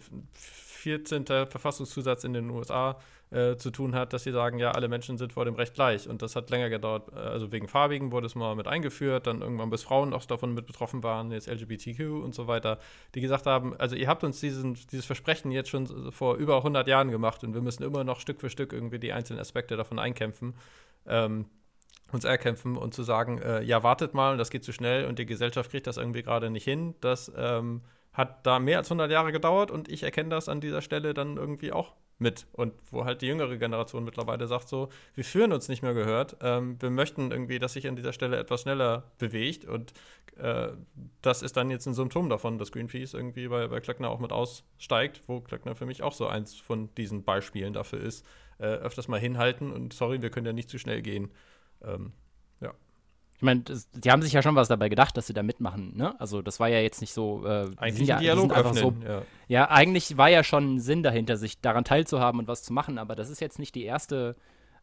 14. 0.84 1.26
Verfassungszusatz 1.26 2.24
in 2.24 2.34
den 2.34 2.50
USA 2.50 3.00
äh, 3.32 3.56
zu 3.56 3.72
tun 3.72 3.96
hat, 3.96 4.14
dass 4.14 4.24
sie 4.24 4.32
sagen, 4.32 4.60
ja, 4.60 4.72
alle 4.72 4.88
Menschen 4.88 5.18
sind 5.18 5.34
vor 5.34 5.46
dem 5.46 5.56
Recht 5.56 5.74
gleich. 5.74 6.08
Und 6.08 6.22
das 6.22 6.36
hat 6.36 6.50
länger 6.50 6.70
gedauert. 6.70 7.12
Äh, 7.14 7.20
also 7.20 7.52
wegen 7.52 7.68
Farbigen 7.68 8.12
wurde 8.12 8.28
es 8.28 8.36
mal 8.36 8.56
mit 8.56 8.68
eingeführt, 8.68 9.26
dann 9.26 9.42
irgendwann 9.42 9.70
bis 9.70 9.84
Frauen 9.84 10.14
auch 10.14 10.26
davon 10.26 10.54
mit 10.54 10.68
betroffen 10.68 11.04
waren, 11.04 11.32
jetzt 11.32 11.48
LGBTQ 11.48 12.22
und 12.24 12.36
so 12.36 12.48
weiter, 12.48 12.80
die 13.16 13.22
gesagt 13.22 13.46
haben, 13.46 13.76
also 13.80 13.96
ihr 13.96 14.08
habt 14.08 14.24
uns 14.24 14.40
diesen, 14.40 14.76
dieses 14.92 15.06
Versprechen 15.06 15.52
jetzt 15.52 15.70
schon 15.70 16.12
vor 16.12 16.36
über 16.36 16.58
100 16.58 16.88
Jahren 16.88 17.10
gemacht 17.10 17.44
und 17.44 17.54
wir 17.54 17.62
müssen 17.62 17.84
immer 17.84 18.04
noch 18.04 18.20
Stück 18.20 18.42
für 18.42 18.50
Stück 18.50 18.74
irgendwie 18.74 19.00
die 19.00 19.14
einzelnen 19.14 19.40
Aspekte 19.40 19.78
davon 19.78 20.00
einkämpfen. 20.00 20.54
Ähm, 21.08 21.46
uns 22.12 22.26
erkämpfen 22.26 22.78
und 22.78 22.94
zu 22.94 23.04
sagen, 23.04 23.40
äh, 23.40 23.64
ja, 23.64 23.82
wartet 23.82 24.14
mal, 24.14 24.38
das 24.38 24.52
geht 24.52 24.64
zu 24.64 24.72
schnell 24.72 25.06
und 25.06 25.18
die 25.18 25.26
Gesellschaft 25.26 25.72
kriegt 25.72 25.88
das 25.88 25.98
irgendwie 25.98 26.22
gerade 26.22 26.52
nicht 26.52 26.66
hin, 26.66 26.94
das 27.02 27.32
ähm, 27.36 27.82
hat 28.14 28.46
da 28.46 28.60
mehr 28.60 28.78
als 28.78 28.90
100 28.90 29.12
Jahre 29.12 29.32
gedauert 29.32 29.72
und 29.72 29.90
ich 29.90 30.04
erkenne 30.04 30.30
das 30.30 30.50
an 30.50 30.62
dieser 30.62 30.82
Stelle 30.82 31.14
dann 31.14 31.38
irgendwie 31.38 31.72
auch 31.72 31.94
mit. 32.20 32.48
Und 32.54 32.74
wo 32.92 33.06
halt 33.06 33.22
die 33.22 33.28
jüngere 33.28 33.58
Generation 33.58 34.04
mittlerweile 34.04 34.48
sagt 34.48 34.70
so, 34.70 34.90
wir 35.16 35.24
führen 35.24 35.52
uns 35.52 35.68
nicht 35.68 35.82
mehr 35.82 35.94
gehört, 35.94 36.38
ähm, 36.42 36.82
wir 36.82 36.90
möchten 36.90 37.32
irgendwie, 37.32 37.60
dass 37.60 37.74
sich 37.74 37.88
an 37.88 37.96
dieser 37.96 38.14
Stelle 38.14 38.38
etwas 38.38 38.62
schneller 38.62 39.12
bewegt 39.18 39.66
und 39.66 39.94
äh, 40.38 40.70
das 41.22 41.42
ist 41.42 41.58
dann 41.58 41.70
jetzt 41.70 41.86
ein 41.86 41.94
Symptom 41.94 42.30
davon, 42.30 42.58
dass 42.58 42.72
Greenpeace 42.72 43.14
irgendwie 43.14 43.48
bei, 43.48 43.68
bei 43.68 43.80
Klöckner 43.80 44.10
auch 44.10 44.20
mit 44.20 44.32
aussteigt, 44.32 45.24
wo 45.28 45.42
Klöckner 45.42 45.76
für 45.76 45.86
mich 45.86 46.04
auch 46.04 46.14
so 46.14 46.28
eins 46.28 46.56
von 46.56 46.94
diesen 46.96 47.24
Beispielen 47.24 47.74
dafür 47.74 48.00
ist, 48.00 48.26
äh, 48.60 48.66
öfters 48.66 49.08
mal 49.08 49.20
hinhalten 49.20 49.72
und 49.72 49.94
sorry, 49.94 50.22
wir 50.22 50.30
können 50.30 50.46
ja 50.46 50.54
nicht 50.54 50.70
zu 50.70 50.80
schnell 50.80 51.02
gehen. 51.02 51.32
Ähm, 51.84 52.14
ich 53.44 53.46
meine, 53.46 53.62
die 53.94 54.10
haben 54.10 54.22
sich 54.22 54.32
ja 54.32 54.42
schon 54.42 54.56
was 54.56 54.70
dabei 54.70 54.88
gedacht, 54.88 55.18
dass 55.18 55.28
sie 55.28 55.34
da 55.34 55.44
mitmachen, 55.44 55.98
ne? 55.98 56.18
Also 56.18 56.42
das 56.42 56.62
war 56.62 56.70
ja 56.70 56.80
jetzt 56.80 57.02
nicht 57.02 57.12
so. 57.12 57.46
Äh, 57.46 57.72
eigentlich 57.76 58.08
ja, 58.08 58.18
Dialog 58.18 58.56
öffnen, 58.56 58.74
so, 58.76 58.94
ja. 59.06 59.22
ja. 59.50 59.70
eigentlich 59.70 60.16
war 60.16 60.30
ja 60.30 60.46
schon 60.46 60.76
ein 60.76 60.80
Sinn 60.80 61.04
dahinter, 61.04 61.36
sich 61.36 61.60
daran 61.60 61.84
teilzuhaben 61.84 62.40
und 62.40 62.48
was 62.48 62.64
zu 62.64 62.72
machen, 62.72 62.98
aber 62.98 63.16
das 63.16 63.30
ist 63.30 63.42
jetzt 63.42 63.60
nicht 63.60 63.76
die 63.76 63.84
erste 63.84 64.38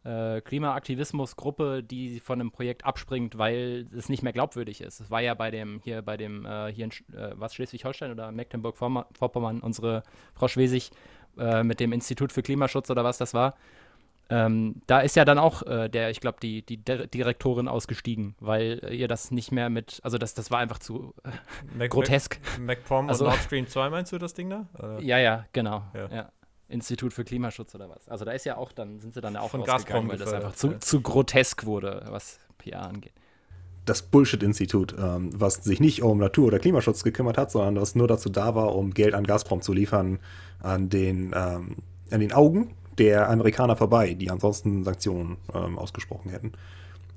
äh, 0.04 0.42
Klimaaktivismusgruppe, 0.42 1.82
die 1.82 2.20
von 2.20 2.38
einem 2.38 2.50
Projekt 2.50 2.84
abspringt, 2.84 3.38
weil 3.38 3.86
es 3.96 4.10
nicht 4.10 4.22
mehr 4.22 4.34
glaubwürdig 4.34 4.82
ist. 4.82 5.00
Es 5.00 5.10
war 5.10 5.22
ja 5.22 5.32
bei 5.32 5.50
dem, 5.50 5.80
hier 5.82 6.02
bei 6.02 6.18
dem, 6.18 6.44
äh, 6.44 6.70
hier 6.70 6.84
in 6.84 6.90
äh, 7.16 7.32
was, 7.36 7.54
Schleswig-Holstein 7.54 8.10
oder 8.10 8.30
Mecklenburg-Vorpommern, 8.30 9.60
unsere 9.60 10.02
Frau 10.34 10.48
Schwesig 10.48 10.90
äh, 11.38 11.62
mit 11.62 11.80
dem 11.80 11.92
Institut 11.92 12.30
für 12.30 12.42
Klimaschutz 12.42 12.90
oder 12.90 13.04
was 13.04 13.16
das 13.16 13.32
war 13.32 13.54
ähm, 14.30 14.82
da 14.86 15.00
ist 15.00 15.16
ja 15.16 15.24
dann 15.24 15.38
auch 15.38 15.62
äh, 15.62 15.88
der, 15.88 16.10
ich 16.10 16.20
glaube, 16.20 16.38
die, 16.40 16.62
die 16.62 16.76
Direktorin 16.76 17.68
ausgestiegen, 17.68 18.36
weil 18.38 18.80
ihr 18.92 19.08
das 19.08 19.30
nicht 19.30 19.50
mehr 19.50 19.70
mit, 19.70 20.00
also 20.02 20.18
das, 20.18 20.34
das 20.34 20.50
war 20.50 20.60
einfach 20.60 20.78
zu 20.78 21.14
äh, 21.24 21.30
Mac, 21.76 21.90
grotesk. 21.90 22.38
MacPom 22.60 23.08
also, 23.08 23.24
und 23.24 23.30
Nord 23.30 23.42
Stream 23.42 23.66
2 23.66 23.90
meinst 23.90 24.12
du 24.12 24.18
das 24.18 24.34
Ding 24.34 24.50
da? 24.50 24.66
Oder? 24.78 25.00
Ja, 25.00 25.18
ja, 25.18 25.46
genau. 25.52 25.82
Ja. 25.94 26.08
ja. 26.08 26.32
Institut 26.68 27.12
für 27.12 27.24
Klimaschutz 27.24 27.74
oder 27.74 27.90
was. 27.90 28.08
Also 28.08 28.24
da 28.24 28.30
ist 28.30 28.44
ja 28.44 28.56
auch, 28.56 28.70
dann 28.70 29.00
sind 29.00 29.12
sie 29.12 29.20
dann 29.20 29.36
auch 29.36 29.50
Von 29.50 29.62
rausgegangen, 29.62 30.08
weil 30.08 30.18
das 30.18 30.32
einfach 30.32 30.54
zu, 30.54 30.72
ja. 30.72 30.80
zu 30.80 31.00
grotesk 31.00 31.66
wurde, 31.66 32.06
was 32.08 32.38
PR 32.58 32.82
angeht 32.82 33.12
das 33.86 34.02
Bullshit-Institut, 34.02 34.94
ähm, 34.98 35.30
was 35.34 35.54
sich 35.54 35.80
nicht 35.80 36.02
um 36.02 36.18
Natur- 36.18 36.46
oder 36.46 36.58
Klimaschutz 36.58 37.02
gekümmert 37.02 37.38
hat, 37.38 37.50
sondern 37.50 37.80
was 37.80 37.94
nur 37.94 38.06
dazu 38.06 38.28
da 38.28 38.54
war, 38.54 38.74
um 38.76 38.92
Geld 38.92 39.14
an 39.14 39.24
Gazprom 39.24 39.62
zu 39.62 39.72
liefern, 39.72 40.20
an 40.60 40.88
den, 40.88 41.34
ähm, 41.34 41.76
an 42.10 42.20
den 42.20 42.32
Augen 42.32 42.74
der 43.00 43.30
Amerikaner 43.30 43.76
vorbei, 43.76 44.12
die 44.12 44.30
ansonsten 44.30 44.84
Sanktionen 44.84 45.38
ähm, 45.54 45.78
ausgesprochen 45.78 46.30
hätten. 46.30 46.52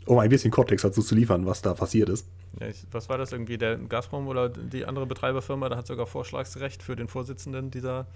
Um 0.05 0.17
ein 0.17 0.29
bisschen 0.29 0.49
Kontext 0.49 0.85
dazu 0.85 1.01
zu 1.01 1.13
liefern, 1.13 1.45
was 1.45 1.61
da 1.61 1.73
passiert 1.73 2.09
ist. 2.09 2.25
Ja, 2.59 2.67
ich, 2.67 2.85
was 2.91 3.09
war 3.09 3.17
das 3.17 3.33
irgendwie? 3.33 3.57
Der 3.57 3.77
Gazprom 3.77 4.27
oder 4.27 4.49
die 4.49 4.85
andere 4.85 5.05
Betreiberfirma, 5.05 5.67
da 5.69 5.77
hat 5.77 5.87
sogar 5.87 6.07
Vorschlagsrecht 6.07 6.81
für 6.81 6.95
den 6.95 7.07
Vorsitzenden 7.09 7.69
dieser, 7.69 8.07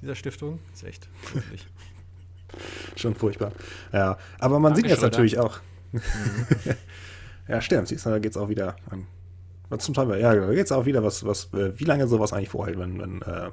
dieser 0.00 0.14
Stiftung. 0.14 0.60
Ist 0.72 0.84
echt 0.84 1.08
gruselig. 1.26 1.66
Schon 2.96 3.14
furchtbar. 3.14 3.52
Ja, 3.92 4.16
aber 4.38 4.60
man 4.60 4.72
Danke 4.72 4.88
sieht 4.88 4.90
jetzt 4.90 5.02
natürlich 5.02 5.38
auch. 5.38 5.58
Mhm. 5.92 6.00
ja, 7.48 7.60
stimmt. 7.60 7.88
Siehst 7.88 8.06
du, 8.06 8.10
da 8.10 8.18
geht 8.20 8.32
es 8.32 8.36
auch 8.36 8.48
wieder 8.48 8.76
an. 8.90 9.06
Zum 9.78 9.94
Teil, 9.94 10.20
ja, 10.20 10.34
da 10.34 10.52
geht 10.52 10.66
es 10.66 10.72
auch 10.72 10.84
wieder, 10.84 11.02
was, 11.02 11.24
was, 11.24 11.52
äh, 11.54 11.78
wie 11.78 11.84
lange 11.84 12.08
sowas 12.08 12.32
eigentlich 12.32 12.48
vorhält, 12.48 12.78
wenn, 12.78 13.00
wenn 13.00 13.22
äh, 13.22 13.50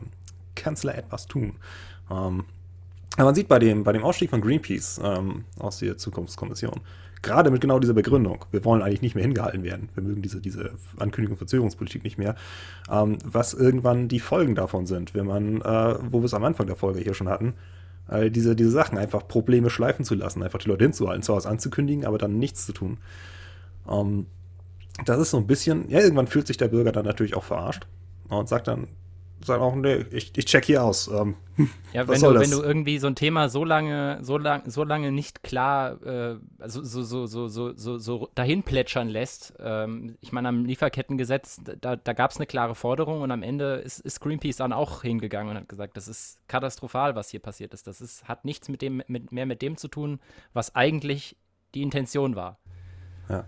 Kanzler 0.55 0.97
etwas 0.97 1.27
tun. 1.27 1.57
Ähm, 2.09 2.45
aber 3.15 3.25
man 3.25 3.35
sieht 3.35 3.47
bei 3.47 3.59
dem, 3.59 3.83
bei 3.83 3.93
dem 3.93 4.03
Ausstieg 4.03 4.29
von 4.29 4.41
Greenpeace 4.41 5.01
ähm, 5.03 5.45
aus 5.57 5.79
der 5.79 5.97
Zukunftskommission, 5.97 6.81
gerade 7.21 7.49
mit 7.49 7.61
genau 7.61 7.79
dieser 7.79 7.93
Begründung, 7.93 8.45
wir 8.51 8.63
wollen 8.63 8.81
eigentlich 8.81 9.01
nicht 9.01 9.15
mehr 9.15 9.23
hingehalten 9.23 9.63
werden, 9.63 9.89
wir 9.95 10.03
mögen 10.03 10.21
diese, 10.21 10.39
diese 10.39 10.71
Ankündigung 10.99 11.37
Verzögerungspolitik 11.37 12.03
nicht 12.03 12.17
mehr, 12.17 12.35
ähm, 12.91 13.17
was 13.23 13.53
irgendwann 13.53 14.07
die 14.07 14.19
Folgen 14.19 14.55
davon 14.55 14.85
sind, 14.85 15.13
wenn 15.13 15.25
man, 15.25 15.61
äh, 15.61 15.95
wo 16.11 16.19
wir 16.19 16.25
es 16.25 16.33
am 16.33 16.43
Anfang 16.43 16.67
der 16.67 16.75
Folge 16.75 16.99
hier 16.99 17.13
schon 17.13 17.29
hatten, 17.29 17.55
äh, 18.09 18.29
diese, 18.29 18.55
diese 18.55 18.71
Sachen 18.71 18.97
einfach 18.97 19.27
Probleme 19.27 19.69
schleifen 19.69 20.05
zu 20.05 20.15
lassen, 20.15 20.43
einfach 20.43 20.59
die 20.59 20.69
Leute 20.69 20.85
hinzuhalten, 20.85 21.23
zwar 21.23 21.37
was 21.37 21.45
anzukündigen, 21.45 22.05
aber 22.05 22.17
dann 22.17 22.37
nichts 22.37 22.65
zu 22.65 22.73
tun. 22.73 22.97
Ähm, 23.89 24.27
das 25.05 25.19
ist 25.19 25.31
so 25.31 25.37
ein 25.37 25.47
bisschen, 25.47 25.89
ja, 25.89 25.99
irgendwann 25.99 26.27
fühlt 26.27 26.47
sich 26.47 26.57
der 26.57 26.69
Bürger 26.69 26.91
dann 26.91 27.05
natürlich 27.05 27.35
auch 27.35 27.43
verarscht 27.43 27.87
und 28.29 28.49
sagt 28.49 28.67
dann, 28.67 28.87
sagen 29.43 29.61
auch, 29.61 29.75
nee, 29.75 30.05
ich, 30.11 30.37
ich 30.37 30.45
check 30.45 30.65
hier 30.65 30.83
aus. 30.83 31.07
Ähm, 31.07 31.35
ja, 31.93 32.07
wenn 32.07 32.21
du, 32.21 32.39
wenn 32.39 32.51
du 32.51 32.61
irgendwie 32.61 32.99
so 32.99 33.07
ein 33.07 33.15
Thema 33.15 33.49
so 33.49 33.63
lange, 33.63 34.19
so 34.21 34.37
lang, 34.37 34.69
so 34.69 34.83
lange 34.83 35.11
nicht 35.11 35.43
klar, 35.43 36.01
äh, 36.03 36.37
also 36.59 36.83
so, 36.83 37.03
so, 37.03 37.25
so, 37.25 37.47
so, 37.47 37.73
so, 37.73 37.97
so 37.97 38.29
dahin 38.35 38.63
plätschern 38.63 39.09
lässt, 39.09 39.53
ähm, 39.59 40.17
ich 40.21 40.31
meine, 40.31 40.49
am 40.49 40.65
Lieferkettengesetz, 40.65 41.61
da, 41.81 41.95
da 41.95 42.13
gab 42.13 42.31
es 42.31 42.37
eine 42.37 42.47
klare 42.47 42.75
Forderung 42.75 43.21
und 43.21 43.31
am 43.31 43.43
Ende 43.43 43.75
ist, 43.75 43.99
ist, 43.99 44.19
Greenpeace 44.19 44.57
dann 44.57 44.73
auch 44.73 45.01
hingegangen 45.01 45.51
und 45.51 45.57
hat 45.57 45.69
gesagt, 45.69 45.97
das 45.97 46.07
ist 46.07 46.39
katastrophal, 46.47 47.15
was 47.15 47.29
hier 47.29 47.39
passiert 47.39 47.73
ist. 47.73 47.87
Das 47.87 48.01
ist, 48.01 48.27
hat 48.27 48.45
nichts 48.45 48.69
mit 48.69 48.81
dem, 48.81 49.03
mit, 49.07 49.31
mehr 49.31 49.45
mit 49.45 49.61
dem 49.61 49.77
zu 49.77 49.87
tun, 49.87 50.19
was 50.53 50.75
eigentlich 50.75 51.37
die 51.75 51.81
Intention 51.81 52.35
war. 52.35 52.59
Ja. 53.29 53.45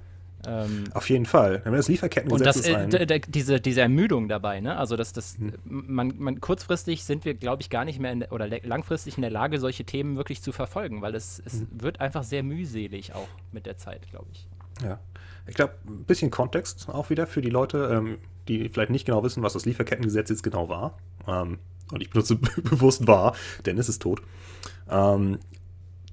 Ähm, 0.48 0.86
Auf 0.94 1.10
jeden 1.10 1.26
Fall. 1.26 1.62
Das 1.66 1.88
Lieferkettengesetz 1.88 2.68
und 2.68 2.94
das, 2.94 3.02
äh, 3.02 3.20
diese, 3.28 3.60
diese 3.60 3.82
Ermüdung 3.82 4.30
dabei, 4.30 4.62
ne? 4.62 4.78
Also 4.78 4.96
dass 4.96 5.12
das, 5.12 5.38
hm. 5.38 5.54
man, 5.66 6.14
man 6.18 6.40
kurzfristig 6.40 7.04
sind 7.04 7.26
wir, 7.26 7.34
glaube 7.34 7.62
ich, 7.62 7.70
gar 7.70 7.84
nicht 7.84 8.00
mehr 8.00 8.12
in, 8.12 8.24
oder 8.24 8.48
langfristig 8.48 9.18
in 9.18 9.22
der 9.22 9.32
Lage, 9.32 9.60
solche 9.60 9.84
Themen 9.84 10.16
wirklich 10.16 10.42
zu 10.42 10.52
verfolgen, 10.52 11.02
weil 11.02 11.16
es, 11.16 11.42
es 11.46 11.62
hm. 11.62 11.68
wird 11.72 12.00
einfach 12.00 12.24
sehr 12.24 12.44
mühselig 12.44 13.14
auch 13.14 13.28
mit 13.52 13.66
der 13.66 13.78
Zeit, 13.78 14.10
glaube 14.10 14.28
ich. 14.32 14.48
Ja. 14.84 15.00
Ich 15.48 15.56
glaube, 15.56 15.74
ein 15.88 16.06
bisschen 16.06 16.32
Kontext 16.32 16.88
auch 16.90 17.10
wieder 17.10 17.28
für 17.28 17.42
die 17.42 17.50
Leute, 17.50 17.90
ähm, 17.92 18.18
die 18.48 18.70
vielleicht 18.70 18.92
nicht 18.92 19.06
genau 19.06 19.24
wissen, 19.24 19.44
was 19.44 19.54
das 19.54 19.66
Lieferkettengesetz 19.66 20.30
jetzt 20.30 20.44
genau 20.44 20.70
war. 20.70 20.98
Ähm, 21.28 21.60
und 21.92 22.02
ich 22.02 22.10
benutze 22.10 22.36
bewusst 22.64 23.08
war, 23.08 23.36
denn 23.66 23.78
es 23.78 23.90
ist 23.90 24.02
tot. 24.02 24.22
Ähm, 24.90 25.40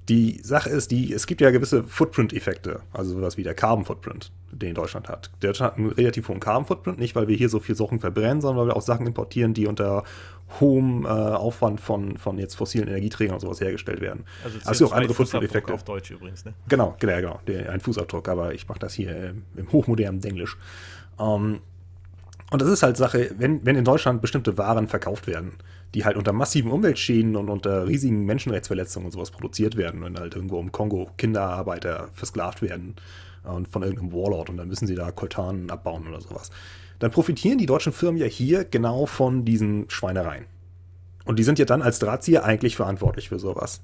die 0.09 0.39
Sache 0.41 0.69
ist, 0.69 0.91
die, 0.91 1.13
es 1.13 1.27
gibt 1.27 1.41
ja 1.41 1.51
gewisse 1.51 1.83
Footprint-Effekte, 1.83 2.81
also 2.93 3.13
sowas 3.13 3.35
wie 3.37 3.43
der 3.43 3.53
Carbon-Footprint, 3.53 4.31
den 4.51 4.73
Deutschland 4.73 5.09
hat. 5.09 5.31
Deutschland 5.41 5.73
hat 5.73 5.79
einen 5.79 5.91
relativ 5.91 6.29
hohen 6.29 6.39
Carbon-Footprint, 6.39 6.97
nicht 6.97 7.15
weil 7.15 7.27
wir 7.27 7.35
hier 7.35 7.49
so 7.49 7.59
viel 7.59 7.75
Sachen 7.75 7.99
verbrennen, 7.99 8.39
sondern 8.39 8.61
weil 8.61 8.71
wir 8.73 8.77
auch 8.77 8.81
Sachen 8.81 9.05
importieren, 9.05 9.53
die 9.53 9.67
unter 9.67 10.03
hohem 10.59 11.05
äh, 11.05 11.09
Aufwand 11.09 11.81
von, 11.81 12.17
von 12.17 12.37
jetzt 12.37 12.55
fossilen 12.55 12.87
Energieträgern 12.87 13.33
und 13.33 13.41
sowas 13.41 13.59
hergestellt 13.59 13.99
werden. 13.99 14.23
Also, 14.43 14.59
also 14.63 14.85
auch 14.87 14.91
andere 14.93 15.13
Footprint-Effekte. 15.13 15.73
auf 15.73 15.83
Deutsch 15.83 16.11
übrigens, 16.11 16.45
ne? 16.45 16.53
Genau, 16.69 16.95
genau, 16.99 17.39
genau, 17.45 17.69
ein 17.69 17.81
Fußabdruck, 17.81 18.29
aber 18.29 18.53
ich 18.53 18.67
mache 18.67 18.79
das 18.79 18.93
hier 18.93 19.09
äh, 19.09 19.33
im 19.57 19.71
hochmodernen 19.71 20.23
Englisch. 20.23 20.57
Ähm, 21.19 21.59
Und 22.49 22.61
das 22.61 22.69
ist 22.69 22.81
halt 22.81 22.95
Sache, 22.95 23.31
wenn, 23.37 23.65
wenn 23.65 23.75
in 23.75 23.83
Deutschland 23.83 24.21
bestimmte 24.21 24.57
Waren 24.57 24.87
verkauft 24.87 25.27
werden, 25.27 25.51
die 25.93 26.05
halt 26.05 26.17
unter 26.17 26.33
massiven 26.33 26.71
Umweltschäden 26.71 27.35
und 27.35 27.49
unter 27.49 27.87
riesigen 27.87 28.25
Menschenrechtsverletzungen 28.25 29.07
und 29.07 29.11
sowas 29.11 29.31
produziert 29.31 29.77
werden, 29.77 30.01
wenn 30.03 30.17
halt 30.17 30.35
irgendwo 30.35 30.59
im 30.59 30.71
Kongo 30.71 31.09
Kinderarbeiter 31.17 32.09
versklavt 32.13 32.61
werden 32.61 32.95
und 33.43 33.67
von 33.67 33.83
irgendeinem 33.83 34.11
Warlord 34.11 34.49
und 34.49 34.57
dann 34.57 34.67
müssen 34.67 34.87
sie 34.87 34.95
da 34.95 35.11
Koltanen 35.11 35.69
abbauen 35.69 36.07
oder 36.07 36.21
sowas, 36.21 36.51
dann 36.99 37.11
profitieren 37.11 37.57
die 37.57 37.65
deutschen 37.65 37.93
Firmen 37.93 38.19
ja 38.19 38.27
hier 38.27 38.65
genau 38.65 39.05
von 39.05 39.45
diesen 39.45 39.89
Schweinereien. 39.89 40.45
Und 41.25 41.39
die 41.39 41.43
sind 41.43 41.59
ja 41.59 41.65
dann 41.65 41.81
als 41.81 41.99
Drahtzieher 41.99 42.43
eigentlich 42.43 42.75
verantwortlich 42.75 43.29
für 43.29 43.39
sowas. 43.39 43.81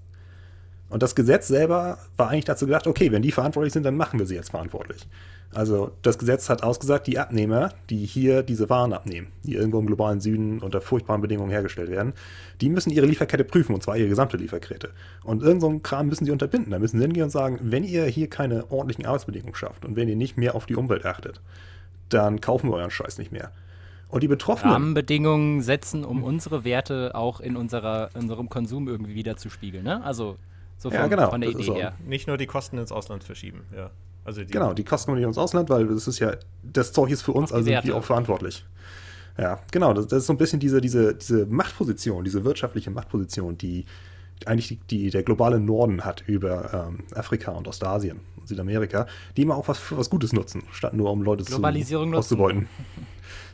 Und 0.93 1.01
das 1.01 1.15
Gesetz 1.15 1.47
selber 1.47 1.97
war 2.17 2.29
eigentlich 2.29 2.45
dazu 2.45 2.67
gedacht, 2.67 2.85
okay, 2.85 3.11
wenn 3.11 3.23
die 3.23 3.31
verantwortlich 3.31 3.73
sind, 3.73 3.81
dann 3.81 3.97
machen 3.97 4.19
wir 4.19 4.27
sie 4.27 4.35
jetzt 4.35 4.51
verantwortlich. 4.51 5.07
Also 5.51 5.89
das 6.03 6.19
Gesetz 6.19 6.51
hat 6.51 6.61
ausgesagt, 6.61 7.07
die 7.07 7.17
Abnehmer, 7.17 7.71
die 7.89 8.05
hier 8.05 8.43
diese 8.43 8.69
Waren 8.69 8.93
abnehmen, 8.93 9.29
die 9.41 9.55
irgendwo 9.55 9.79
im 9.79 9.87
globalen 9.87 10.21
Süden 10.21 10.59
unter 10.59 10.81
furchtbaren 10.81 11.19
Bedingungen 11.19 11.49
hergestellt 11.49 11.89
werden, 11.89 12.13
die 12.61 12.69
müssen 12.69 12.91
ihre 12.91 13.07
Lieferkette 13.07 13.43
prüfen, 13.43 13.73
und 13.73 13.81
zwar 13.81 13.97
ihre 13.97 14.07
gesamte 14.07 14.37
Lieferkette. 14.37 14.91
Und 15.23 15.41
irgend 15.41 15.61
so 15.61 15.79
Kram 15.79 16.09
müssen 16.09 16.25
sie 16.25 16.31
unterbinden. 16.31 16.69
Da 16.69 16.77
müssen 16.77 16.99
sie 16.99 17.03
hingehen 17.03 17.23
und 17.23 17.31
sagen, 17.31 17.57
wenn 17.63 17.83
ihr 17.83 18.05
hier 18.05 18.29
keine 18.29 18.69
ordentlichen 18.69 19.07
Arbeitsbedingungen 19.07 19.55
schafft 19.55 19.85
und 19.85 19.95
wenn 19.95 20.07
ihr 20.07 20.15
nicht 20.15 20.37
mehr 20.37 20.53
auf 20.53 20.67
die 20.67 20.75
Umwelt 20.75 21.07
achtet, 21.07 21.41
dann 22.09 22.39
kaufen 22.39 22.69
wir 22.69 22.75
euren 22.75 22.91
Scheiß 22.91 23.17
nicht 23.17 23.31
mehr. 23.31 23.51
Und 24.09 24.21
die 24.21 24.27
Betroffenen. 24.27 24.73
Rahmenbedingungen 24.73 25.63
setzen, 25.63 26.05
um 26.05 26.23
unsere 26.23 26.63
Werte 26.63 27.15
auch 27.15 27.39
in 27.39 27.55
unserer, 27.55 28.11
unserem 28.13 28.47
Konsum 28.47 28.87
irgendwie 28.87 29.15
wieder 29.15 29.37
zu 29.37 29.49
spiegeln. 29.49 29.85
Ne? 29.85 30.03
Also 30.03 30.37
so 30.83 30.89
von, 30.89 30.99
Ja, 30.99 31.07
genau, 31.07 31.29
von 31.31 31.41
der 31.41 31.49
das 31.51 31.59
Idee 31.59 31.65
so. 31.67 31.75
her. 31.75 31.95
Nicht 32.05 32.27
nur 32.27 32.37
die 32.37 32.45
Kosten 32.45 32.77
ins 32.77 32.91
Ausland 32.91 33.23
verschieben, 33.23 33.61
ja. 33.75 33.89
Also 34.25 34.41
die, 34.43 34.51
Genau, 34.53 34.73
die 34.73 34.83
kosten 34.83 35.11
wir 35.11 35.15
nicht 35.17 35.25
ins 35.27 35.37
Ausland, 35.37 35.69
weil 35.69 35.87
das 35.87 36.07
ist 36.07 36.19
ja, 36.19 36.33
das 36.61 36.93
Zeug 36.93 37.09
ist 37.09 37.23
für 37.23 37.31
uns, 37.33 37.51
also 37.51 37.65
sind 37.65 37.83
wir 37.83 37.95
auch 37.95 38.03
verantwortlich. 38.03 38.63
Ja, 39.37 39.59
genau, 39.71 39.93
das, 39.93 40.07
das 40.07 40.19
ist 40.19 40.27
so 40.27 40.33
ein 40.33 40.37
bisschen 40.37 40.59
diese, 40.59 40.79
diese, 40.79 41.15
diese 41.15 41.45
Machtposition, 41.47 42.23
diese 42.23 42.43
wirtschaftliche 42.45 42.91
Machtposition, 42.91 43.57
die 43.57 43.85
eigentlich 44.45 44.67
die, 44.67 44.79
die 44.87 45.09
der 45.09 45.23
globale 45.23 45.59
Norden 45.59 46.05
hat 46.05 46.23
über 46.27 46.87
ähm, 46.89 47.03
Afrika 47.15 47.51
und 47.51 47.67
Ostasien 47.67 48.19
und 48.37 48.47
Südamerika, 48.47 49.07
die 49.35 49.41
immer 49.41 49.55
auch 49.55 49.67
was 49.67 49.79
für 49.79 49.97
was 49.97 50.09
Gutes 50.09 50.33
nutzen, 50.33 50.63
statt 50.71 50.93
nur 50.93 51.11
um 51.11 51.21
Leute 51.23 51.43
zu 51.43 51.61
auszubeuten. 52.13 52.67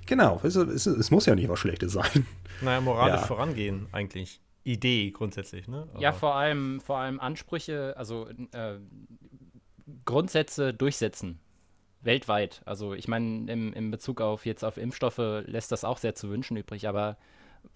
Genau, 0.06 0.40
es, 0.44 0.56
es, 0.56 0.86
es 0.88 1.12
muss 1.12 1.26
ja 1.28 1.36
nicht 1.36 1.50
was 1.50 1.60
Schlechtes 1.60 1.94
sein. 1.94 2.26
Naja, 2.62 2.82
moralisch 2.82 3.22
Ja. 3.22 3.28
vorangehen 3.28 3.86
eigentlich. 3.92 4.42
Idee 4.72 5.12
grundsätzlich, 5.12 5.68
ne? 5.68 5.88
Ja, 6.00 6.10
Aber- 6.10 6.18
vor 6.20 6.36
allem, 6.36 6.80
vor 6.82 6.98
allem 6.98 7.20
Ansprüche, 7.20 7.94
also 7.98 8.28
äh, 8.52 8.78
Grundsätze 10.06 10.74
durchsetzen. 10.74 11.40
Weltweit. 12.02 12.62
Also 12.66 12.94
ich 12.94 13.08
meine, 13.10 13.52
im, 13.52 13.74
im 13.74 13.92
Bezug 13.92 14.22
auf 14.22 14.46
jetzt 14.46 14.64
auf 14.64 14.78
Impfstoffe 14.78 15.18
lässt 15.46 15.72
das 15.72 15.84
auch 15.84 15.98
sehr 15.98 16.16
zu 16.16 16.30
wünschen 16.30 16.56
übrig, 16.56 16.88
aber 16.88 17.18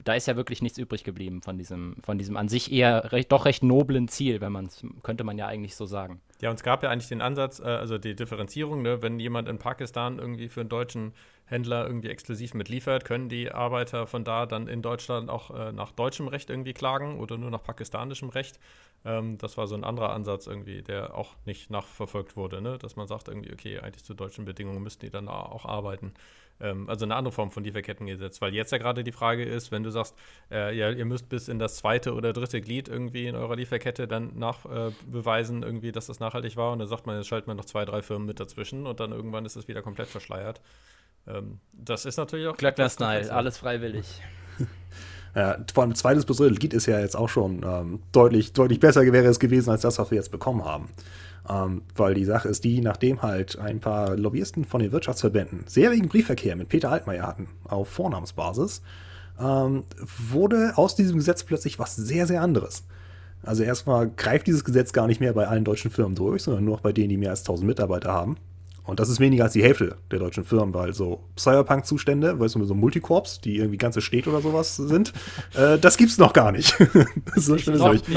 da 0.06 0.14
ist 0.14 0.28
ja 0.28 0.38
wirklich 0.38 0.62
nichts 0.62 0.78
übrig 0.78 1.04
geblieben 1.04 1.42
von 1.42 1.58
diesem, 1.58 1.98
von 2.02 2.18
diesem 2.18 2.38
an 2.38 2.48
sich 2.48 2.72
eher 2.72 3.12
recht, 3.12 3.34
doch 3.34 3.44
recht 3.44 3.64
noblen 3.64 4.08
Ziel, 4.08 4.40
wenn 4.40 4.54
man 4.54 4.70
könnte 5.04 5.26
man 5.26 5.38
ja 5.38 5.48
eigentlich 5.48 5.76
so 5.76 5.86
sagen. 5.86 6.22
Ja, 6.44 6.50
und 6.50 6.56
es 6.58 6.64
gab 6.64 6.84
ja 6.84 6.90
eigentlich 6.90 7.08
den 7.08 7.22
Ansatz, 7.22 7.60
äh, 7.62 7.64
also 7.64 7.98
die 7.98 8.16
Differenzierung, 8.18 8.82
ne, 8.82 9.02
wenn 9.02 9.18
jemand 9.18 9.48
in 9.48 9.60
Pakistan 9.60 10.20
irgendwie 10.20 10.50
für 10.50 10.60
einen 10.60 10.68
deutschen 10.68 11.14
Händler 11.46 11.88
irgendwie 11.88 12.10
exklusiv 12.10 12.54
mitliefert, 12.54 13.06
können 13.06 13.30
die 13.30 13.50
Arbeiter 13.50 14.08
von 14.08 14.26
da 14.26 14.46
dann 14.46 14.68
in 14.68 14.82
Deutschland 14.82 15.30
auch 15.30 15.52
äh, 15.52 15.72
nach 15.72 15.94
deutschem 15.94 16.28
Recht 16.28 16.50
irgendwie 16.50 16.74
klagen 16.74 17.18
oder 17.18 17.38
nur 17.38 17.50
nach 17.50 17.64
pakistanischem 17.64 18.28
Recht. 18.28 18.60
Ähm, 19.06 19.38
das 19.38 19.58
war 19.58 19.68
so 19.68 19.76
ein 19.76 19.86
anderer 19.86 20.12
Ansatz 20.12 20.46
irgendwie, 20.46 20.82
der 20.82 21.16
auch 21.16 21.34
nicht 21.46 21.70
nachverfolgt 21.70 22.36
wurde, 22.36 22.62
ne? 22.62 22.78
dass 22.78 22.98
man 22.98 23.08
sagt 23.08 23.30
irgendwie, 23.30 23.54
okay, 23.54 23.80
eigentlich 23.80 24.04
zu 24.04 24.14
deutschen 24.14 24.44
Bedingungen 24.44 24.84
müssten 24.84 25.06
die 25.06 25.12
dann 25.12 25.30
auch 25.30 25.64
arbeiten. 25.64 26.14
Ähm, 26.60 26.90
also 26.90 27.06
eine 27.06 27.16
andere 27.16 27.32
Form 27.32 27.52
von 27.52 27.64
Lieferkettengesetz, 27.64 28.42
weil 28.42 28.54
jetzt 28.54 28.72
ja 28.72 28.78
gerade 28.78 29.04
die 29.04 29.12
Frage 29.12 29.44
ist, 29.44 29.72
wenn 29.72 29.84
du 29.84 29.90
sagst, 29.90 30.16
äh, 30.52 30.76
ja, 30.76 30.90
ihr 30.92 31.06
müsst 31.06 31.30
bis 31.30 31.48
in 31.48 31.60
das 31.60 31.76
zweite 31.76 32.14
oder 32.14 32.34
dritte 32.34 32.62
Glied 32.62 32.88
irgendwie 32.88 33.28
in 33.28 33.36
eurer 33.36 33.56
Lieferkette 33.56 34.08
dann 34.08 34.38
nachbeweisen, 34.38 34.94
äh, 34.94 35.12
beweisen 35.12 35.64
irgendwie, 35.64 35.92
dass 35.92 36.08
das 36.08 36.20
nachhaltig 36.20 36.56
war 36.56 36.72
und 36.72 36.80
dann 36.80 36.88
sagt 36.88 37.06
man, 37.08 37.18
jetzt 37.18 37.28
schaltet 37.28 37.48
man 37.48 37.58
noch 37.58 37.66
zwei, 37.66 37.86
drei 37.86 38.02
Firmen 38.02 38.28
mit 38.28 38.40
dazwischen 38.40 38.86
und 38.86 39.00
dann 39.00 39.12
irgendwann 39.12 39.46
ist 39.46 39.56
es 39.56 39.68
wieder 39.68 39.82
komplett 39.82 40.08
verschleiert. 40.08 40.62
Ähm, 41.28 41.60
das 41.74 42.06
ist 42.06 42.18
natürlich 42.18 42.48
auch 42.48 42.58
Glöckner-Style, 42.58 43.12
komplexer. 43.12 43.36
alles 43.36 43.58
freiwillig. 43.58 44.22
Ja, 45.36 45.58
vor 45.74 45.84
allem 45.84 45.96
zweites 45.96 46.26
bis 46.26 46.38
drittes 46.38 46.60
Glied 46.60 46.76
ist 46.76 46.86
ja 46.86 47.00
jetzt 47.00 47.16
auch 47.16 47.30
schon 47.30 47.64
ähm, 47.64 48.04
deutlich, 48.12 48.54
deutlich 48.54 48.80
besser 48.80 49.02
wäre 49.12 49.26
es 49.26 49.40
gewesen 49.40 49.72
als 49.72 49.82
das, 49.82 49.98
was 49.98 50.12
wir 50.12 50.18
jetzt 50.18 50.32
bekommen 50.32 50.64
haben. 50.64 50.90
Ähm, 51.50 51.82
weil 51.96 52.14
die 52.14 52.24
Sache 52.24 52.48
ist 52.48 52.64
die, 52.64 52.80
nachdem 52.80 53.22
halt 53.22 53.60
ein 53.60 53.80
paar 53.80 54.16
Lobbyisten 54.16 54.64
von 54.64 54.82
den 54.82 54.94
Wirtschaftsverbänden 54.94 55.66
sehr 55.68 55.92
wegen 55.92 56.08
Briefverkehr 56.08 56.56
mit 56.56 56.70
Peter 56.70 56.90
Altmaier 56.90 57.28
hatten, 57.28 57.50
auf 57.66 57.90
Vornamensbasis, 57.90 58.82
ähm, 59.40 59.84
wurde 60.32 60.74
aus 60.78 60.96
diesem 60.96 61.18
Gesetz 61.18 61.44
plötzlich 61.44 61.80
was 61.80 61.96
sehr, 61.96 62.28
sehr 62.28 62.42
anderes. 62.42 62.84
Also 63.42 63.64
erstmal 63.64 64.10
greift 64.10 64.48
dieses 64.48 64.64
Gesetz 64.64 64.94
gar 64.94 65.08
nicht 65.08 65.20
mehr 65.20 65.34
bei 65.34 65.48
allen 65.48 65.66
deutschen 65.66 65.92
Firmen 65.92 66.16
durch, 66.16 66.44
sondern 66.44 66.64
nur 66.64 66.76
noch 66.76 66.82
bei 66.82 66.94
denen, 66.94 67.10
die 67.10 67.18
mehr 67.18 67.32
als 67.32 67.42
1000 67.42 67.68
Mitarbeiter 67.68 68.14
haben. 68.14 68.38
Und 68.86 69.00
das 69.00 69.10
ist 69.10 69.20
weniger 69.20 69.46
als 69.46 69.54
die 69.54 69.64
Hälfte 69.64 69.98
der 70.12 70.20
deutschen 70.20 70.44
Firmen, 70.44 70.74
weil 70.74 70.94
so 70.94 71.24
Cyberpunk-Zustände, 71.38 72.40
weißt 72.40 72.56
du, 72.56 72.66
so 72.66 72.74
Multicorps, 72.74 73.40
die 73.40 73.58
irgendwie 73.58 73.78
ganze 73.78 74.02
Städte 74.02 74.30
oder 74.30 74.42
sowas 74.42 74.76
sind, 74.76 75.14
äh, 75.56 75.78
das 75.78 75.98
gibt's 75.98 76.18
noch 76.18 76.34
gar 76.34 76.52
nicht. 76.52 76.78
das 77.26 77.38
ist 77.38 77.46
so 77.46 77.56
ist 77.56 77.68
noch-. 77.68 77.94
Ich 77.94 78.14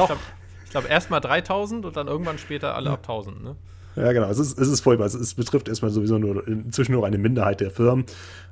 glaube, 0.76 0.88
glaub, 0.88 0.94
erstmal 0.94 1.20
3000 1.20 1.84
und 1.84 1.96
dann 1.96 2.06
irgendwann 2.06 2.38
später 2.38 2.74
alle 2.74 2.90
ab 2.90 3.00
1000. 3.02 3.42
Ne? 3.42 3.56
Ja, 3.96 4.12
genau. 4.12 4.28
Es 4.28 4.38
ist, 4.38 4.58
es 4.58 4.68
ist 4.68 4.80
furchtbar. 4.80 5.06
Es, 5.06 5.14
es 5.14 5.34
betrifft 5.34 5.68
erstmal 5.68 5.90
sowieso 5.90 6.18
nur 6.18 6.46
inzwischen 6.46 6.92
nur 6.92 7.06
eine 7.06 7.18
Minderheit 7.18 7.60
der 7.60 7.70
Firmen. 7.70 8.04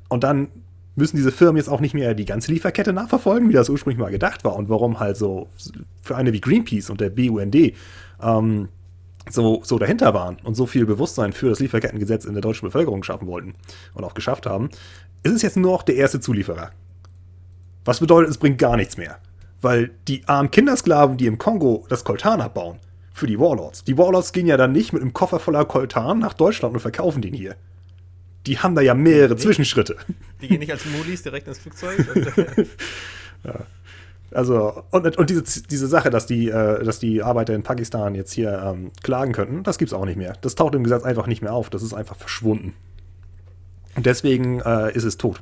Und 0.08 0.24
dann 0.24 0.48
müssen 0.96 1.16
diese 1.16 1.32
Firmen 1.32 1.56
jetzt 1.56 1.68
auch 1.68 1.80
nicht 1.80 1.94
mehr 1.94 2.14
die 2.14 2.24
ganze 2.24 2.52
Lieferkette 2.52 2.92
nachverfolgen, 2.92 3.48
wie 3.48 3.52
das 3.52 3.68
ursprünglich 3.68 3.98
mal 3.98 4.10
gedacht 4.10 4.44
war 4.44 4.56
und 4.56 4.68
warum 4.68 5.00
halt 5.00 5.16
so 5.16 5.48
für 6.02 6.16
eine 6.16 6.32
wie 6.32 6.40
Greenpeace 6.40 6.88
und 6.88 7.00
der 7.00 7.10
BUND 7.10 7.74
ähm, 8.22 8.68
so, 9.28 9.60
so 9.64 9.78
dahinter 9.78 10.14
waren 10.14 10.36
und 10.44 10.54
so 10.54 10.66
viel 10.66 10.86
Bewusstsein 10.86 11.32
für 11.32 11.48
das 11.48 11.58
Lieferkettengesetz 11.58 12.26
in 12.26 12.34
der 12.34 12.42
deutschen 12.42 12.66
Bevölkerung 12.66 13.02
schaffen 13.02 13.26
wollten 13.26 13.54
und 13.94 14.04
auch 14.04 14.14
geschafft 14.14 14.46
haben, 14.46 14.68
ist 15.24 15.32
es 15.32 15.42
jetzt 15.42 15.56
nur 15.56 15.72
noch 15.72 15.82
der 15.82 15.96
erste 15.96 16.20
Zulieferer. 16.20 16.70
Was 17.84 18.00
bedeutet, 18.00 18.30
es 18.30 18.38
bringt 18.38 18.58
gar 18.58 18.76
nichts 18.76 18.96
mehr. 18.96 19.18
Weil 19.64 19.90
die 20.08 20.22
armen 20.26 20.50
Kindersklaven, 20.50 21.16
die 21.16 21.26
im 21.26 21.38
Kongo 21.38 21.86
das 21.88 22.04
Koltan 22.04 22.40
abbauen, 22.40 22.78
für 23.12 23.26
die 23.26 23.38
Warlords. 23.38 23.84
Die 23.84 23.96
Warlords 23.96 24.32
gehen 24.32 24.46
ja 24.46 24.56
dann 24.56 24.72
nicht 24.72 24.92
mit 24.92 25.02
einem 25.02 25.12
Koffer 25.12 25.40
voller 25.40 25.64
Koltan 25.64 26.18
nach 26.18 26.34
Deutschland 26.34 26.74
und 26.74 26.80
verkaufen 26.80 27.22
den 27.22 27.32
hier. 27.32 27.56
Die 28.46 28.58
haben 28.58 28.74
da 28.74 28.82
ja 28.82 28.92
mehrere 28.94 29.36
Zwischenschritte. 29.36 29.96
Die 30.42 30.48
gehen 30.48 30.58
nicht 30.58 30.70
als 30.70 30.84
Mulis 30.84 31.22
direkt 31.22 31.48
ins 31.48 31.58
Flugzeug. 31.58 32.06
Und, 32.14 32.68
Also, 34.34 34.82
und, 34.90 35.16
und 35.16 35.30
diese, 35.30 35.62
diese 35.62 35.86
Sache, 35.86 36.10
dass 36.10 36.26
die, 36.26 36.48
äh, 36.48 36.84
dass 36.84 36.98
die 36.98 37.22
Arbeiter 37.22 37.54
in 37.54 37.62
Pakistan 37.62 38.16
jetzt 38.16 38.32
hier 38.32 38.60
ähm, 38.66 38.90
klagen 39.02 39.32
könnten, 39.32 39.62
das 39.62 39.78
gibt's 39.78 39.94
auch 39.94 40.04
nicht 40.04 40.16
mehr. 40.16 40.34
Das 40.40 40.56
taucht 40.56 40.74
im 40.74 40.82
Gesetz 40.82 41.04
einfach 41.04 41.28
nicht 41.28 41.40
mehr 41.40 41.52
auf. 41.52 41.70
Das 41.70 41.84
ist 41.84 41.94
einfach 41.94 42.16
verschwunden. 42.16 42.74
Und 43.94 44.06
deswegen 44.06 44.60
äh, 44.60 44.92
ist 44.92 45.04
es 45.04 45.18
tot. 45.18 45.40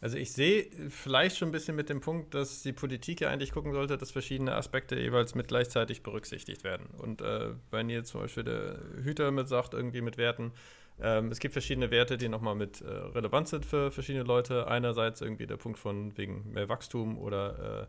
Also 0.00 0.16
ich 0.16 0.32
sehe 0.32 0.70
vielleicht 0.88 1.36
schon 1.36 1.48
ein 1.48 1.52
bisschen 1.52 1.76
mit 1.76 1.90
dem 1.90 2.00
Punkt, 2.00 2.32
dass 2.34 2.62
die 2.62 2.72
Politik 2.72 3.20
ja 3.20 3.28
eigentlich 3.28 3.52
gucken 3.52 3.72
sollte, 3.72 3.98
dass 3.98 4.10
verschiedene 4.10 4.54
Aspekte 4.54 4.98
jeweils 4.98 5.34
mit 5.34 5.48
gleichzeitig 5.48 6.02
berücksichtigt 6.02 6.64
werden. 6.64 6.86
Und 6.96 7.20
äh, 7.20 7.50
wenn 7.70 7.90
jetzt 7.90 8.10
zum 8.10 8.22
Beispiel 8.22 8.44
der 8.44 8.78
Hüter 9.02 9.30
mit 9.30 9.48
sagt, 9.48 9.74
irgendwie 9.74 10.00
mit 10.00 10.16
Werten, 10.16 10.52
ähm, 11.02 11.30
es 11.30 11.38
gibt 11.38 11.52
verschiedene 11.52 11.90
Werte, 11.90 12.16
die 12.16 12.28
nochmal 12.28 12.54
mit 12.54 12.80
äh, 12.80 12.88
relevant 12.88 13.48
sind 13.48 13.66
für 13.66 13.90
verschiedene 13.90 14.24
Leute. 14.24 14.66
Einerseits 14.68 15.20
irgendwie 15.20 15.46
der 15.46 15.56
Punkt 15.56 15.78
von 15.78 16.16
wegen 16.16 16.50
mehr 16.52 16.68
Wachstum 16.68 17.18
oder 17.18 17.82
äh, 17.82 17.86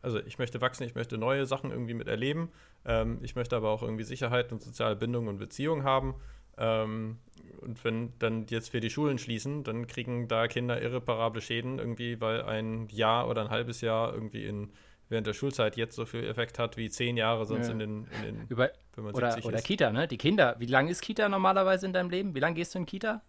also 0.00 0.18
ich 0.20 0.38
möchte 0.38 0.60
wachsen, 0.60 0.84
ich 0.84 0.94
möchte 0.94 1.18
neue 1.18 1.46
Sachen 1.46 1.70
irgendwie 1.70 1.94
mit 1.94 2.08
erleben. 2.08 2.50
Ähm, 2.84 3.18
ich 3.22 3.34
möchte 3.34 3.56
aber 3.56 3.70
auch 3.70 3.82
irgendwie 3.82 4.04
Sicherheit 4.04 4.52
und 4.52 4.62
soziale 4.62 4.96
Bindung 4.96 5.28
und 5.28 5.38
Beziehung 5.38 5.84
haben. 5.84 6.14
Ähm, 6.58 7.18
und 7.60 7.84
wenn 7.84 8.12
dann 8.18 8.46
jetzt 8.48 8.72
wir 8.72 8.80
die 8.80 8.90
Schulen 8.90 9.18
schließen, 9.18 9.64
dann 9.64 9.86
kriegen 9.86 10.28
da 10.28 10.48
Kinder 10.48 10.80
irreparable 10.80 11.40
Schäden 11.40 11.78
irgendwie, 11.78 12.20
weil 12.20 12.42
ein 12.42 12.88
Jahr 12.88 13.28
oder 13.28 13.42
ein 13.42 13.50
halbes 13.50 13.80
Jahr 13.80 14.12
irgendwie 14.12 14.44
in, 14.46 14.72
während 15.08 15.26
der 15.26 15.34
Schulzeit 15.34 15.76
jetzt 15.76 15.94
so 15.94 16.06
viel 16.06 16.24
Effekt 16.24 16.58
hat 16.58 16.76
wie 16.76 16.88
zehn 16.90 17.16
Jahre 17.16 17.44
sonst 17.46 17.66
Ja. 17.66 17.72
in 17.72 17.78
den, 17.78 18.06
in 18.16 18.22
den 18.22 18.46
Über, 18.48 18.70
wenn 18.94 19.04
man 19.04 19.14
oder 19.14 19.32
70 19.32 19.44
oder 19.46 19.58
ist. 19.58 19.64
Kita, 19.64 19.92
ne? 19.92 20.08
Die 20.08 20.18
Kinder. 20.18 20.56
Wie 20.58 20.66
lange 20.66 20.90
ist 20.90 21.02
Kita 21.02 21.28
normalerweise 21.28 21.86
in 21.86 21.92
deinem 21.92 22.10
Leben? 22.10 22.34
Wie 22.34 22.40
lange 22.40 22.54
gehst 22.56 22.74
du 22.74 22.78
in 22.78 22.86
Kita? 22.86 23.22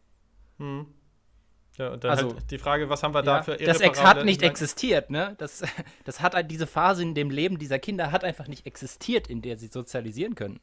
Hm. 0.59 0.87
Ja, 1.77 1.89
und 1.89 2.03
dann 2.03 2.11
Also, 2.11 2.35
halt 2.35 2.51
die 2.51 2.59
Frage, 2.59 2.87
was 2.89 3.01
haben 3.01 3.15
wir 3.15 3.23
da 3.23 3.37
Ja, 3.37 3.43
für 3.43 3.57
das 3.57 3.81
Ex 3.81 4.03
hat 4.03 4.25
nicht 4.25 4.43
existiert, 4.43 5.09
ne? 5.09 5.35
Das, 5.39 5.63
das 6.05 6.21
hat 6.21 6.35
halt 6.35 6.51
diese 6.51 6.67
Phase 6.67 7.01
in 7.01 7.15
dem 7.15 7.31
Leben 7.31 7.57
dieser 7.57 7.79
Kinder 7.79 8.11
hat 8.11 8.23
einfach 8.23 8.47
nicht 8.47 8.65
existiert, 8.67 9.27
in 9.27 9.41
der 9.41 9.57
sie 9.57 9.67
sozialisieren 9.67 10.35
können. 10.35 10.59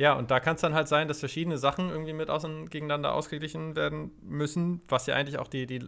Ja, 0.00 0.14
und 0.14 0.30
da 0.30 0.40
kann 0.40 0.54
es 0.54 0.62
dann 0.62 0.72
halt 0.72 0.88
sein, 0.88 1.08
dass 1.08 1.20
verschiedene 1.20 1.58
Sachen 1.58 1.90
irgendwie 1.90 2.14
mit 2.14 2.30
außen 2.30 2.70
gegeneinander 2.70 3.12
ausgeglichen 3.12 3.76
werden 3.76 4.12
müssen, 4.22 4.80
was 4.88 5.04
ja 5.04 5.14
eigentlich 5.14 5.38
auch 5.38 5.46
die, 5.46 5.66
die 5.66 5.86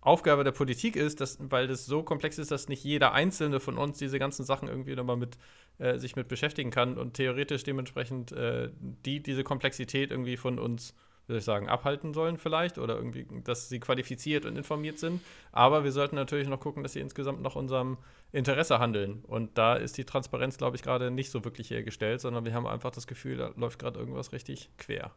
Aufgabe 0.00 0.42
der 0.42 0.50
Politik 0.50 0.96
ist, 0.96 1.20
dass, 1.20 1.38
weil 1.38 1.68
das 1.68 1.86
so 1.86 2.02
komplex 2.02 2.38
ist, 2.38 2.50
dass 2.50 2.68
nicht 2.68 2.82
jeder 2.82 3.12
einzelne 3.12 3.60
von 3.60 3.78
uns 3.78 3.98
diese 3.98 4.18
ganzen 4.18 4.44
Sachen 4.44 4.66
irgendwie 4.66 4.96
nochmal 4.96 5.16
mit 5.16 5.38
äh, 5.78 5.96
sich 6.00 6.16
mit 6.16 6.26
beschäftigen 6.26 6.72
kann 6.72 6.98
und 6.98 7.14
theoretisch 7.14 7.62
dementsprechend 7.62 8.32
äh, 8.32 8.70
die 8.80 9.22
diese 9.22 9.44
Komplexität 9.44 10.10
irgendwie 10.10 10.36
von 10.36 10.58
uns 10.58 10.92
wie 10.92 10.96
soll 11.28 11.36
ich 11.36 11.44
sagen, 11.44 11.68
abhalten 11.68 12.14
sollen 12.14 12.36
vielleicht 12.38 12.78
oder 12.78 12.96
irgendwie, 12.96 13.26
dass 13.44 13.68
sie 13.68 13.80
qualifiziert 13.80 14.44
und 14.44 14.56
informiert 14.56 14.98
sind. 14.98 15.20
Aber 15.52 15.84
wir 15.84 15.92
sollten 15.92 16.16
natürlich 16.16 16.48
noch 16.48 16.60
gucken, 16.60 16.82
dass 16.82 16.92
sie 16.92 17.00
insgesamt 17.00 17.42
nach 17.42 17.56
unserem 17.56 17.98
Interesse 18.32 18.78
handeln. 18.78 19.24
Und 19.26 19.56
da 19.58 19.74
ist 19.74 19.96
die 19.98 20.04
Transparenz, 20.04 20.58
glaube 20.58 20.76
ich, 20.76 20.82
gerade 20.82 21.10
nicht 21.10 21.30
so 21.30 21.44
wirklich 21.44 21.70
hergestellt, 21.70 22.20
sondern 22.20 22.44
wir 22.44 22.54
haben 22.54 22.66
einfach 22.66 22.90
das 22.90 23.06
Gefühl, 23.06 23.36
da 23.36 23.52
läuft 23.56 23.78
gerade 23.78 23.98
irgendwas 23.98 24.32
richtig 24.32 24.70
quer. 24.78 25.12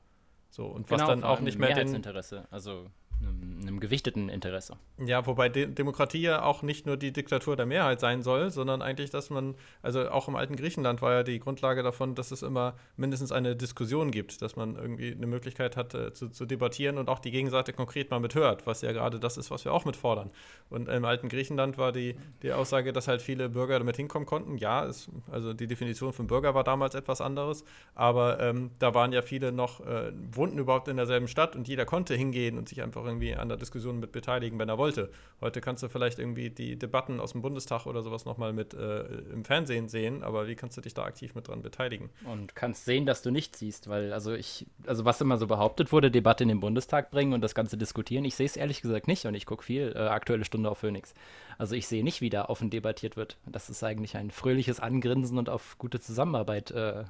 So, 0.49 0.68
und 0.68 0.89
was 0.89 1.01
genau, 1.01 1.10
dann 1.10 1.24
auch 1.24 1.41
nicht 1.41 1.60
mehr 1.60 1.74
den 1.74 1.93
Interesse, 1.93 2.47
also 2.49 2.89
einem, 3.22 3.59
einem, 3.61 3.80
gewichteten 3.80 4.30
Interesse. 4.30 4.78
Ja, 4.97 5.26
wobei 5.26 5.49
De 5.49 5.68
Demokratie 5.68 6.22
ja 6.22 6.43
auch 6.43 6.61
nicht 6.61 6.86
nur 6.86 6.97
die 6.97 7.11
Diktatur 7.11 7.55
der 7.55 7.66
Mehrheit 7.66 7.99
sein 7.99 8.22
soll, 8.24 8.51
sondern 8.51 8.82
eigentlich, 8.82 9.09
dass 9.09 9.30
man, 9.30 9.55
also 9.82 10.09
auch 10.09 10.28
im 10.28 10.36
alten 10.36 10.55
Griechenland 10.55 11.01
war 11.01 11.13
ja 11.13 11.24
die 11.24 11.39
Grundlage 11.39 11.84
davon, 11.84 12.16
dass 12.16 12.32
es 12.32 12.41
immer 12.41 12.76
mindestens 12.97 13.32
eine 13.32 13.55
Diskussion 13.55 14.11
gibt, 14.11 14.41
dass 14.41 14.55
man 14.55 14.76
irgendwie 14.76 15.11
eine 15.11 15.28
Möglichkeit 15.28 15.78
hat 15.78 15.93
äh, 15.93 16.13
zu, 16.13 16.30
zu, 16.30 16.45
debattieren 16.45 16.97
und 16.97 17.09
auch 17.09 17.20
die 17.20 17.32
Gegenseite 17.32 17.74
konkret 17.74 18.11
mal 18.11 18.20
mithört, 18.20 18.68
was 18.68 18.82
ja 18.82 18.91
gerade 18.91 19.20
das 19.20 19.38
ist, 19.38 19.51
was 19.51 19.66
wir 19.66 19.74
auch 19.74 19.86
mitfordern. 19.86 20.32
Und 20.70 20.89
im 20.89 21.05
alten 21.05 21.30
Griechenland 21.30 21.78
war 21.78 21.91
die, 21.91 22.16
die 22.43 22.53
Aussage, 22.53 22.93
dass 22.93 23.07
halt 23.07 23.22
viele 23.22 23.49
Bürger 23.49 23.80
damit 23.80 23.97
hinkommen 23.97 24.26
konnten. 24.26 24.57
Ja, 24.57 24.86
es, 24.86 25.09
also 25.32 25.53
die 25.53 25.68
Definition 25.68 26.13
von 26.13 26.28
Bürger 26.28 26.53
war 26.53 26.63
damals 26.63 26.95
etwas 26.95 27.22
anderes, 27.22 27.63
aber 27.93 28.39
ähm, 28.39 28.72
da 28.80 28.93
waren 28.93 29.11
ja 29.11 29.22
viele 29.22 29.51
noch, 29.51 29.80
äh, 29.86 30.11
wohnten 30.32 30.57
überhaupt 30.57 30.88
in 30.88 30.97
derselben 30.97 31.28
Stadt 31.28 31.55
und 31.55 31.68
jeder 31.68 31.86
konnte 31.86 32.16
hingehen 32.16 32.57
und 32.57 32.70
sich 32.70 32.82
einfach 32.82 33.05
auch 33.06 33.10
irgendwie 33.10 33.36
an 33.36 33.47
der 33.47 33.58
Diskussion 33.58 33.99
mit 33.99 34.12
beteiligen, 34.12 34.60
wenn 34.60 34.70
er 34.70 34.78
wollte. 34.78 35.10
Heute 35.41 35.62
kannst 35.62 35.84
du 35.84 35.89
vielleicht 35.89 36.20
irgendwie 36.20 36.49
die 36.49 36.78
Debatten 36.78 37.20
aus 37.20 37.32
dem 37.32 37.41
Bundestag 37.41 37.86
oder 37.86 38.01
sowas 38.01 38.26
nochmal 38.26 38.53
mit 38.53 38.74
äh, 38.74 39.03
im 39.32 39.45
Fernsehen 39.45 39.88
sehen, 39.88 40.24
aber 40.24 40.47
wie 40.47 40.56
kannst 40.56 40.78
du 40.78 40.82
dich 40.82 40.93
da 40.93 41.03
aktiv 41.03 41.36
mit 41.36 41.47
dran 41.47 41.62
beteiligen? 41.62 42.10
Und 42.26 42.56
kannst 42.56 42.86
sehen, 42.86 43.06
dass 43.06 43.22
du 43.22 43.32
nichts 43.32 43.60
siehst, 43.60 43.88
weil 43.88 44.12
also 44.12 44.34
ich, 44.34 44.66
also 44.86 45.06
was 45.06 45.22
immer 45.22 45.38
so 45.38 45.47
behauptet 45.47 45.91
wurde, 45.91 46.12
Debatte 46.12 46.43
in 46.43 46.49
den 46.49 46.60
Bundestag 46.60 47.12
bringen 47.12 47.34
und 47.34 47.41
das 47.41 47.56
Ganze 47.56 47.78
diskutieren, 47.78 48.26
ich 48.26 48.36
sehe 48.36 48.45
es 48.45 48.58
ehrlich 48.58 48.82
gesagt 48.82 49.08
nicht 49.08 49.26
und 49.26 49.36
ich 49.36 49.45
gucke 49.45 49.64
viel 49.64 49.93
äh, 49.95 49.99
aktuelle 49.99 50.45
Stunde 50.45 50.70
auf 50.70 50.80
Phoenix. 50.80 51.14
Also 51.58 51.76
ich 51.76 51.88
sehe 51.88 52.03
nicht, 52.03 52.22
wie 52.22 52.30
da 52.30 52.45
offen 52.45 52.70
debattiert 52.70 53.16
wird. 53.16 53.38
Das 53.45 53.70
ist 53.70 53.84
eigentlich 53.84 54.18
ein 54.18 54.32
fröhliches 54.32 54.80
Angrinsen 54.80 55.38
und 55.38 55.49
auf 55.49 55.78
gute 55.78 55.99
Zusammenarbeit 55.99 56.72
äh, 56.72 57.06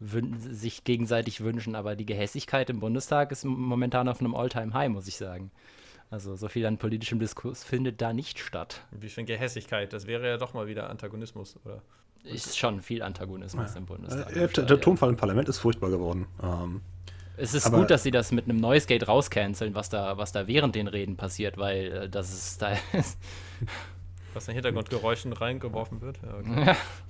sich 0.00 0.84
gegenseitig 0.84 1.42
wünschen, 1.42 1.74
aber 1.74 1.94
die 1.94 2.06
Gehässigkeit 2.06 2.70
im 2.70 2.80
Bundestag 2.80 3.32
ist 3.32 3.44
momentan 3.44 4.08
auf 4.08 4.20
einem 4.20 4.34
All-Time-High, 4.34 4.88
muss 4.88 5.06
ich 5.06 5.16
sagen. 5.16 5.50
Also 6.10 6.34
so 6.36 6.48
viel 6.48 6.66
an 6.66 6.78
politischem 6.78 7.20
Diskurs 7.20 7.62
findet 7.62 8.00
da 8.00 8.12
nicht 8.12 8.38
statt. 8.38 8.84
Wie 8.90 9.08
viel 9.08 9.24
Gehässigkeit? 9.24 9.92
Das 9.92 10.06
wäre 10.06 10.26
ja 10.26 10.36
doch 10.38 10.54
mal 10.54 10.66
wieder 10.66 10.90
Antagonismus, 10.90 11.56
oder? 11.64 11.82
Ist 12.24 12.58
schon 12.58 12.82
viel 12.82 13.02
Antagonismus 13.02 13.72
ja. 13.72 13.78
im 13.78 13.86
Bundestag. 13.86 14.34
Äh, 14.34 14.48
der, 14.48 14.64
der 14.64 14.80
Tonfall 14.80 15.10
im 15.10 15.16
Parlament 15.16 15.48
ist 15.48 15.58
furchtbar 15.58 15.90
geworden. 15.90 16.26
Ähm, 16.42 16.80
es 17.36 17.54
ist 17.54 17.70
gut, 17.70 17.90
dass 17.90 18.02
sie 18.02 18.10
das 18.10 18.32
mit 18.32 18.44
einem 18.44 18.58
Noise 18.58 18.86
Gate 18.86 19.06
rauscanceln, 19.08 19.74
was 19.74 19.88
da, 19.88 20.18
was 20.18 20.32
da 20.32 20.46
während 20.46 20.74
den 20.74 20.88
Reden 20.88 21.16
passiert, 21.16 21.56
weil 21.56 21.92
äh, 21.92 22.08
das 22.08 22.30
ist 22.30 22.60
da 22.60 22.72
ist. 22.92 23.18
Was 24.32 24.46
in 24.46 24.54
Hintergrundgeräuschen 24.54 25.32
reingeworfen 25.32 26.00
wird. 26.02 26.20
Ja, 26.22 26.38
okay. 26.38 26.76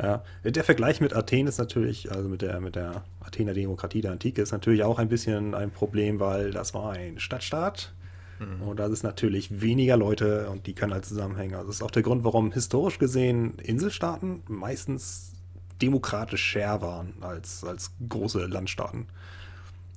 Ja, 0.00 0.22
der 0.44 0.64
Vergleich 0.64 1.00
mit 1.00 1.14
Athen 1.14 1.46
ist 1.46 1.58
natürlich, 1.58 2.12
also 2.12 2.28
mit 2.28 2.42
der, 2.42 2.60
mit 2.60 2.76
der 2.76 3.02
Athener 3.20 3.54
Demokratie 3.54 4.02
der 4.02 4.12
Antike, 4.12 4.42
ist 4.42 4.52
natürlich 4.52 4.82
auch 4.82 4.98
ein 4.98 5.08
bisschen 5.08 5.54
ein 5.54 5.70
Problem, 5.70 6.20
weil 6.20 6.50
das 6.50 6.74
war 6.74 6.92
ein 6.92 7.18
Stadtstaat. 7.18 7.94
Mhm. 8.38 8.68
Und 8.68 8.76
da 8.78 8.86
ist 8.86 9.02
natürlich 9.02 9.60
weniger 9.60 9.96
Leute 9.96 10.50
und 10.50 10.66
die 10.66 10.74
können 10.74 10.92
halt 10.92 11.06
zusammenhängen. 11.06 11.54
Also 11.54 11.68
das 11.68 11.76
ist 11.76 11.82
auch 11.82 11.90
der 11.90 12.02
Grund, 12.02 12.24
warum 12.24 12.52
historisch 12.52 12.98
gesehen 12.98 13.58
Inselstaaten 13.58 14.42
meistens 14.48 15.32
demokratischer 15.80 16.80
waren 16.80 17.14
als, 17.20 17.64
als 17.64 17.92
große 18.08 18.46
Landstaaten. 18.46 19.06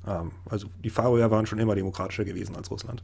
Ähm, 0.07 0.31
also 0.49 0.67
die 0.83 0.89
Faroer 0.89 1.31
waren 1.31 1.45
schon 1.45 1.59
immer 1.59 1.75
demokratischer 1.75 2.25
gewesen 2.25 2.55
als 2.55 2.71
Russland. 2.71 3.03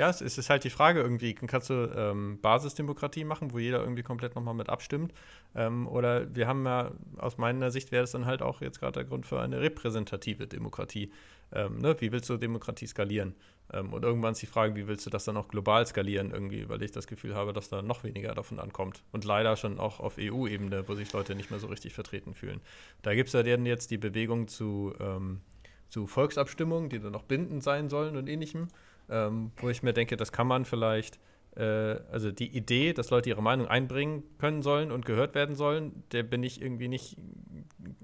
Ja, 0.00 0.08
es 0.08 0.22
ist 0.22 0.48
halt 0.48 0.64
die 0.64 0.70
Frage 0.70 1.02
irgendwie, 1.02 1.34
kannst 1.34 1.68
du 1.68 1.74
ähm, 1.94 2.38
Basisdemokratie 2.40 3.24
machen, 3.24 3.52
wo 3.52 3.58
jeder 3.58 3.80
irgendwie 3.80 4.02
komplett 4.02 4.34
nochmal 4.34 4.54
mit 4.54 4.70
abstimmt? 4.70 5.12
Ähm, 5.54 5.86
oder 5.86 6.34
wir 6.34 6.46
haben 6.46 6.64
ja, 6.64 6.92
aus 7.18 7.36
meiner 7.36 7.70
Sicht 7.70 7.92
wäre 7.92 8.04
es 8.04 8.12
dann 8.12 8.24
halt 8.24 8.40
auch 8.40 8.62
jetzt 8.62 8.80
gerade 8.80 8.92
der 8.92 9.04
Grund 9.04 9.26
für 9.26 9.42
eine 9.42 9.60
repräsentative 9.60 10.46
Demokratie. 10.46 11.12
Ähm, 11.52 11.80
ne? 11.80 12.00
Wie 12.00 12.12
willst 12.12 12.30
du 12.30 12.38
Demokratie 12.38 12.86
skalieren? 12.86 13.34
Ähm, 13.74 13.92
und 13.92 14.02
irgendwann 14.02 14.32
ist 14.32 14.40
die 14.40 14.46
Frage, 14.46 14.74
wie 14.74 14.88
willst 14.88 15.04
du 15.04 15.10
das 15.10 15.26
dann 15.26 15.36
auch 15.36 15.48
global 15.48 15.86
skalieren 15.86 16.30
irgendwie, 16.30 16.66
weil 16.70 16.82
ich 16.82 16.92
das 16.92 17.06
Gefühl 17.06 17.34
habe, 17.34 17.52
dass 17.52 17.68
da 17.68 17.82
noch 17.82 18.02
weniger 18.02 18.34
davon 18.34 18.58
ankommt. 18.58 19.02
Und 19.12 19.26
leider 19.26 19.54
schon 19.56 19.78
auch 19.78 20.00
auf 20.00 20.16
EU-Ebene, 20.18 20.88
wo 20.88 20.94
sich 20.94 21.12
Leute 21.12 21.34
nicht 21.34 21.50
mehr 21.50 21.60
so 21.60 21.66
richtig 21.66 21.92
vertreten 21.92 22.32
fühlen. 22.32 22.62
Da 23.02 23.14
gibt 23.14 23.26
es 23.26 23.34
ja 23.34 23.42
dann 23.42 23.66
jetzt 23.66 23.90
die 23.90 23.98
Bewegung 23.98 24.48
zu, 24.48 24.94
ähm, 24.98 25.42
zu 25.90 26.06
Volksabstimmungen, 26.06 26.88
die 26.88 27.00
dann 27.00 27.12
noch 27.12 27.24
bindend 27.24 27.62
sein 27.62 27.90
sollen 27.90 28.16
und 28.16 28.30
ähnlichem 28.30 28.68
ähm, 29.10 29.52
wo 29.56 29.68
ich 29.68 29.82
mir 29.82 29.92
denke, 29.92 30.16
das 30.16 30.32
kann 30.32 30.46
man 30.46 30.64
vielleicht, 30.64 31.18
äh, 31.56 31.62
also 31.62 32.30
die 32.30 32.56
Idee, 32.56 32.92
dass 32.92 33.10
Leute 33.10 33.28
ihre 33.28 33.42
Meinung 33.42 33.66
einbringen 33.66 34.22
können 34.38 34.62
sollen 34.62 34.90
und 34.92 35.04
gehört 35.04 35.34
werden 35.34 35.54
sollen, 35.54 36.04
der 36.12 36.22
bin 36.22 36.42
ich 36.42 36.62
irgendwie 36.62 36.88
nicht 36.88 37.16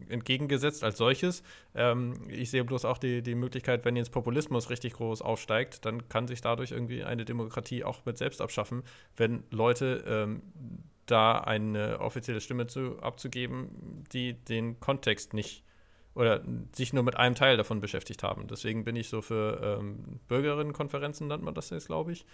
entgegengesetzt 0.08 0.84
als 0.84 0.98
solches. 0.98 1.42
Ähm, 1.74 2.14
ich 2.28 2.50
sehe 2.50 2.64
bloß 2.64 2.84
auch 2.84 2.98
die, 2.98 3.22
die 3.22 3.34
Möglichkeit, 3.34 3.84
wenn 3.84 3.96
jetzt 3.96 4.10
Populismus 4.10 4.70
richtig 4.70 4.94
groß 4.94 5.22
aufsteigt, 5.22 5.84
dann 5.84 6.08
kann 6.08 6.26
sich 6.26 6.40
dadurch 6.40 6.72
irgendwie 6.72 7.04
eine 7.04 7.24
Demokratie 7.24 7.84
auch 7.84 8.04
mit 8.04 8.18
selbst 8.18 8.40
abschaffen, 8.40 8.82
wenn 9.16 9.44
Leute 9.50 10.04
ähm, 10.06 10.42
da 11.06 11.38
eine 11.38 12.00
offizielle 12.00 12.40
Stimme 12.40 12.66
zu, 12.66 12.98
abzugeben, 13.00 14.04
die 14.12 14.34
den 14.34 14.80
Kontext 14.80 15.34
nicht 15.34 15.62
oder 16.16 16.40
sich 16.72 16.92
nur 16.94 17.02
mit 17.02 17.16
einem 17.16 17.34
Teil 17.34 17.58
davon 17.58 17.80
beschäftigt 17.80 18.22
haben. 18.22 18.46
Deswegen 18.48 18.84
bin 18.84 18.96
ich 18.96 19.08
so 19.08 19.20
für 19.20 19.78
ähm, 19.78 20.18
Bürgerinnenkonferenzen, 20.28 21.28
nennt 21.28 21.42
man 21.42 21.54
das 21.54 21.68
jetzt, 21.70 21.88
glaube 21.88 22.12
ich, 22.12 22.24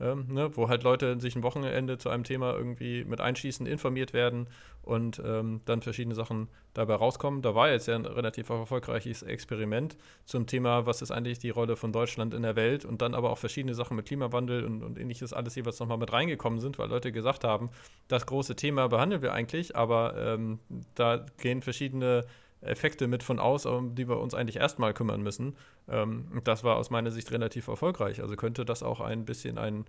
ähm, 0.00 0.26
ne, 0.28 0.56
wo 0.56 0.68
halt 0.68 0.84
Leute 0.84 1.20
sich 1.20 1.34
ein 1.34 1.42
Wochenende 1.42 1.98
zu 1.98 2.10
einem 2.10 2.22
Thema 2.22 2.54
irgendwie 2.54 3.04
mit 3.04 3.20
einschießen, 3.20 3.66
informiert 3.66 4.12
werden 4.12 4.46
und 4.82 5.20
ähm, 5.24 5.62
dann 5.64 5.82
verschiedene 5.82 6.14
Sachen 6.14 6.48
dabei 6.74 6.94
rauskommen. 6.94 7.42
Da 7.42 7.56
war 7.56 7.70
jetzt 7.70 7.88
ja 7.88 7.96
ein 7.96 8.06
relativ 8.06 8.50
erfolgreiches 8.50 9.22
Experiment 9.22 9.96
zum 10.24 10.46
Thema, 10.46 10.86
was 10.86 11.02
ist 11.02 11.10
eigentlich 11.10 11.40
die 11.40 11.50
Rolle 11.50 11.74
von 11.74 11.92
Deutschland 11.92 12.34
in 12.34 12.42
der 12.42 12.54
Welt 12.54 12.84
und 12.84 13.02
dann 13.02 13.14
aber 13.14 13.30
auch 13.30 13.38
verschiedene 13.38 13.74
Sachen 13.74 13.96
mit 13.96 14.06
Klimawandel 14.06 14.64
und, 14.64 14.84
und 14.84 14.96
ähnliches 14.96 15.32
alles 15.32 15.56
jeweils 15.56 15.80
nochmal 15.80 15.98
mit 15.98 16.12
reingekommen 16.12 16.60
sind, 16.60 16.78
weil 16.78 16.88
Leute 16.88 17.10
gesagt 17.10 17.42
haben, 17.42 17.70
das 18.06 18.26
große 18.26 18.54
Thema 18.54 18.88
behandeln 18.88 19.22
wir 19.22 19.32
eigentlich, 19.32 19.74
aber 19.74 20.14
ähm, 20.16 20.60
da 20.94 21.24
gehen 21.38 21.62
verschiedene 21.62 22.24
Effekte 22.64 23.06
mit 23.06 23.22
von 23.22 23.38
aus, 23.38 23.66
um 23.66 23.94
die 23.94 24.08
wir 24.08 24.18
uns 24.18 24.34
eigentlich 24.34 24.56
erstmal 24.56 24.94
kümmern 24.94 25.22
müssen. 25.22 25.56
Ähm, 25.88 26.40
das 26.44 26.64
war 26.64 26.76
aus 26.76 26.90
meiner 26.90 27.10
Sicht 27.10 27.30
relativ 27.32 27.68
erfolgreich. 27.68 28.20
Also 28.20 28.36
könnte 28.36 28.64
das 28.64 28.82
auch 28.82 29.00
ein 29.00 29.24
bisschen 29.24 29.58
ein, 29.58 29.84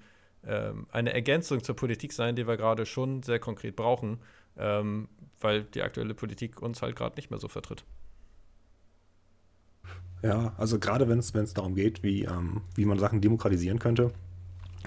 ähm, 0.45 0.87
eine 0.91 1.13
Ergänzung 1.13 1.63
zur 1.63 1.75
Politik 1.75 2.13
sein, 2.13 2.35
die 2.35 2.47
wir 2.47 2.57
gerade 2.57 2.85
schon 2.85 3.23
sehr 3.23 3.39
konkret 3.39 3.75
brauchen, 3.75 4.19
ähm, 4.57 5.07
weil 5.39 5.63
die 5.63 5.81
aktuelle 5.81 6.13
Politik 6.13 6.61
uns 6.61 6.81
halt 6.81 6.95
gerade 6.95 7.15
nicht 7.15 7.29
mehr 7.29 7.39
so 7.39 7.47
vertritt. 7.47 7.83
Ja, 10.21 10.53
also 10.57 10.79
gerade 10.79 11.07
wenn 11.07 11.19
es 11.19 11.53
darum 11.53 11.75
geht, 11.75 12.01
wie, 12.01 12.23
ähm, 12.23 12.61
wie 12.75 12.85
man 12.85 12.97
Sachen 12.97 13.21
demokratisieren 13.21 13.79
könnte, 13.79 14.11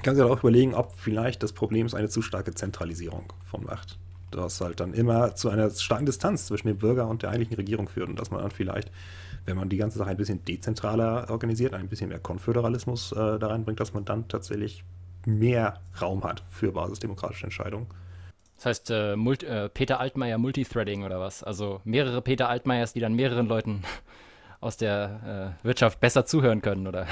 kann 0.03 0.14
sich 0.14 0.24
auch 0.24 0.41
überlegen, 0.41 0.74
ob 0.74 0.93
vielleicht 0.97 1.43
das 1.43 1.53
Problem 1.53 1.86
ist 1.86 1.95
eine 1.95 2.09
zu 2.09 2.22
starke 2.22 2.55
Zentralisierung 2.55 3.32
von 3.45 3.64
Macht 3.64 3.99
das 4.31 4.61
halt 4.61 4.81
dann 4.81 4.95
immer 4.95 5.35
zu 5.35 5.49
einer 5.49 5.70
starken 5.70 6.07
Distanz 6.07 6.47
zwischen 6.47 6.68
dem 6.68 6.79
Bürger 6.79 7.09
und 7.09 7.22
der 7.22 7.31
eigentlichen 7.31 7.57
Regierung 7.57 7.89
führt 7.89 8.09
und 8.09 8.18
dass 8.18 8.31
man 8.31 8.43
dann 8.43 8.51
vielleicht, 8.51 8.91
wenn 9.45 9.57
man 9.57 9.68
die 9.68 9.76
ganze 9.76 9.99
Sache 9.99 10.11
ein 10.11 10.16
bisschen 10.16 10.45
dezentraler 10.45 11.31
organisiert, 11.31 11.74
ein 11.74 11.89
bisschen 11.89 12.09
mehr 12.09 12.18
Konföderalismus 12.18 13.12
äh, 13.12 13.39
da 13.39 13.47
reinbringt, 13.47 13.81
dass 13.81 13.95
man 13.95 14.05
dann 14.05 14.29
tatsächlich 14.29 14.85
mehr 15.26 15.81
Raum 16.01 16.24
hat 16.24 16.43
für 16.51 16.72
basisdemokratische 16.72 17.45
Entscheidungen. 17.45 17.87
Das 18.57 18.66
heißt, 18.66 18.91
äh, 18.91 19.14
äh, 19.14 19.68
Peter 19.68 20.01
Altmaier 20.01 20.39
Multithreading 20.39 21.05
oder 21.05 21.20
was? 21.20 21.45
Also 21.45 21.81
mehrere 21.85 22.22
Peter 22.22 22.49
Altmaiers, 22.49 22.93
die 22.93 23.01
dann 23.01 23.14
mehreren 23.14 23.47
Leuten 23.47 23.83
aus 24.61 24.76
der 24.76 25.55
äh, 25.62 25.66
Wirtschaft 25.66 26.01
besser 26.01 26.26
zuhören 26.26 26.61
können, 26.61 26.87
oder? 26.87 27.07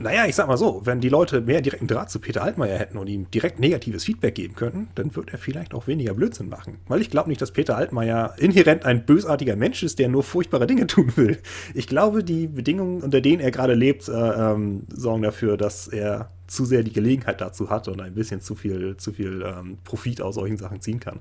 Naja, 0.00 0.26
ich 0.26 0.34
sag 0.34 0.48
mal 0.48 0.56
so, 0.56 0.80
wenn 0.84 1.00
die 1.00 1.08
Leute 1.08 1.40
mehr 1.40 1.60
direkten 1.60 1.86
Draht 1.86 2.10
zu 2.10 2.18
Peter 2.18 2.42
Altmaier 2.42 2.78
hätten 2.78 2.98
und 2.98 3.06
ihm 3.06 3.30
direkt 3.30 3.60
negatives 3.60 4.04
Feedback 4.04 4.34
geben 4.34 4.56
könnten, 4.56 4.88
dann 4.96 5.14
würde 5.14 5.32
er 5.32 5.38
vielleicht 5.38 5.72
auch 5.72 5.86
weniger 5.86 6.14
Blödsinn 6.14 6.48
machen. 6.48 6.78
Weil 6.88 7.00
ich 7.00 7.10
glaube 7.10 7.28
nicht, 7.28 7.40
dass 7.40 7.52
Peter 7.52 7.76
Altmaier 7.76 8.34
inhärent 8.38 8.84
ein 8.84 9.06
bösartiger 9.06 9.54
Mensch 9.54 9.84
ist, 9.84 10.00
der 10.00 10.08
nur 10.08 10.24
furchtbare 10.24 10.66
Dinge 10.66 10.86
tun 10.88 11.12
will. 11.16 11.38
Ich 11.74 11.86
glaube, 11.86 12.24
die 12.24 12.48
Bedingungen, 12.48 13.02
unter 13.02 13.20
denen 13.20 13.40
er 13.40 13.52
gerade 13.52 13.74
lebt, 13.74 14.08
äh, 14.08 14.12
ähm, 14.12 14.82
sorgen 14.88 15.22
dafür, 15.22 15.56
dass 15.56 15.86
er 15.86 16.32
zu 16.48 16.64
sehr 16.64 16.82
die 16.82 16.92
Gelegenheit 16.92 17.40
dazu 17.40 17.70
hat 17.70 17.86
und 17.86 18.00
ein 18.00 18.14
bisschen 18.14 18.40
zu 18.40 18.56
viel, 18.56 18.96
zu 18.96 19.12
viel 19.12 19.44
ähm, 19.46 19.78
Profit 19.84 20.20
aus 20.20 20.34
solchen 20.34 20.56
Sachen 20.56 20.80
ziehen 20.80 20.98
kann. 20.98 21.20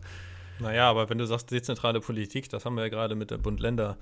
Naja, 0.59 0.89
aber 0.89 1.09
wenn 1.09 1.19
du 1.19 1.26
sagst 1.28 1.51
dezentrale 1.51 1.99
Politik, 1.99 2.49
das 2.49 2.65
haben 2.65 2.76
wir 2.76 2.84
ja 2.84 2.89
gerade 2.89 3.15
mit 3.15 3.30
der 3.30 3.38
Bund-Länder- 3.38 3.97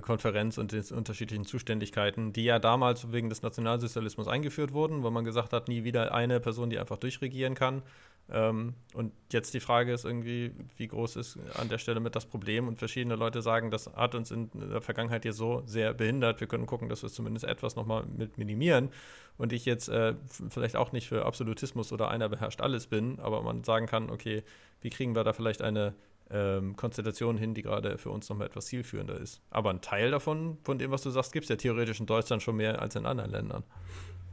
Konferenz 0.00 0.56
und 0.56 0.70
den 0.70 0.84
unterschiedlichen 0.92 1.44
Zuständigkeiten, 1.44 2.32
die 2.32 2.44
ja 2.44 2.58
damals 2.58 3.12
wegen 3.12 3.28
des 3.28 3.42
Nationalsozialismus 3.42 4.28
eingeführt 4.28 4.72
wurden, 4.72 5.02
wo 5.02 5.10
man 5.10 5.24
gesagt 5.24 5.52
hat, 5.52 5.68
nie 5.68 5.82
wieder 5.82 6.14
eine 6.14 6.38
Person, 6.38 6.70
die 6.70 6.78
einfach 6.78 6.98
durchregieren 6.98 7.54
kann. 7.54 7.82
Ähm, 8.30 8.74
und 8.94 9.12
jetzt 9.32 9.52
die 9.52 9.60
Frage 9.60 9.92
ist 9.92 10.04
irgendwie, 10.04 10.52
wie 10.76 10.86
groß 10.86 11.16
ist 11.16 11.38
an 11.58 11.68
der 11.68 11.78
Stelle 11.78 12.00
mit 12.00 12.16
das 12.16 12.24
Problem? 12.24 12.68
Und 12.68 12.78
verschiedene 12.78 13.16
Leute 13.16 13.42
sagen, 13.42 13.70
das 13.70 13.92
hat 13.94 14.14
uns 14.14 14.30
in 14.30 14.48
der 14.54 14.80
Vergangenheit 14.80 15.24
hier 15.24 15.32
so 15.32 15.62
sehr 15.66 15.92
behindert. 15.92 16.40
Wir 16.40 16.46
können 16.46 16.66
gucken, 16.66 16.88
dass 16.88 17.02
wir 17.02 17.08
es 17.08 17.14
zumindest 17.14 17.44
etwas 17.44 17.76
nochmal 17.76 18.04
mit 18.06 18.38
minimieren. 18.38 18.90
Und 19.36 19.52
ich 19.52 19.64
jetzt 19.64 19.88
äh, 19.88 20.14
vielleicht 20.48 20.76
auch 20.76 20.92
nicht 20.92 21.08
für 21.08 21.26
Absolutismus 21.26 21.92
oder 21.92 22.08
einer 22.08 22.28
beherrscht 22.28 22.60
alles 22.60 22.86
bin, 22.86 23.18
aber 23.20 23.42
man 23.42 23.64
sagen 23.64 23.86
kann, 23.86 24.08
okay, 24.08 24.42
wie 24.80 24.90
kriegen 24.90 25.14
wir 25.14 25.24
da 25.24 25.32
vielleicht 25.32 25.60
eine 25.60 25.94
ähm, 26.34 26.76
Konstellation 26.76 27.38
hin, 27.38 27.54
die 27.54 27.62
gerade 27.62 27.96
für 27.96 28.10
uns 28.10 28.28
nochmal 28.28 28.48
etwas 28.48 28.66
zielführender 28.66 29.18
ist. 29.18 29.40
Aber 29.50 29.70
ein 29.70 29.80
Teil 29.80 30.10
davon, 30.10 30.58
von 30.64 30.78
dem, 30.78 30.90
was 30.90 31.02
du 31.02 31.10
sagst, 31.10 31.32
gibt 31.32 31.44
es 31.44 31.48
ja 31.48 31.56
theoretisch 31.56 32.00
in 32.00 32.06
Deutschland 32.06 32.42
schon 32.42 32.56
mehr 32.56 32.82
als 32.82 32.96
in 32.96 33.06
anderen 33.06 33.30
Ländern. 33.30 33.62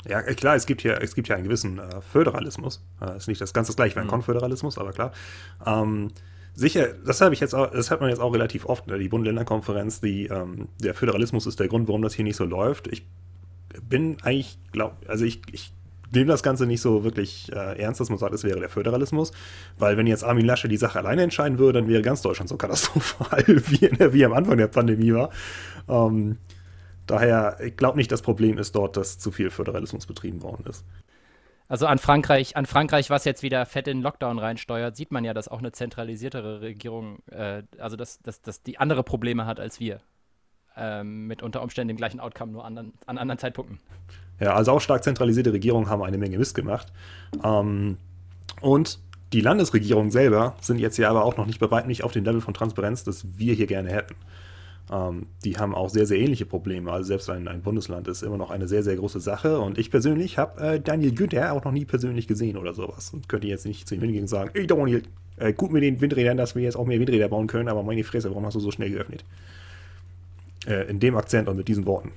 Ja, 0.08 0.20
äh, 0.22 0.34
klar, 0.34 0.56
es 0.56 0.66
gibt 0.66 0.82
ja, 0.84 0.94
es 0.94 1.14
gibt 1.14 1.28
ja 1.28 1.36
einen 1.36 1.44
gewissen 1.44 1.78
äh, 1.78 2.02
Föderalismus. 2.02 2.84
Äh, 3.00 3.18
ist 3.18 3.28
nicht 3.28 3.40
das 3.40 3.54
ganz 3.54 3.68
das 3.68 3.76
gleiche 3.76 3.96
wie 3.96 4.00
ein 4.00 4.08
mhm. 4.08 4.12
Konföderalismus, 4.12 4.80
aber 4.80 4.94
klar. 4.94 5.12
Ähm, 5.66 6.10
sicher, 6.56 6.94
das 7.06 7.22
habe 7.22 7.36
ich 7.36 7.40
jetzt 7.40 7.54
auch, 7.54 7.70
das 7.70 7.92
hat 7.92 8.02
man 8.02 8.10
jetzt 8.10 8.20
auch 8.20 8.34
relativ 8.34 8.66
oft, 8.66 8.88
ne, 8.88 8.98
die 8.98 9.08
Bund-Länder-Konferenz, 9.08 10.02
die, 10.02 10.26
ähm, 10.26 10.70
der 10.82 10.96
Föderalismus 10.96 11.46
ist 11.46 11.60
der 11.60 11.68
Grund, 11.68 11.88
warum 11.88 12.02
das 12.02 12.16
hier 12.16 12.26
nicht 12.26 12.36
so 12.36 12.46
läuft. 12.46 12.88
Ich 12.88 13.06
bin 13.88 14.18
eigentlich, 14.24 14.58
glaub, 14.72 14.98
also 15.08 15.24
ich, 15.24 15.42
ich 15.52 15.72
nehme 16.12 16.28
das 16.28 16.44
Ganze 16.44 16.66
nicht 16.66 16.82
so 16.82 17.04
wirklich 17.04 17.52
äh, 17.52 17.80
ernst, 17.80 18.00
dass 18.00 18.10
man 18.10 18.18
sagt, 18.18 18.34
es 18.34 18.44
wäre 18.44 18.60
der 18.60 18.70
Föderalismus, 18.70 19.32
weil 19.78 19.98
wenn 19.98 20.08
jetzt 20.08 20.24
Armin 20.24 20.46
Lasche 20.46 20.68
die 20.68 20.78
Sache 20.78 21.00
alleine 21.00 21.24
entscheiden 21.24 21.58
würde, 21.58 21.80
dann 21.80 21.90
wäre 21.90 22.02
ganz 22.02 22.22
Deutschland 22.22 22.50
so 22.50 22.58
katastrophal, 22.58 23.44
wie, 23.48 23.90
der, 23.90 24.14
wie 24.14 24.26
am 24.26 24.34
Anfang 24.34 24.58
der 24.58 24.68
Pandemie 24.68 25.14
war. 25.14 25.30
Ähm, 25.88 26.38
daher, 27.08 27.58
ich 27.64 27.78
glaube 27.78 27.98
nicht, 27.98 28.12
das 28.12 28.22
Problem 28.22 28.58
ist 28.58 28.76
dort, 28.76 28.98
dass 28.98 29.20
zu 29.20 29.32
viel 29.32 29.50
Föderalismus 29.50 30.06
betrieben 30.06 30.42
worden 30.42 30.66
ist. 30.70 30.86
Also 31.72 31.88
an 31.88 32.00
Frankreich, 32.00 32.58
an 32.58 32.66
Frankreich, 32.66 33.10
was 33.10 33.24
jetzt 33.24 33.44
wieder 33.44 33.66
fett 33.66 33.88
in 33.88 34.02
Lockdown 34.02 34.40
reinsteuert, 34.40 34.98
sieht 34.98 35.10
man 35.10 35.24
ja, 35.24 35.34
dass 35.34 35.48
auch 35.48 35.60
eine 35.60 35.72
zentralisiertere 35.72 36.60
Regierung, 36.60 37.20
äh, 37.28 37.64
also 37.78 37.96
dass, 37.96 38.20
dass, 38.20 38.42
dass 38.42 38.62
die 38.62 38.78
andere 38.78 39.04
Probleme 39.04 39.46
hat 39.46 39.58
als 39.62 39.80
wir. 39.80 40.02
Ähm, 40.76 41.28
mit 41.28 41.42
unter 41.42 41.62
Umständen 41.62 41.90
dem 41.90 41.98
gleichen 41.98 42.20
Outcome, 42.20 42.52
nur 42.52 42.66
anderen, 42.66 42.92
an 43.06 43.18
anderen 43.18 43.40
Zeitpunkten. 43.40 43.80
Ja, 44.42 44.56
also 44.56 44.72
auch 44.72 44.82
stark 44.82 45.04
zentralisierte 45.04 45.54
Regierungen 45.54 45.88
haben 45.88 46.02
eine 46.02 46.18
Menge 46.18 46.38
Mist 46.38 46.56
gemacht. 46.56 46.92
Ähm, 47.44 47.98
und 48.60 49.00
die 49.34 49.42
Landesregierungen 49.42 50.12
selber 50.12 50.56
sind 50.60 50.80
jetzt 50.80 50.98
ja 50.98 51.10
aber 51.10 51.24
auch 51.24 51.38
noch 51.38 51.46
nicht 51.46 51.60
bei 51.60 51.70
weitem 51.72 51.88
nicht 51.88 52.04
auf 52.04 52.12
dem 52.12 52.26
Level 52.26 52.42
von 52.42 52.54
Transparenz, 52.54 53.04
das 53.04 53.26
wir 53.38 53.54
hier 53.54 53.68
gerne 53.68 53.92
hätten. 53.92 54.16
Ähm, 54.92 55.28
die 55.46 55.58
haben 55.58 55.76
auch 55.76 55.90
sehr, 55.90 56.08
sehr 56.08 56.18
ähnliche 56.18 56.48
Probleme. 56.48 56.92
Also 56.92 57.08
selbst 57.08 57.30
ein, 57.30 57.48
ein, 57.48 57.62
Bundesland 57.62 58.08
ist 58.08 58.24
immer 58.24 58.38
noch 58.38 58.50
eine 58.50 58.68
sehr, 58.68 58.82
sehr 58.84 58.96
große 58.96 59.20
Sache. 59.20 59.60
Und 59.60 59.78
ich 59.78 59.92
persönlich 59.92 60.40
habe 60.40 60.60
äh, 60.60 60.80
Daniel 60.80 61.14
Günther 61.14 61.54
auch 61.54 61.64
noch 61.64 61.72
nie 61.72 61.86
persönlich 61.86 62.28
gesehen 62.28 62.58
oder 62.58 62.74
sowas. 62.74 63.12
Und 63.14 63.30
könnte 63.30 63.48
jetzt 63.48 63.68
nicht 63.68 63.88
zu 63.88 63.94
ihm 63.94 64.02
hingehen 64.02 64.24
und 64.24 64.28
sagen, 64.28 64.50
ey 64.56 64.66
Daniel, 64.66 65.04
äh, 65.38 65.54
gut 65.54 65.72
mit 65.72 65.84
den 65.84 66.02
Windrädern, 66.02 66.38
dass 66.38 66.56
wir 66.56 66.64
jetzt 66.64 66.76
auch 66.76 66.88
mehr 66.88 67.00
Windräder 67.00 67.30
bauen 67.30 67.48
können, 67.48 67.70
aber 67.70 67.84
meine 67.84 68.04
Fresse, 68.04 68.30
warum 68.30 68.46
hast 68.46 68.56
du 68.56 68.60
so 68.60 68.72
schnell 68.72 68.90
geöffnet? 68.90 69.24
Äh, 70.66 70.90
in 70.90 71.00
dem 71.00 71.16
Akzent 71.16 71.48
und 71.48 71.58
mit 71.58 71.68
diesen 71.68 71.86
Worten. 71.86 72.12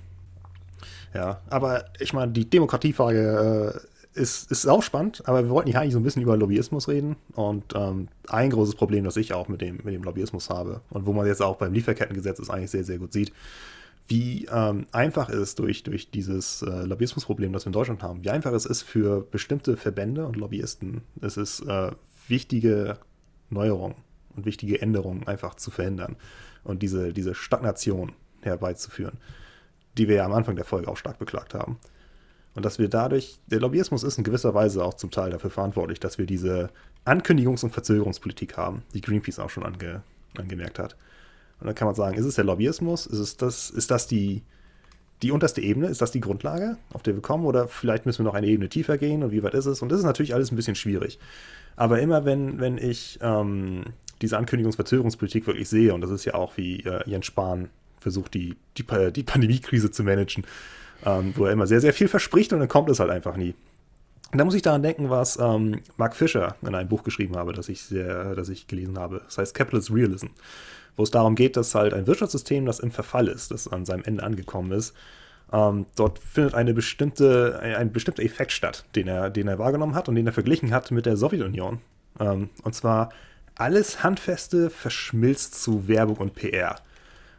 Ja, 1.15 1.41
aber 1.49 1.85
ich 2.01 2.13
meine, 2.13 2.33
die 2.33 2.51
Demokratiefrage 2.51 3.73
äh, 3.75 4.21
ist, 4.21 4.51
ist 4.51 4.67
auch 4.67 4.83
spannend, 4.83 5.23
aber 5.27 5.45
wir 5.45 5.51
wollten 5.51 5.71
hier 5.71 5.81
eigentlich 5.81 5.93
so 5.93 6.01
ein 6.01 6.03
bisschen 6.03 6.23
über 6.23 6.37
Lobbyismus 6.37 6.89
reden. 6.89 7.17
Und 7.35 7.73
ähm, 7.75 8.09
ein 8.29 8.51
großes 8.51 8.75
Problem, 8.75 9.05
das 9.05 9.17
ich 9.17 9.33
auch 9.33 9.49
mit 9.49 9.61
dem, 9.61 9.77
mit 9.85 9.95
dem 9.95 10.03
Lobbyismus 10.03 10.51
habe 10.51 10.81
und 10.91 11.07
wo 11.07 11.13
man 11.13 11.27
jetzt 11.27 11.43
auch 11.43 11.57
beim 11.57 11.73
Lieferkettengesetz 11.73 12.39
es 12.41 12.51
eigentlich 12.51 12.71
sehr, 12.71 12.85
sehr 12.85 12.99
gut 12.99 13.13
sieht, 13.13 13.33
wie 14.07 14.47
ähm, 14.53 14.87
einfach 14.93 15.31
es 15.31 15.55
durch, 15.55 15.83
durch 15.85 16.11
dieses 16.11 16.63
äh, 16.63 16.85
Lobbyismusproblem, 16.85 17.53
das 17.53 17.65
wir 17.65 17.69
in 17.69 17.73
Deutschland 17.73 18.03
haben, 18.03 18.23
wie 18.25 18.31
einfach 18.31 18.53
es 18.53 18.67
ist 18.67 18.83
für 18.83 19.27
bestimmte 19.31 19.77
Verbände 19.77 20.27
und 20.27 20.37
Lobbyisten, 20.37 21.03
es 21.23 21.37
ist 21.37 21.61
äh, 21.61 21.93
wichtige 22.29 22.99
Neuerungen 23.51 23.97
und 24.37 24.47
wichtige 24.47 24.83
Änderungen 24.83 25.27
einfach 25.27 25.55
zu 25.55 25.71
verhindern 25.71 26.17
und 26.65 26.83
diese, 26.83 27.13
diese 27.13 27.35
Stagnation 27.35 28.13
herbeizuführen 28.43 29.19
die 29.99 30.09
wir 30.09 30.17
ja 30.17 30.25
am 30.25 30.33
Anfang 30.33 30.57
der 30.57 30.65
Folge 30.65 30.89
auch 30.89 30.97
stark 30.97 31.19
beklagt 31.19 31.55
haben. 31.55 31.79
Und 32.55 32.65
dass 32.65 32.79
wir 32.79 32.89
dadurch, 32.89 33.39
der 33.49 33.61
Lobbyismus 33.61 34.05
ist 34.05 34.17
in 34.17 34.25
gewisser 34.25 34.55
Weise 34.55 34.85
auch 34.85 34.95
zum 34.95 35.11
Teil 35.11 35.31
dafür 35.31 35.51
verantwortlich, 35.51 35.99
dass 35.99 36.19
wir 36.19 36.27
diese 36.27 36.71
Ankündigungs- 37.05 37.65
und 37.65 37.71
Verzögerungspolitik 37.71 38.57
haben, 38.57 38.83
die 38.95 39.01
Greenpeace 39.01 39.41
auch 39.41 39.51
schon 39.51 39.65
ange, 39.65 40.03
angemerkt 40.39 40.79
hat. 40.79 40.97
Und 41.61 41.67
dann 41.67 41.75
kann 41.75 41.87
man 41.87 41.95
sagen, 41.95 42.17
ist 42.17 42.27
es 42.27 42.37
der 42.37 42.45
Lobbyismus? 42.45 43.07
Ist, 43.07 43.19
es 43.19 43.37
das, 43.37 43.71
ist 43.71 43.91
das 43.91 44.07
die, 44.07 44.43
die 45.23 45.33
unterste 45.33 45.61
Ebene? 45.61 45.89
Ist 45.89 46.01
das 46.01 46.13
die 46.13 46.21
Grundlage, 46.21 46.77
auf 46.93 47.03
der 47.03 47.15
wir 47.15 47.23
kommen? 47.23 47.45
Oder 47.45 47.67
vielleicht 47.67 48.07
müssen 48.07 48.21
wir 48.21 48.25
noch 48.25 48.35
eine 48.35 48.47
Ebene 48.47 48.69
tiefer 48.69 48.99
gehen 48.99 49.23
und 49.23 49.33
wie 49.33 49.43
weit 49.43 49.55
ist 49.55 49.67
es? 49.67 49.83
Und 49.83 49.91
das 49.91 49.99
ist 49.99 50.05
natürlich 50.05 50.35
alles 50.35 50.53
ein 50.53 50.57
bisschen 50.57 50.77
schwierig. 50.77 51.19
Aber 51.77 52.01
immer 52.01 52.25
wenn, 52.25 52.61
wenn 52.61 52.79
ich 52.79 53.19
ähm, 53.21 53.83
diese 54.23 54.39
Ankündigungsverzögerungspolitik 54.39 55.47
wirklich 55.47 55.69
sehe, 55.69 55.93
und 55.93 56.03
das 56.03 56.11
ist 56.11 56.25
ja 56.25 56.35
auch, 56.35 56.57
wie 56.57 56.81
äh, 56.81 57.03
Jens 57.09 57.27
Spahn 57.27 57.69
versucht, 58.05 58.35
die, 58.35 58.55
die, 58.77 58.85
die 59.13 59.23
Pandemiekrise 59.25 59.91
zu 59.91 60.05
managen, 60.05 60.45
ähm, 61.05 61.33
wo 61.37 61.47
er 61.47 61.53
immer 61.53 61.67
sehr, 61.67 61.81
sehr 61.81 61.93
viel 61.93 62.07
verspricht 62.07 62.53
und 62.53 62.61
dann 62.61 62.69
kommt 62.69 62.89
es 62.91 63.01
halt 63.01 63.11
einfach 63.11 63.37
nie. 63.37 63.55
Und 64.31 64.39
da 64.39 64.45
muss 64.45 64.55
ich 64.55 64.63
daran 64.63 64.83
denken, 64.83 65.11
was 65.11 65.39
ähm, 65.39 65.81
Mark 65.97 66.15
Fisher 66.15 66.57
in 66.63 66.75
einem 66.75 66.89
Buch 66.89 67.03
geschrieben 67.03 67.37
habe, 67.37 67.53
das 67.53 67.69
ich, 67.69 67.83
sehr, 67.83 68.35
das 68.35 68.49
ich 68.49 68.67
gelesen 68.67 68.99
habe. 68.99 69.23
Das 69.25 69.39
heißt 69.39 69.55
Capitalist 69.55 69.91
Realism, 69.91 70.27
wo 70.97 71.03
es 71.03 71.11
darum 71.11 71.35
geht, 71.35 71.57
dass 71.57 71.75
halt 71.75 71.95
ein 71.95 72.07
Wirtschaftssystem, 72.07 72.67
das 72.67 72.79
im 72.79 72.91
Verfall 72.91 73.29
ist, 73.29 73.51
das 73.51 73.69
an 73.69 73.85
seinem 73.85 74.05
Ende 74.05 74.23
angekommen 74.23 74.73
ist, 74.73 74.95
ähm, 75.53 75.87
dort 75.97 76.19
findet 76.19 76.55
eine 76.55 76.75
bestimmte, 76.75 77.59
ein, 77.63 77.75
ein, 77.75 77.93
bestimmter 77.93 78.23
Effekt 78.23 78.53
statt, 78.53 78.85
den 78.95 79.09
er, 79.09 79.31
den 79.31 79.49
er 79.49 79.59
wahrgenommen 79.59 79.95
hat 79.95 80.09
und 80.09 80.15
den 80.15 80.27
er 80.27 80.33
verglichen 80.33 80.75
hat 80.75 80.91
mit 80.91 81.07
der 81.07 81.17
Sowjetunion. 81.17 81.81
Ähm, 82.21 82.51
und 82.63 82.75
zwar 82.75 83.11
alles 83.55 84.03
Handfeste 84.03 84.69
verschmilzt 84.69 85.63
zu 85.63 85.87
Werbung 85.89 86.17
und 86.17 86.35
PR. 86.35 86.77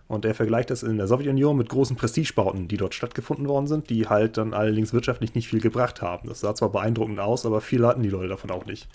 Und 0.08 0.24
er 0.24 0.36
vergleicht 0.36 0.70
das 0.70 0.84
in 0.84 0.98
der 0.98 1.08
Sowjetunion 1.08 1.58
mit 1.58 1.70
großen 1.70 1.96
Prestigebauten, 1.96 2.68
die 2.68 2.78
dort 2.78 2.94
stattgefunden 2.94 3.48
worden 3.48 3.66
sind, 3.66 3.90
die 3.90 4.08
halt 4.08 4.38
dann 4.38 4.54
allerdings 4.54 4.94
wirtschaftlich 4.94 5.34
nicht 5.34 5.48
viel 5.48 5.62
gebracht 5.62 6.02
haben. 6.02 6.30
Das 6.30 6.42
sah 6.42 6.54
zwar 6.54 6.72
beeindruckend 6.72 7.20
aus, 7.20 7.46
aber 7.46 7.60
viel 7.60 7.86
hatten 7.86 8.04
die 8.04 8.10
Leute 8.10 8.28
davon 8.28 8.52
auch 8.52 8.66
nicht. 8.66 8.88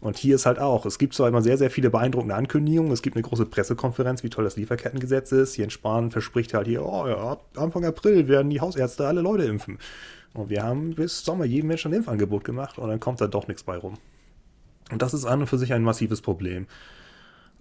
Und 0.00 0.18
hier 0.18 0.34
ist 0.34 0.46
halt 0.46 0.58
auch, 0.58 0.86
es 0.86 0.98
gibt 0.98 1.14
zwar 1.14 1.28
immer 1.28 1.42
sehr, 1.42 1.56
sehr 1.56 1.70
viele 1.70 1.90
beeindruckende 1.90 2.34
Ankündigungen, 2.34 2.92
es 2.92 3.02
gibt 3.02 3.16
eine 3.16 3.22
große 3.22 3.46
Pressekonferenz, 3.46 4.22
wie 4.22 4.28
toll 4.28 4.44
das 4.44 4.56
Lieferkettengesetz 4.56 5.32
ist. 5.32 5.56
Jens 5.56 5.72
Spahn 5.72 6.10
verspricht 6.10 6.54
halt 6.54 6.66
hier, 6.66 6.84
oh 6.84 7.08
ja, 7.08 7.38
Anfang 7.56 7.84
April 7.84 8.28
werden 8.28 8.50
die 8.50 8.60
Hausärzte 8.60 9.06
alle 9.06 9.22
Leute 9.22 9.44
impfen. 9.44 9.78
Und 10.34 10.50
wir 10.50 10.62
haben 10.62 10.94
bis 10.94 11.24
Sommer 11.24 11.46
jedem 11.46 11.68
Menschen 11.68 11.92
ein 11.92 11.98
Impfangebot 11.98 12.44
gemacht 12.44 12.78
und 12.78 12.88
dann 12.88 13.00
kommt 13.00 13.20
da 13.20 13.28
doch 13.28 13.48
nichts 13.48 13.62
bei 13.62 13.76
rum. 13.76 13.94
Und 14.92 15.00
das 15.00 15.14
ist 15.14 15.24
an 15.24 15.40
und 15.40 15.46
für 15.46 15.58
sich 15.58 15.72
ein 15.72 15.82
massives 15.82 16.20
Problem. 16.20 16.66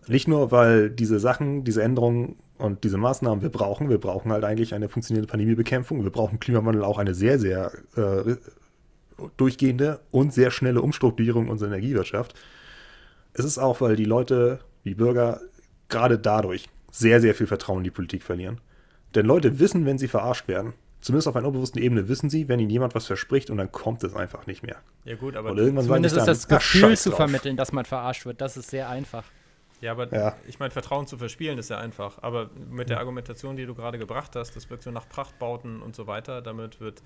Nicht 0.07 0.27
nur, 0.27 0.51
weil 0.51 0.89
diese 0.89 1.19
Sachen, 1.19 1.63
diese 1.63 1.83
Änderungen 1.83 2.35
und 2.57 2.83
diese 2.83 2.97
Maßnahmen 2.97 3.41
wir 3.41 3.49
brauchen. 3.49 3.89
Wir 3.89 3.97
brauchen 3.97 4.31
halt 4.31 4.43
eigentlich 4.43 4.73
eine 4.73 4.89
funktionierende 4.89 5.29
Pandemiebekämpfung. 5.29 6.03
Wir 6.03 6.11
brauchen 6.11 6.39
Klimawandel 6.39 6.83
auch 6.83 6.97
eine 6.97 7.13
sehr, 7.13 7.39
sehr 7.39 7.71
äh, 7.95 8.35
durchgehende 9.37 9.99
und 10.11 10.33
sehr 10.33 10.51
schnelle 10.51 10.81
Umstrukturierung 10.81 11.49
unserer 11.49 11.69
Energiewirtschaft. 11.69 12.33
Es 13.33 13.45
ist 13.45 13.57
auch, 13.57 13.81
weil 13.81 13.95
die 13.95 14.05
Leute, 14.05 14.59
die 14.85 14.95
Bürger, 14.95 15.41
gerade 15.89 16.17
dadurch 16.17 16.69
sehr, 16.91 17.21
sehr 17.21 17.35
viel 17.35 17.47
Vertrauen 17.47 17.79
in 17.79 17.83
die 17.85 17.91
Politik 17.91 18.23
verlieren. 18.23 18.61
Denn 19.15 19.25
Leute 19.25 19.59
wissen, 19.59 19.85
wenn 19.85 19.97
sie 19.97 20.07
verarscht 20.07 20.47
werden. 20.47 20.73
Zumindest 21.01 21.27
auf 21.27 21.35
einer 21.35 21.47
unbewussten 21.47 21.81
Ebene 21.81 22.07
wissen 22.07 22.29
sie, 22.29 22.47
wenn 22.47 22.59
ihnen 22.59 22.69
jemand 22.69 22.95
was 22.95 23.07
verspricht 23.07 23.49
und 23.49 23.57
dann 23.57 23.71
kommt 23.71 24.03
es 24.05 24.15
einfach 24.15 24.47
nicht 24.47 24.63
mehr. 24.63 24.77
Ja 25.03 25.15
gut, 25.15 25.35
aber 25.35 25.49
zumindest 25.53 26.15
ist 26.15 26.27
das 26.27 26.47
Gefühl 26.47 26.95
zu 26.95 27.11
vermitteln, 27.11 27.57
dass 27.57 27.73
man 27.73 27.83
verarscht 27.83 28.25
wird. 28.25 28.39
Das 28.39 28.55
ist 28.55 28.69
sehr 28.69 28.89
einfach. 28.89 29.25
Ja, 29.84 29.91
aber 29.91 30.13
ja. 30.15 30.38
ich 30.47 30.59
meine, 30.59 30.71
Vertrauen 30.71 31.07
zu 31.07 31.17
verspielen 31.17 31.59
ist 31.59 31.69
ja 31.69 31.77
einfach. 31.77 32.23
Aber 32.23 32.49
mit 32.69 32.89
der 32.89 32.99
Argumentation, 32.99 33.57
die 33.57 33.65
du 33.65 33.75
gerade 33.75 33.97
gebracht 33.97 34.34
hast, 34.38 34.55
das 34.55 34.69
wirkt 34.69 34.84
so 34.84 34.91
nach 34.91 35.09
Prachtbauten 35.09 35.81
und 35.81 35.93
so 35.93 36.07
weiter, 36.07 36.41
damit 36.41 36.79
wird 36.79 37.03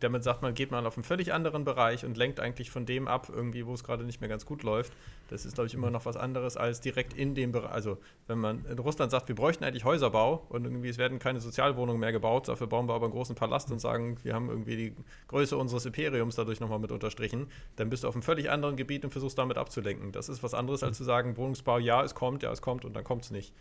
damit 0.00 0.24
sagt 0.24 0.42
man, 0.42 0.54
geht 0.54 0.70
man 0.70 0.86
auf 0.86 0.96
einen 0.96 1.04
völlig 1.04 1.32
anderen 1.32 1.64
Bereich 1.64 2.04
und 2.04 2.16
lenkt 2.16 2.40
eigentlich 2.40 2.70
von 2.70 2.86
dem 2.86 3.08
ab, 3.08 3.28
irgendwie, 3.32 3.66
wo 3.66 3.74
es 3.74 3.84
gerade 3.84 4.04
nicht 4.04 4.20
mehr 4.20 4.28
ganz 4.28 4.46
gut 4.46 4.62
läuft. 4.62 4.92
Das 5.28 5.44
ist, 5.44 5.54
glaube 5.54 5.66
ich, 5.66 5.74
immer 5.74 5.90
noch 5.90 6.04
was 6.06 6.16
anderes 6.16 6.56
als 6.56 6.80
direkt 6.80 7.14
in 7.14 7.34
dem 7.34 7.52
Bereich. 7.52 7.72
Also, 7.72 7.98
wenn 8.26 8.38
man 8.38 8.64
in 8.66 8.78
Russland 8.78 9.10
sagt, 9.10 9.28
wir 9.28 9.34
bräuchten 9.34 9.64
eigentlich 9.64 9.84
Häuserbau 9.84 10.46
und 10.48 10.64
irgendwie 10.64 10.88
es 10.88 10.98
werden 10.98 11.18
keine 11.18 11.40
Sozialwohnungen 11.40 12.00
mehr 12.00 12.12
gebaut, 12.12 12.48
dafür 12.48 12.66
bauen 12.66 12.88
wir 12.88 12.94
aber 12.94 13.06
einen 13.06 13.14
großen 13.14 13.34
Palast 13.34 13.70
und 13.70 13.80
sagen, 13.80 14.18
wir 14.22 14.34
haben 14.34 14.48
irgendwie 14.48 14.76
die 14.76 14.96
Größe 15.28 15.56
unseres 15.56 15.86
Imperiums 15.86 16.36
dadurch 16.36 16.60
nochmal 16.60 16.78
mit 16.78 16.92
unterstrichen, 16.92 17.46
dann 17.76 17.90
bist 17.90 18.04
du 18.04 18.08
auf 18.08 18.14
einem 18.14 18.22
völlig 18.22 18.50
anderen 18.50 18.76
Gebiet 18.76 19.04
und 19.04 19.10
versuchst 19.10 19.38
damit 19.38 19.58
abzulenken. 19.58 20.12
Das 20.12 20.28
ist 20.28 20.42
was 20.42 20.54
anderes, 20.54 20.82
als 20.82 20.96
zu 20.96 21.04
sagen, 21.04 21.36
Wohnungsbau, 21.36 21.78
ja, 21.78 22.02
es 22.02 22.14
kommt, 22.14 22.42
ja, 22.42 22.52
es 22.52 22.62
kommt 22.62 22.84
und 22.84 22.94
dann 22.94 23.04
kommt 23.04 23.24
es 23.24 23.30
nicht. 23.30 23.54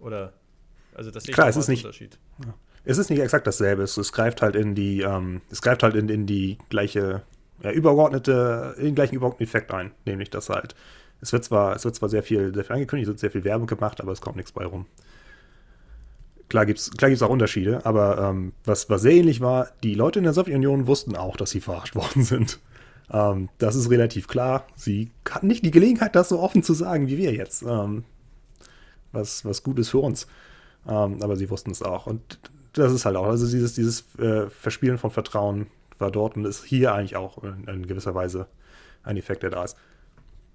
Oder, 0.00 0.32
also 0.94 1.10
das 1.10 1.24
sehe 1.24 1.30
ich 1.30 1.34
Klar, 1.34 1.48
es 1.48 1.56
ist 1.56 1.68
nicht, 1.68 1.84
Unterschied. 1.84 2.18
Ja 2.44 2.54
es 2.84 2.98
ist 2.98 3.10
nicht 3.10 3.20
exakt 3.20 3.46
dasselbe. 3.46 3.82
Es, 3.82 3.96
es 3.96 4.12
greift 4.12 4.42
halt 4.42 4.56
in 4.56 4.74
die, 4.74 5.02
ähm, 5.02 5.40
es 5.50 5.62
greift 5.62 5.82
halt 5.82 5.94
in, 5.94 6.08
in 6.08 6.26
die 6.26 6.58
gleiche, 6.68 7.22
ja, 7.62 7.70
übergeordnete, 7.70 8.74
in 8.78 8.86
den 8.86 8.94
gleichen 8.94 9.14
übergeordneten 9.14 9.46
Effekt 9.46 9.72
ein. 9.72 9.92
Nämlich, 10.04 10.30
dass 10.30 10.48
halt, 10.48 10.74
es 11.20 11.32
wird 11.32 11.44
zwar, 11.44 11.74
es 11.76 11.84
wird 11.84 11.94
zwar 11.94 12.08
sehr 12.08 12.22
viel, 12.22 12.54
sehr 12.54 12.64
viel 12.64 12.74
angekündigt, 12.74 13.08
es 13.08 13.12
wird 13.12 13.20
sehr 13.20 13.30
viel 13.30 13.44
Werbung 13.44 13.66
gemacht, 13.66 14.00
aber 14.00 14.12
es 14.12 14.20
kommt 14.20 14.36
nichts 14.36 14.52
bei 14.52 14.64
rum. 14.64 14.86
klar 16.48 16.66
gibt 16.66 16.78
es 16.78 16.90
klar 16.90 17.10
gibt's 17.10 17.22
auch 17.22 17.30
Unterschiede, 17.30 17.84
aber 17.84 18.18
ähm, 18.18 18.52
was, 18.64 18.88
was 18.88 19.02
sehr 19.02 19.12
ähnlich 19.12 19.40
war, 19.40 19.68
die 19.82 19.94
Leute 19.94 20.18
in 20.20 20.24
der 20.24 20.32
Sowjetunion 20.32 20.86
wussten 20.86 21.16
auch, 21.16 21.36
dass 21.36 21.50
sie 21.50 21.60
verarscht 21.60 21.94
worden 21.94 22.22
sind. 22.22 22.58
Ähm, 23.10 23.48
das 23.58 23.74
ist 23.74 23.90
relativ 23.90 24.28
klar. 24.28 24.66
Sie 24.76 25.10
hatten 25.28 25.46
nicht 25.46 25.64
die 25.64 25.70
Gelegenheit, 25.70 26.14
das 26.14 26.28
so 26.28 26.40
offen 26.40 26.62
zu 26.62 26.74
sagen 26.74 27.08
wie 27.08 27.18
wir 27.18 27.32
jetzt. 27.32 27.62
Ähm, 27.62 28.04
was, 29.12 29.44
was 29.44 29.62
gut 29.62 29.78
ist 29.78 29.90
für 29.90 29.98
uns. 29.98 30.26
Ähm, 30.86 31.22
aber 31.22 31.36
sie 31.36 31.50
wussten 31.50 31.70
es 31.70 31.82
auch. 31.82 32.06
Und 32.06 32.38
das 32.78 32.92
ist 32.92 33.04
halt 33.04 33.16
auch, 33.16 33.26
also 33.26 33.46
dieses, 33.46 33.74
dieses 33.74 34.14
äh, 34.18 34.48
Verspielen 34.48 34.98
von 34.98 35.10
Vertrauen 35.10 35.66
war 35.98 36.10
dort 36.10 36.36
und 36.36 36.44
ist 36.44 36.64
hier 36.64 36.94
eigentlich 36.94 37.16
auch 37.16 37.42
in, 37.42 37.64
in 37.64 37.86
gewisser 37.86 38.14
Weise 38.14 38.46
ein 39.02 39.16
Effekt, 39.16 39.42
der 39.42 39.50
da 39.50 39.64
ist. 39.64 39.76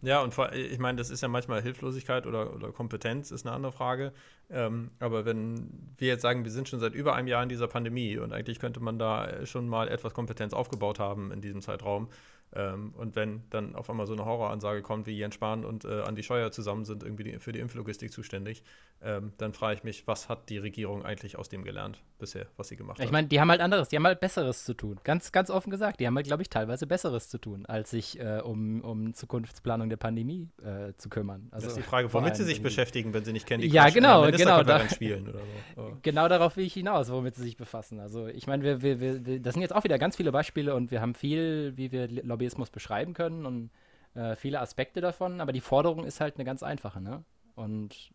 Ja, 0.02 0.22
und 0.22 0.34
vor, 0.34 0.52
ich 0.52 0.80
meine, 0.80 0.98
das 0.98 1.10
ist 1.10 1.22
ja 1.22 1.30
manchmal 1.30 1.62
Hilflosigkeit 1.62 2.28
oder, 2.28 2.54
oder 2.54 2.74
Kompetenz, 2.74 3.32
ist 3.32 3.46
eine 3.46 3.56
andere 3.56 3.72
Frage. 3.72 4.12
Ähm, 4.50 4.92
aber 5.00 5.24
wenn 5.24 5.70
wir 5.98 6.10
jetzt 6.10 6.22
sagen, 6.22 6.44
wir 6.44 6.52
sind 6.52 6.68
schon 6.68 6.82
seit 6.82 6.94
über 6.94 7.16
einem 7.16 7.30
Jahr 7.30 7.42
in 7.42 7.48
dieser 7.48 7.68
Pandemie 7.68 8.18
und 8.18 8.34
eigentlich 8.34 8.60
könnte 8.60 8.82
man 8.82 9.00
da 9.00 9.46
schon 9.46 9.70
mal 9.70 9.88
etwas 9.88 10.14
Kompetenz 10.14 10.54
aufgebaut 10.54 11.00
haben 11.00 11.32
in 11.32 11.40
diesem 11.40 11.62
Zeitraum, 11.62 12.10
ähm, 12.56 12.94
und 12.98 13.16
wenn 13.16 13.42
dann 13.50 13.76
auf 13.76 13.90
einmal 13.90 14.06
so 14.06 14.14
eine 14.14 14.26
Horroransage 14.26 14.82
kommt, 14.82 15.08
wie 15.08 15.18
Jens 15.18 15.36
Spahn 15.36 15.66
und 15.66 15.86
äh, 15.86 16.02
Andi 16.02 16.24
Scheuer 16.24 16.52
zusammen 16.52 16.86
sind 16.86 17.04
irgendwie 17.04 17.24
die, 17.24 17.40
für 17.40 17.52
die 17.52 17.60
Impflogistik 17.60 18.12
zuständig, 18.12 18.64
ähm, 19.02 19.34
dann 19.38 19.54
frage 19.54 19.76
ich 19.78 19.84
mich, 19.84 20.08
was 20.08 20.30
hat 20.30 20.50
die 20.50 20.58
Regierung 20.58 21.04
eigentlich 21.04 21.38
aus 21.38 21.50
dem 21.50 21.64
gelernt 21.64 22.02
bisher, 22.20 22.46
was 22.56 22.70
sie 22.70 22.76
gemacht 22.76 23.00
hat? 23.00 23.06
Ich 23.06 23.12
meine, 23.12 23.28
die 23.28 23.42
haben 23.42 23.50
halt 23.50 23.60
anderes, 23.60 23.90
die 23.90 23.98
haben 23.98 24.06
halt 24.06 24.20
Besseres 24.20 24.64
zu 24.64 24.74
tun. 24.74 25.00
Ganz, 25.04 25.32
ganz 25.32 25.50
offen 25.50 25.72
gesagt, 25.72 26.00
die 26.00 26.08
haben 26.08 26.16
halt, 26.16 26.28
glaube 26.28 26.42
ich, 26.42 26.50
teilweise 26.50 26.88
Besseres 26.88 27.28
zu 27.28 27.38
tun, 27.38 27.66
als 27.66 27.90
sich 27.90 28.20
äh, 28.20 28.40
um, 28.44 28.82
um 28.82 29.14
Zukunftsplanung 29.14 29.90
der 29.90 29.98
Pandemie 29.98 30.50
äh, 30.64 30.94
zu 30.98 31.10
kümmern. 31.10 31.48
Also, 31.52 31.68
das 31.68 31.78
ist 31.78 31.84
die 31.84 31.90
Frage, 31.90 32.14
womit 32.14 32.36
sie 32.36 32.44
sich 32.44 32.62
beschäftigen, 32.62 33.14
wenn 33.14 33.26
sie 33.26 33.34
nicht 33.34 33.46
kennen, 33.46 33.62
die 33.62 33.68
ja, 33.68 33.90
genau, 33.90 34.30
genau, 34.32 34.64
da, 34.64 34.88
spielen 34.88 35.28
oder 35.28 35.40
so. 35.40 35.46
Oh. 35.76 35.94
Genau 36.02 36.28
darauf 36.28 36.56
will 36.56 36.66
ich 36.66 36.74
hinaus, 36.74 37.12
womit 37.12 37.36
sie 37.36 37.44
sich 37.44 37.58
befassen. 37.58 38.00
Also 38.00 38.28
ich 38.28 38.46
meine, 38.48 38.64
wir, 38.64 38.82
wir, 38.82 39.00
wir, 39.00 39.40
das 39.40 39.54
sind 39.54 39.62
jetzt 39.62 39.74
auch 39.74 39.84
wieder 39.84 39.98
ganz 39.98 40.16
viele 40.16 40.32
Beispiele 40.32 40.76
und 40.76 40.92
wir 40.92 41.02
haben 41.02 41.16
viel, 41.16 41.74
wie 41.76 41.92
wir 41.92 42.08
Lobbyismus 42.44 42.70
beschreiben 42.70 43.14
können 43.14 43.46
und 43.46 43.72
äh, 44.16 44.36
viele 44.36 44.60
Aspekte 44.60 45.02
davon, 45.02 45.42
aber 45.42 45.54
die 45.54 45.62
Forderung 45.62 46.06
ist 46.06 46.20
halt 46.20 46.36
eine 46.36 46.46
ganz 46.46 46.62
einfache, 46.62 47.02
ne? 47.02 47.24
Und 47.56 48.12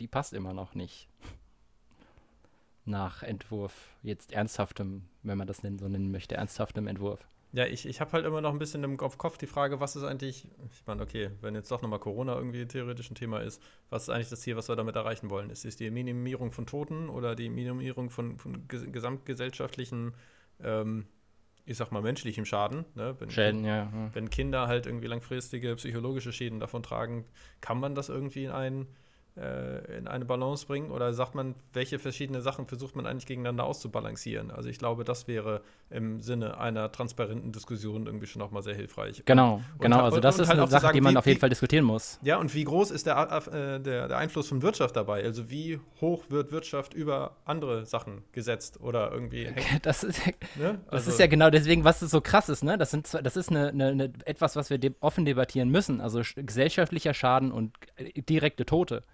die 0.00 0.08
passt 0.08 0.32
immer 0.32 0.52
noch 0.52 0.74
nicht. 0.74 1.08
Nach 2.84 3.22
Entwurf, 3.22 3.74
jetzt 4.02 4.32
ernsthaftem, 4.32 5.04
wenn 5.22 5.36
man 5.36 5.46
das 5.46 5.58
so 5.58 5.88
nennen 5.88 6.10
möchte, 6.10 6.36
ernsthaftem 6.36 6.86
Entwurf. 6.86 7.20
Ja, 7.52 7.64
ich, 7.66 7.86
ich 7.86 8.00
habe 8.00 8.12
halt 8.12 8.26
immer 8.26 8.42
noch 8.42 8.52
ein 8.52 8.58
bisschen 8.58 8.84
im 8.84 8.98
Kopf 8.98 9.38
die 9.38 9.46
Frage, 9.46 9.80
was 9.80 9.96
ist 9.96 10.04
eigentlich, 10.04 10.46
ich 10.70 10.86
meine, 10.86 11.02
okay, 11.02 11.30
wenn 11.40 11.54
jetzt 11.54 11.70
doch 11.70 11.80
nochmal 11.80 11.98
Corona 11.98 12.36
irgendwie 12.36 12.66
theoretisch 12.66 13.10
ein 13.10 13.14
Thema 13.14 13.40
ist, 13.40 13.62
was 13.88 14.02
ist 14.02 14.08
eigentlich 14.10 14.28
das 14.28 14.40
Ziel, 14.40 14.56
was 14.56 14.68
wir 14.68 14.76
damit 14.76 14.96
erreichen 14.96 15.30
wollen? 15.30 15.48
Ist 15.48 15.64
es 15.64 15.76
die 15.76 15.90
Minimierung 15.90 16.52
von 16.52 16.66
Toten 16.66 17.08
oder 17.08 17.34
die 17.34 17.48
Minimierung 17.48 18.10
von, 18.10 18.36
von 18.38 18.68
gesamtgesellschaftlichen 18.68 20.14
ähm, 20.62 21.06
ich 21.68 21.76
sag 21.76 21.92
mal, 21.92 22.00
menschlichem 22.00 22.46
Schaden. 22.46 22.86
Ne? 22.94 23.14
Wenn, 23.18 23.30
Schäden, 23.30 23.64
ja, 23.64 23.92
Wenn 24.14 24.30
Kinder 24.30 24.68
halt 24.68 24.86
irgendwie 24.86 25.06
langfristige 25.06 25.76
psychologische 25.76 26.32
Schäden 26.32 26.60
davon 26.60 26.82
tragen, 26.82 27.26
kann 27.60 27.78
man 27.78 27.94
das 27.94 28.08
irgendwie 28.08 28.44
in 28.44 28.50
einen 28.50 28.86
äh, 29.40 29.98
in 29.98 30.08
eine 30.08 30.24
Balance 30.24 30.66
bringen? 30.66 30.90
Oder 30.90 31.12
sagt 31.12 31.34
man, 31.34 31.54
welche 31.72 31.98
verschiedenen 31.98 32.42
Sachen 32.42 32.66
versucht 32.66 32.96
man 32.96 33.06
eigentlich 33.06 33.26
gegeneinander 33.26 33.64
auszubalancieren? 33.64 34.50
Also 34.50 34.68
ich 34.68 34.78
glaube, 34.78 35.04
das 35.04 35.28
wäre 35.28 35.62
im 35.90 36.20
Sinne 36.20 36.58
einer 36.58 36.92
transparenten 36.92 37.52
Diskussion 37.52 38.06
irgendwie 38.06 38.26
schon 38.26 38.42
auch 38.42 38.50
mal 38.50 38.62
sehr 38.62 38.74
hilfreich. 38.74 39.22
Genau, 39.24 39.54
und, 39.54 39.80
genau. 39.80 40.02
Also 40.02 40.20
das 40.20 40.38
ist 40.38 40.48
halt 40.48 40.58
eine 40.58 40.68
Sache, 40.68 40.82
sagen, 40.82 40.94
die 40.94 41.00
man 41.00 41.14
wie, 41.14 41.18
auf 41.18 41.26
jeden 41.26 41.40
Fall 41.40 41.48
diskutieren 41.48 41.84
muss. 41.84 42.18
Ja, 42.22 42.38
und 42.38 42.54
wie 42.54 42.64
groß 42.64 42.90
ist 42.90 43.06
der, 43.06 43.16
äh, 43.16 43.80
der, 43.80 44.08
der 44.08 44.18
Einfluss 44.18 44.48
von 44.48 44.62
Wirtschaft 44.62 44.96
dabei? 44.96 45.22
Also 45.24 45.50
wie 45.50 45.80
hoch 46.00 46.24
wird 46.28 46.52
Wirtschaft 46.52 46.94
über 46.94 47.36
andere 47.44 47.86
Sachen 47.86 48.24
gesetzt 48.32 48.80
oder 48.80 49.12
irgendwie 49.12 49.48
Das 49.82 50.04
ist, 50.04 50.26
ne? 50.56 50.80
das 50.86 50.92
also, 50.92 51.10
ist 51.10 51.20
ja 51.20 51.26
genau 51.26 51.50
deswegen, 51.50 51.84
was 51.84 52.00
so 52.00 52.20
krass 52.20 52.48
ist, 52.48 52.64
ne? 52.64 52.76
Das, 52.76 52.90
sind, 52.90 53.08
das 53.22 53.36
ist 53.36 53.50
eine, 53.50 53.68
eine, 53.68 53.88
eine 53.88 54.12
etwas, 54.24 54.56
was 54.56 54.70
wir 54.70 54.78
de 54.78 54.92
offen 55.00 55.24
debattieren 55.24 55.68
müssen. 55.70 56.00
Also 56.00 56.22
gesellschaftlicher 56.34 57.14
Schaden 57.14 57.52
und 57.52 57.74
direkte 58.28 58.66
Tote 58.66 59.04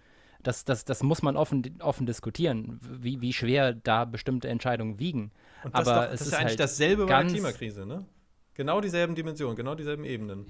das, 0.47 0.64
das, 0.64 0.84
das 0.84 1.03
muss 1.03 1.22
man 1.22 1.36
offen, 1.36 1.80
offen 1.80 2.07
diskutieren, 2.07 2.78
wie, 2.80 3.20
wie 3.20 3.32
schwer 3.32 3.72
da 3.72 4.05
bestimmte 4.05 4.49
Entscheidungen 4.49 4.99
wiegen. 4.99 5.32
Und 5.64 5.74
das, 5.74 5.88
Aber 5.88 6.03
doch, 6.03 6.11
das 6.12 6.20
ist, 6.20 6.26
ist 6.28 6.34
eigentlich 6.34 6.49
halt 6.51 6.61
dasselbe 6.61 7.07
bei 7.07 7.22
der 7.22 7.30
Klimakrise, 7.30 7.86
ne? 7.86 8.05
Genau 8.55 8.80
dieselben 8.80 9.14
Dimensionen, 9.14 9.57
genau 9.57 9.74
dieselben 9.74 10.05
Ebenen. 10.05 10.47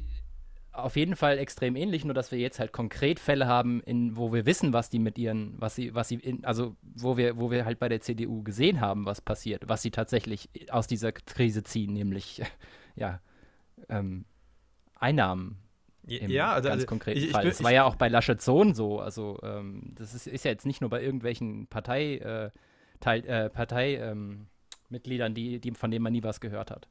Auf 0.73 0.97
jeden 0.97 1.15
Fall 1.15 1.39
extrem 1.39 1.77
ähnlich, 1.77 2.05
nur 2.05 2.15
dass 2.15 2.33
wir 2.33 2.39
jetzt 2.39 2.59
halt 2.59 2.73
konkret 2.73 3.21
Fälle 3.21 3.47
haben, 3.47 3.81
in, 3.85 4.17
wo 4.17 4.33
wir 4.33 4.45
wissen, 4.45 4.73
was 4.73 4.91
die 4.91 4.99
mit 4.99 5.19
ihren, 5.19 5.55
was 5.59 5.77
sie, 5.77 5.95
was 5.95 6.09
sie, 6.09 6.17
in, 6.17 6.45
also 6.45 6.77
wo 6.83 7.17
wir, 7.17 7.39
wo 7.39 7.51
wir 7.51 7.65
halt 7.65 7.79
bei 7.79 7.89
der 7.89 8.01
CDU 8.01 8.43
gesehen 8.43 8.81
haben, 8.81 9.07
was 9.07 9.21
passiert, 9.21 9.69
was 9.69 9.83
sie 9.83 9.93
tatsächlich 9.93 10.49
aus 10.71 10.89
dieser 10.89 11.13
Krise 11.13 11.63
ziehen, 11.63 11.93
nämlich 11.93 12.43
ja 12.97 13.21
ähm, 13.89 14.25
Einnahmen 14.99 15.59
im 16.07 16.31
ja, 16.31 16.53
also, 16.53 16.69
ganz 16.69 16.75
also, 16.75 16.87
konkreten 16.87 17.19
ich, 17.19 17.31
Fall. 17.31 17.45
das 17.45 17.63
war 17.63 17.73
ja 17.73 17.85
auch 17.85 17.97
bei 17.97 18.09
Laschet 18.09 18.41
Sohn 18.41 18.75
so. 18.75 19.01
Also 19.01 19.39
ähm, 19.43 19.93
das 19.95 20.15
ist, 20.15 20.27
ist, 20.27 20.45
ja 20.45 20.51
jetzt 20.51 20.67
nicht 20.67 20.81
nur 20.81 20.91
bei 20.91 21.03
irgendwelchen 21.03 21.67
Partei, 21.67 22.17
äh, 22.17 22.51
Teil, 23.01 23.25
äh, 23.27 23.51
Parteimitgliedern, 23.51 25.33
ähm, 25.33 25.35
die, 25.35 25.61
die, 25.61 25.71
von 25.73 25.91
denen 25.91 26.03
man 26.03 26.13
nie 26.13 26.23
was 26.23 26.41
gehört 26.41 26.71
hat. 26.71 26.89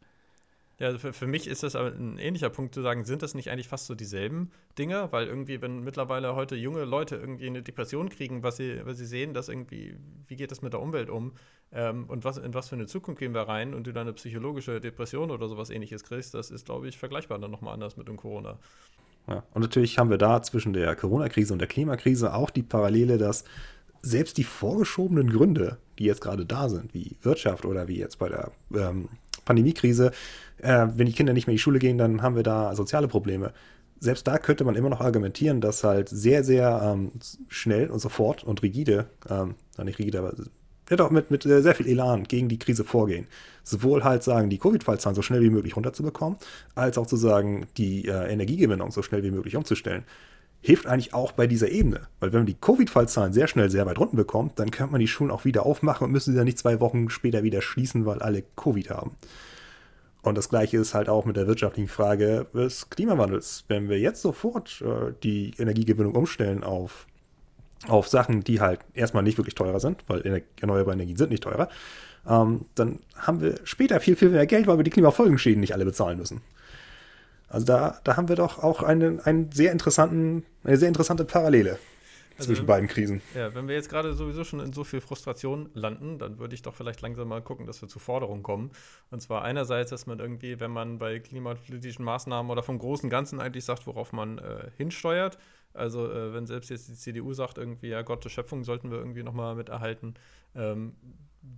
Ja, 0.79 0.87
also 0.87 0.97
für, 0.97 1.13
für 1.13 1.27
mich 1.27 1.47
ist 1.47 1.61
das 1.61 1.75
ein 1.75 2.17
ähnlicher 2.17 2.49
Punkt 2.49 2.73
zu 2.73 2.81
sagen, 2.81 3.05
sind 3.05 3.21
das 3.21 3.35
nicht 3.35 3.51
eigentlich 3.51 3.67
fast 3.67 3.85
so 3.85 3.93
dieselben 3.93 4.51
Dinge? 4.77 5.11
Weil 5.11 5.27
irgendwie, 5.27 5.61
wenn 5.61 5.83
mittlerweile 5.83 6.35
heute 6.35 6.55
junge 6.55 6.83
Leute 6.83 7.15
irgendwie 7.15 7.45
eine 7.47 7.61
Depression 7.61 8.09
kriegen, 8.09 8.41
was 8.41 8.57
sie, 8.57 8.83
weil 8.83 8.95
sie 8.95 9.05
sehen, 9.05 9.33
dass 9.35 9.49
irgendwie, 9.49 9.95
wie 10.27 10.35
geht 10.35 10.49
das 10.49 10.63
mit 10.63 10.73
der 10.73 10.81
Umwelt 10.81 11.11
um 11.11 11.33
ähm, 11.71 12.05
und 12.09 12.23
was, 12.23 12.37
in 12.37 12.55
was 12.55 12.69
für 12.69 12.75
eine 12.75 12.87
Zukunft 12.87 13.19
gehen 13.19 13.35
wir 13.35 13.41
rein 13.41 13.75
und 13.75 13.85
du 13.85 13.93
dann 13.93 14.07
eine 14.07 14.13
psychologische 14.13 14.81
Depression 14.81 15.29
oder 15.29 15.47
sowas 15.47 15.69
ähnliches 15.69 16.03
kriegst, 16.03 16.33
das 16.33 16.49
ist, 16.49 16.65
glaube 16.65 16.87
ich, 16.87 16.97
vergleichbar 16.97 17.37
dann 17.37 17.51
nochmal 17.51 17.75
anders 17.75 17.95
mit 17.95 18.07
dem 18.07 18.17
Corona. 18.17 18.57
Ja. 19.27 19.43
Und 19.53 19.61
natürlich 19.61 19.97
haben 19.97 20.09
wir 20.09 20.17
da 20.17 20.41
zwischen 20.41 20.73
der 20.73 20.95
Corona-Krise 20.95 21.53
und 21.53 21.59
der 21.59 21.67
Klimakrise 21.67 22.33
auch 22.33 22.49
die 22.49 22.63
Parallele, 22.63 23.17
dass 23.17 23.45
selbst 24.01 24.37
die 24.37 24.43
vorgeschobenen 24.43 25.29
Gründe, 25.29 25.77
die 25.97 26.03
jetzt 26.05 26.21
gerade 26.21 26.45
da 26.45 26.67
sind, 26.67 26.93
wie 26.93 27.15
Wirtschaft 27.21 27.65
oder 27.65 27.87
wie 27.87 27.97
jetzt 27.97 28.19
bei 28.19 28.27
der 28.27 28.51
ähm, 28.75 29.07
Pandemiekrise, 29.45 30.11
äh, 30.57 30.87
wenn 30.95 31.05
die 31.05 31.13
Kinder 31.13 31.33
nicht 31.33 31.47
mehr 31.47 31.53
in 31.53 31.57
die 31.57 31.61
Schule 31.61 31.79
gehen, 31.79 31.97
dann 31.97 32.21
haben 32.21 32.35
wir 32.35 32.43
da 32.43 32.75
soziale 32.75 33.07
Probleme. 33.07 33.53
Selbst 33.99 34.27
da 34.27 34.37
könnte 34.37 34.65
man 34.65 34.75
immer 34.75 34.89
noch 34.89 34.99
argumentieren, 34.99 35.61
dass 35.61 35.85
halt 35.85 36.09
sehr, 36.09 36.43
sehr 36.43 36.81
ähm, 36.83 37.13
schnell 37.47 37.89
und 37.89 37.99
sofort 37.99 38.43
und 38.43 38.61
rigide, 38.61 39.05
ähm, 39.29 39.55
nicht 39.81 39.99
rigide, 39.99 40.19
aber 40.19 40.33
ja 40.89 40.97
doch 40.97 41.11
mit, 41.11 41.31
mit 41.31 41.43
sehr 41.43 41.75
viel 41.75 41.87
Elan 41.87 42.23
gegen 42.23 42.49
die 42.49 42.59
Krise 42.59 42.83
vorgehen. 42.83 43.27
Sowohl 43.63 44.03
halt 44.03 44.23
sagen, 44.23 44.49
die 44.49 44.57
Covid-Fallzahlen 44.57 45.15
so 45.15 45.21
schnell 45.21 45.41
wie 45.41 45.49
möglich 45.49 45.75
runterzubekommen, 45.75 46.37
als 46.75 46.97
auch 46.97 47.07
zu 47.07 47.15
sagen, 47.15 47.65
die 47.77 48.07
äh, 48.07 48.31
Energiegewinnung 48.31 48.91
so 48.91 49.01
schnell 49.01 49.23
wie 49.23 49.31
möglich 49.31 49.55
umzustellen. 49.55 50.03
Hilft 50.61 50.87
eigentlich 50.87 51.13
auch 51.13 51.33
bei 51.33 51.45
dieser 51.45 51.69
Ebene. 51.69 52.07
Weil 52.19 52.31
wenn 52.31 52.41
man 52.41 52.47
die 52.47 52.57
Covid-Fallzahlen 52.59 53.33
sehr 53.33 53.47
schnell 53.47 53.69
sehr 53.69 53.85
weit 53.85 53.99
runter 53.99 54.15
bekommt, 54.15 54.59
dann 54.59 54.71
kann 54.71 54.91
man 54.91 54.99
die 54.99 55.07
Schulen 55.07 55.31
auch 55.31 55.45
wieder 55.45 55.65
aufmachen 55.65 56.05
und 56.05 56.11
müssen 56.11 56.31
sie 56.31 56.37
dann 56.37 56.45
nicht 56.45 56.57
zwei 56.57 56.79
Wochen 56.79 57.09
später 57.09 57.43
wieder 57.43 57.61
schließen, 57.61 58.05
weil 58.05 58.21
alle 58.21 58.43
Covid 58.55 58.89
haben. 58.89 59.11
Und 60.21 60.37
das 60.37 60.47
gleiche 60.47 60.77
ist 60.77 60.93
halt 60.93 61.09
auch 61.09 61.25
mit 61.25 61.35
der 61.35 61.47
wirtschaftlichen 61.47 61.89
Frage 61.89 62.47
des 62.53 62.89
Klimawandels. 62.89 63.65
Wenn 63.67 63.89
wir 63.89 63.99
jetzt 63.99 64.21
sofort 64.21 64.81
äh, 64.81 65.13
die 65.21 65.53
Energiegewinnung 65.57 66.15
umstellen 66.15 66.63
auf 66.63 67.07
auf 67.87 68.07
Sachen, 68.07 68.43
die 68.43 68.61
halt 68.61 68.79
erstmal 68.93 69.23
nicht 69.23 69.37
wirklich 69.37 69.55
teurer 69.55 69.79
sind, 69.79 70.03
weil 70.07 70.43
erneuerbare 70.59 70.95
Energien 70.95 71.17
sind 71.17 71.31
nicht 71.31 71.43
teurer, 71.43 71.69
ähm, 72.27 72.65
dann 72.75 72.99
haben 73.17 73.41
wir 73.41 73.59
später 73.63 73.99
viel, 73.99 74.15
viel 74.15 74.29
mehr 74.29 74.45
Geld, 74.45 74.67
weil 74.67 74.77
wir 74.77 74.83
die 74.83 74.91
Klimafolgenschäden 74.91 75.59
nicht 75.59 75.73
alle 75.73 75.85
bezahlen 75.85 76.17
müssen. 76.17 76.41
Also 77.49 77.65
da, 77.65 77.99
da 78.03 78.17
haben 78.17 78.29
wir 78.29 78.35
doch 78.35 78.63
auch 78.63 78.81
einen, 78.81 79.19
einen 79.19 79.51
sehr 79.51 79.71
interessanten, 79.71 80.43
eine 80.63 80.77
sehr 80.77 80.87
interessante 80.87 81.25
Parallele 81.25 81.77
also, 82.37 82.47
zwischen 82.47 82.65
beiden 82.65 82.87
Krisen. 82.87 83.21
Ja, 83.35 83.53
wenn 83.53 83.67
wir 83.67 83.75
jetzt 83.75 83.89
gerade 83.89 84.13
sowieso 84.13 84.43
schon 84.43 84.59
in 84.59 84.73
so 84.73 84.83
viel 84.83 85.01
Frustration 85.01 85.69
landen, 85.73 86.17
dann 86.17 86.39
würde 86.39 86.55
ich 86.55 86.61
doch 86.61 86.73
vielleicht 86.73 87.01
langsam 87.01 87.27
mal 87.27 87.41
gucken, 87.41 87.67
dass 87.67 87.81
wir 87.81 87.89
zu 87.89 87.99
Forderungen 87.99 88.41
kommen. 88.41 88.71
Und 89.11 89.21
zwar 89.21 89.43
einerseits, 89.43 89.91
dass 89.91 90.07
man 90.07 90.19
irgendwie, 90.19 90.59
wenn 90.59 90.71
man 90.71 90.97
bei 90.97 91.19
klimapolitischen 91.19 92.03
Maßnahmen 92.03 92.51
oder 92.51 92.63
vom 92.63 92.79
großen 92.79 93.09
Ganzen 93.09 93.39
eigentlich 93.39 93.65
sagt, 93.65 93.85
worauf 93.85 94.13
man 94.13 94.39
äh, 94.39 94.71
hinsteuert, 94.77 95.37
also 95.73 96.11
äh, 96.11 96.33
wenn 96.33 96.45
selbst 96.45 96.69
jetzt 96.69 96.87
die 96.87 96.93
CDU 96.93 97.33
sagt, 97.33 97.57
irgendwie, 97.57 97.87
ja 97.87 98.01
Gott, 98.01 98.23
die 98.25 98.29
Schöpfung 98.29 98.63
sollten 98.63 98.91
wir 98.91 98.97
irgendwie 98.97 99.23
nochmal 99.23 99.55
mit 99.55 99.69
erhalten, 99.69 100.15
ähm, 100.55 100.95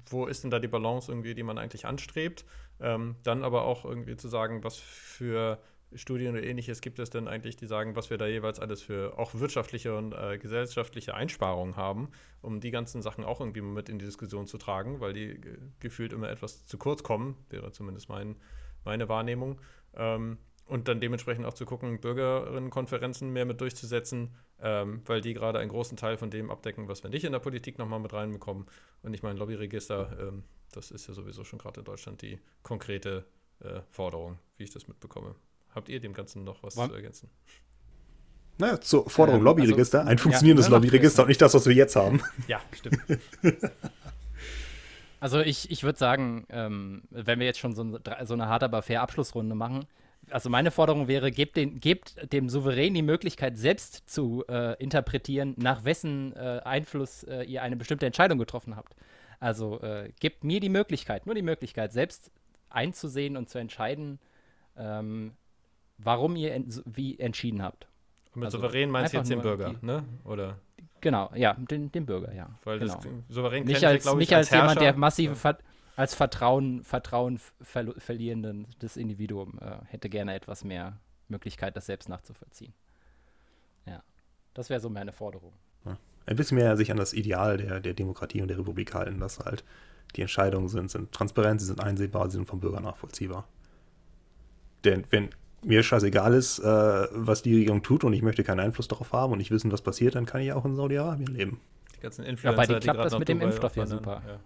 wo 0.10 0.26
ist 0.26 0.44
denn 0.44 0.52
da 0.52 0.60
die 0.60 0.68
Balance 0.68 1.12
irgendwie, 1.12 1.36
die 1.36 1.44
man 1.44 1.58
eigentlich 1.58 1.86
anstrebt? 1.86 2.46
Ähm, 2.80 3.16
dann 3.24 3.44
aber 3.44 3.64
auch 3.64 3.86
irgendwie 3.86 4.16
zu 4.16 4.28
sagen, 4.28 4.64
was 4.64 4.78
für 4.78 5.60
Studien 5.94 6.34
oder 6.34 6.44
ähnliches 6.44 6.82
gibt 6.82 7.00
es 7.00 7.10
denn 7.10 7.28
eigentlich, 7.28 7.56
die 7.56 7.68
sagen, 7.68 7.96
was 7.96 8.10
wir 8.10 8.18
da 8.18 8.28
jeweils 8.28 8.60
alles 8.60 8.82
für 8.82 9.18
auch 9.18 9.34
wirtschaftliche 9.36 9.96
und 9.96 10.14
äh, 10.14 10.38
gesellschaftliche 10.38 11.14
Einsparungen 11.14 11.76
haben, 11.76 12.10
um 12.42 12.60
die 12.60 12.72
ganzen 12.72 13.02
Sachen 13.02 13.24
auch 13.24 13.40
irgendwie 13.40 13.62
mit 13.62 13.90
in 13.90 14.00
die 14.00 14.06
Diskussion 14.06 14.48
zu 14.48 14.58
tragen, 14.58 15.00
weil 15.00 15.14
die 15.14 15.40
gefühlt 15.80 16.12
immer 16.12 16.30
etwas 16.30 16.66
zu 16.66 16.78
kurz 16.78 17.04
kommen, 17.04 17.38
wäre 17.50 17.72
zumindest 17.72 18.10
mein, 18.10 18.36
meine 18.84 19.08
Wahrnehmung. 19.08 19.62
Ähm, 19.94 20.38
und 20.68 20.88
dann 20.88 21.00
dementsprechend 21.00 21.46
auch 21.46 21.54
zu 21.54 21.66
gucken, 21.66 22.00
Bürgerinnenkonferenzen 22.00 23.32
mehr 23.32 23.46
mit 23.46 23.62
durchzusetzen, 23.62 24.34
ähm, 24.62 25.02
weil 25.06 25.22
die 25.22 25.34
gerade 25.34 25.60
einen 25.60 25.70
großen 25.70 25.98
Teil 25.98 26.18
von 26.18 26.30
dem 26.30 26.50
abdecken, 26.50 26.88
was 26.88 27.04
wir 27.04 27.10
nicht 27.10 27.24
in 27.24 27.32
der 27.32 27.40
Politik 27.40 27.78
nochmal 27.78 28.00
mit 28.00 28.14
reinbekommen. 28.14 28.66
Und 29.04 29.14
ich 29.14 29.22
meine, 29.22 29.38
Lobbyregister, 29.38 30.18
ähm, 30.20 30.44
das 30.72 30.92
ist 30.92 31.08
ja 31.08 31.14
sowieso 31.14 31.44
schon 31.44 31.60
gerade 31.60 31.82
in 31.82 31.86
Deutschland 31.86 32.22
die 32.22 32.40
konkrete 32.64 33.26
äh, 33.60 33.82
Forderung, 33.92 34.40
wie 34.58 34.64
ich 34.64 34.72
das 34.72 34.88
mitbekomme. 34.88 35.36
Habt 35.74 35.90
ihr 35.90 36.00
dem 36.00 36.14
Ganzen 36.14 36.44
noch 36.44 36.64
was 36.64 36.78
Wann? 36.78 36.90
zu 36.90 36.96
ergänzen? 36.96 37.30
Naja, 38.58 38.80
zur 38.80 39.10
Forderung 39.10 39.42
Ähm, 39.42 39.46
Lobbyregister. 39.46 40.00
also, 40.00 40.12
ein 40.12 40.18
funktionierendes 40.18 40.68
ja, 40.68 40.72
Lobbyregister 40.72 41.24
und 41.24 41.28
nicht 41.28 41.42
das, 41.42 41.54
was 41.54 41.66
wir 41.66 41.74
jetzt 41.76 41.96
haben. 41.96 42.22
Ja, 42.48 42.62
stimmt. 42.72 43.00
Also 45.20 45.40
ich, 45.40 45.72
ich 45.72 45.84
würde 45.84 45.98
sagen, 45.98 46.46
ähm, 46.50 47.04
wenn 47.10 47.40
wir 47.40 47.48
jetzt 47.48 47.60
schon 47.60 47.74
so, 47.74 47.84
ein, 47.84 47.98
so 48.26 48.34
eine 48.34 48.48
hart 48.48 48.64
aber 48.64 48.82
fair 48.82 49.02
Abschlussrunde 49.02 49.56
machen, 49.56 49.86
also 50.30 50.50
meine 50.50 50.72
Forderung 50.72 51.08
wäre, 51.08 51.32
gebt, 51.32 51.56
den, 51.56 51.80
gebt 51.80 52.32
dem 52.34 52.50
Souverän 52.50 52.94
die 52.94 53.02
Möglichkeit, 53.02 53.58
selbst 53.58 54.10
zu 54.10 54.44
äh, 54.48 54.82
interpretieren, 54.82 55.54
nach 55.58 55.84
wessen 55.86 56.34
äh, 56.36 56.62
Einfluss 56.64 57.24
äh, 57.24 57.44
ihr 57.44 57.62
eine 57.62 57.76
bestimmte 57.76 58.06
Entscheidung 58.06 58.38
getroffen 58.40 58.76
habt. 58.76 58.96
Also 59.40 59.82
äh, 59.82 60.12
gebt 60.20 60.44
mir 60.44 60.60
die 60.60 60.70
Möglichkeit, 60.70 61.26
nur 61.26 61.36
die 61.36 61.42
Möglichkeit, 61.42 61.92
selbst 61.92 62.32
einzusehen 62.70 63.38
und 63.38 63.50
zu 63.50 63.58
entscheiden, 63.58 64.20
ähm, 64.78 65.34
warum 65.98 66.36
ihr 66.36 66.54
en 66.54 66.68
wie 66.86 67.20
entschieden 67.20 67.62
habt. 67.62 67.88
Und 68.34 68.42
mit 68.42 68.46
Also 68.46 68.58
souverän 68.58 68.90
meinst 68.90 69.14
du 69.14 69.18
jetzt 69.18 69.30
den 69.30 69.42
Bürger, 69.42 69.74
die- 69.74 69.86
ne? 69.86 70.04
Oder? 70.24 70.60
Genau, 71.02 71.30
ja, 71.36 71.54
den, 71.54 71.92
den 71.92 72.06
Bürger, 72.06 72.34
ja. 72.34 72.50
Weil 72.64 72.80
genau. 72.80 72.96
das 72.96 73.06
souverän 73.30 73.64
nicht 73.66 73.80
kennt 73.80 73.92
als, 73.92 74.04
glaube 74.04 74.24
ich, 74.24 74.30
nicht 74.30 74.36
als, 74.36 74.50
jemand, 74.50 74.82
der 74.82 74.98
massive 74.98 75.36
Ja. 75.36 75.58
Ver 75.96 76.02
als 76.02 76.14
Vertrauen, 76.14 76.84
Vertrauen 76.84 77.40
verlierenden 77.62 78.68
das 78.80 78.98
Individuum 78.98 79.60
äh, 79.62 79.86
hätte 79.86 80.10
gerne 80.10 80.36
etwas 80.36 80.64
mehr 80.64 81.00
Möglichkeit, 81.30 81.76
das 81.78 81.86
selbst 81.86 82.10
nachzuvollziehen. 82.10 82.74
Ja, 83.86 84.04
das 84.54 84.70
wäre 84.70 84.80
so 84.80 84.90
meine 84.90 85.14
Forderung. 85.14 85.54
Ein 86.28 86.36
bisschen 86.38 86.58
mehr 86.58 86.76
sich 86.76 86.92
an 86.92 86.98
das 86.98 87.14
Ideal 87.14 87.58
der, 87.58 87.80
der 87.80 87.94
Demokratie 87.94 88.42
und 88.42 88.48
der 88.48 88.58
Republik 88.58 88.94
halten, 88.94 89.20
dass 89.20 89.40
halt 89.40 89.64
die 90.16 90.22
Entscheidungen 90.22 90.70
sind, 90.70 90.90
sind 90.90 91.12
transparent, 91.12 91.62
sie 91.62 91.68
sind 91.68 91.80
einsehbar, 91.82 92.30
sie 92.30 92.38
sind 92.38 92.48
vom 92.48 92.60
Bürger 92.60 92.80
nachvollziehbar. 92.80 93.48
Denn 94.84 95.04
wenn 95.12 95.30
mir 95.64 95.84
scheißegal 95.84 96.34
ist, 96.34 96.60
äh, 96.60 96.64
was 96.64 97.42
die 97.42 97.56
Regierung 97.56 97.84
tut 97.84 98.04
und 98.04 98.14
ich 98.14 98.22
möchte 98.22 98.44
keinen 98.44 98.60
Einfluss 98.60 98.88
darauf 98.88 99.14
haben 99.14 99.34
und 99.34 99.38
nicht 99.38 99.52
wissen, 99.52 99.72
was 99.72 99.82
passiert, 99.82 100.16
dann 100.16 100.26
kann 100.26 100.42
ich 100.42 100.52
auch 100.52 100.66
in 100.66 100.76
Saudi-Arabien 100.76 101.28
leben. 101.28 101.62
Die 101.96 102.00
ganzen 102.02 102.24
Ja, 102.24 102.30
Influencer, 102.30 102.58
bei 102.58 102.66
dir 102.66 102.80
die 102.80 102.88
klappt 102.88 103.06
das 103.06 103.20
mit 103.20 103.28
dem 103.28 103.42
Impfstoff 103.42 103.76
ja 103.76 103.86
super. 103.86 104.22
Ja. 104.28 104.40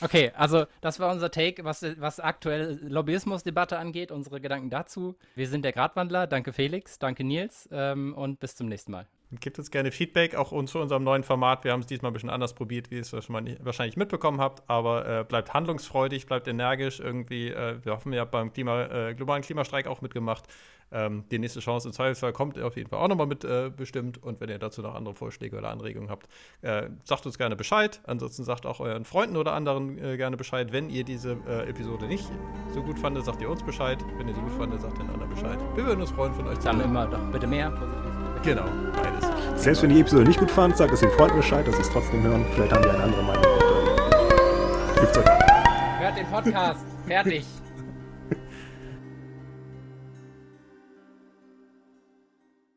Okay, 0.00 0.32
also 0.36 0.66
das 0.80 1.00
war 1.00 1.12
unser 1.12 1.30
Take, 1.30 1.64
was, 1.64 1.84
was 1.98 2.20
aktuell 2.20 2.78
Lobbyismusdebatte 2.82 3.78
angeht, 3.78 4.10
unsere 4.10 4.40
Gedanken 4.40 4.70
dazu. 4.70 5.16
Wir 5.34 5.48
sind 5.48 5.64
der 5.64 5.72
Gradwandler. 5.72 6.26
Danke 6.26 6.52
Felix, 6.52 6.98
danke 6.98 7.24
Nils 7.24 7.68
ähm, 7.72 8.14
und 8.14 8.40
bis 8.40 8.56
zum 8.56 8.68
nächsten 8.68 8.92
Mal. 8.92 9.06
Gebt 9.38 9.60
uns 9.60 9.70
gerne 9.70 9.92
Feedback, 9.92 10.34
auch 10.34 10.50
uns 10.50 10.72
zu 10.72 10.80
unserem 10.80 11.04
neuen 11.04 11.22
Format. 11.22 11.62
Wir 11.62 11.70
haben 11.70 11.80
es 11.80 11.86
diesmal 11.86 12.10
ein 12.10 12.14
bisschen 12.14 12.30
anders 12.30 12.52
probiert, 12.52 12.90
wie 12.90 12.96
ihr 12.96 13.02
es 13.02 13.12
wahrscheinlich 13.12 13.96
mitbekommen 13.96 14.40
habt. 14.40 14.68
Aber 14.68 15.20
äh, 15.20 15.24
bleibt 15.24 15.54
handlungsfreudig, 15.54 16.26
bleibt 16.26 16.48
energisch. 16.48 16.98
Irgendwie, 16.98 17.48
äh, 17.48 17.78
wir 17.84 17.92
hoffen, 17.92 18.12
ihr 18.12 18.20
habt 18.20 18.32
beim 18.32 18.52
Klima, 18.52 18.86
äh, 18.86 19.14
globalen 19.14 19.42
Klimastreik 19.42 19.86
auch 19.86 20.00
mitgemacht. 20.00 20.44
Ähm, 20.92 21.22
die 21.30 21.38
nächste 21.38 21.60
Chance 21.60 21.86
im 21.86 21.92
Zweifelsfall 21.92 22.32
kommt 22.32 22.60
auf 22.60 22.76
jeden 22.76 22.90
Fall 22.90 22.98
auch 22.98 23.06
nochmal 23.06 23.28
mit 23.28 23.44
äh, 23.44 23.70
bestimmt. 23.70 24.20
Und 24.20 24.40
wenn 24.40 24.48
ihr 24.48 24.58
dazu 24.58 24.82
noch 24.82 24.96
andere 24.96 25.14
Vorschläge 25.14 25.56
oder 25.56 25.70
Anregungen 25.70 26.10
habt, 26.10 26.26
äh, 26.62 26.88
sagt 27.04 27.24
uns 27.24 27.38
gerne 27.38 27.54
Bescheid. 27.54 28.00
Ansonsten 28.06 28.42
sagt 28.42 28.66
auch 28.66 28.80
euren 28.80 29.04
Freunden 29.04 29.36
oder 29.36 29.52
anderen 29.52 29.96
äh, 29.98 30.16
gerne 30.16 30.36
Bescheid. 30.36 30.72
Wenn 30.72 30.90
ihr 30.90 31.04
diese 31.04 31.38
Episode 31.68 32.06
nicht 32.06 32.28
so 32.74 32.82
gut 32.82 32.98
fandet, 32.98 33.24
sagt 33.24 33.40
ihr 33.40 33.48
uns 33.48 33.62
Bescheid. 33.62 33.98
Wenn 34.18 34.26
ihr 34.26 34.34
sie 34.34 34.40
gut 34.40 34.52
fandet, 34.54 34.80
sagt 34.80 34.98
den 34.98 35.08
anderen 35.08 35.30
Bescheid. 35.30 35.58
Wir 35.76 35.84
würden 35.86 36.00
uns 36.00 36.10
freuen, 36.10 36.34
von 36.34 36.48
euch 36.48 36.58
zu 36.58 36.64
Dann 36.64 36.78
hören. 36.78 36.90
immer 36.90 37.06
doch 37.06 37.30
bitte 37.30 37.46
mehr. 37.46 37.70
Genau, 38.42 38.64
beides. 38.94 39.62
Selbst 39.62 39.82
wenn 39.82 39.90
die 39.90 40.00
Episode 40.00 40.24
nicht 40.24 40.40
gut 40.40 40.50
fand, 40.50 40.76
sagt 40.76 40.92
es 40.92 41.00
den 41.00 41.10
Freunden 41.10 41.36
Bescheid, 41.36 41.66
dass 41.66 41.76
sie 41.76 41.82
es 41.82 41.90
trotzdem 41.90 42.22
hören. 42.22 42.44
Vielleicht 42.54 42.72
haben 42.72 42.82
die 42.82 42.88
eine 42.88 43.02
andere 43.02 43.22
Meinung. 43.22 43.44
Und, 43.44 44.98
hilft's 44.98 45.18
euch. 45.18 45.24
Hört 46.00 46.16
den 46.16 46.26
Podcast. 46.26 46.80
Fertig. 47.06 47.44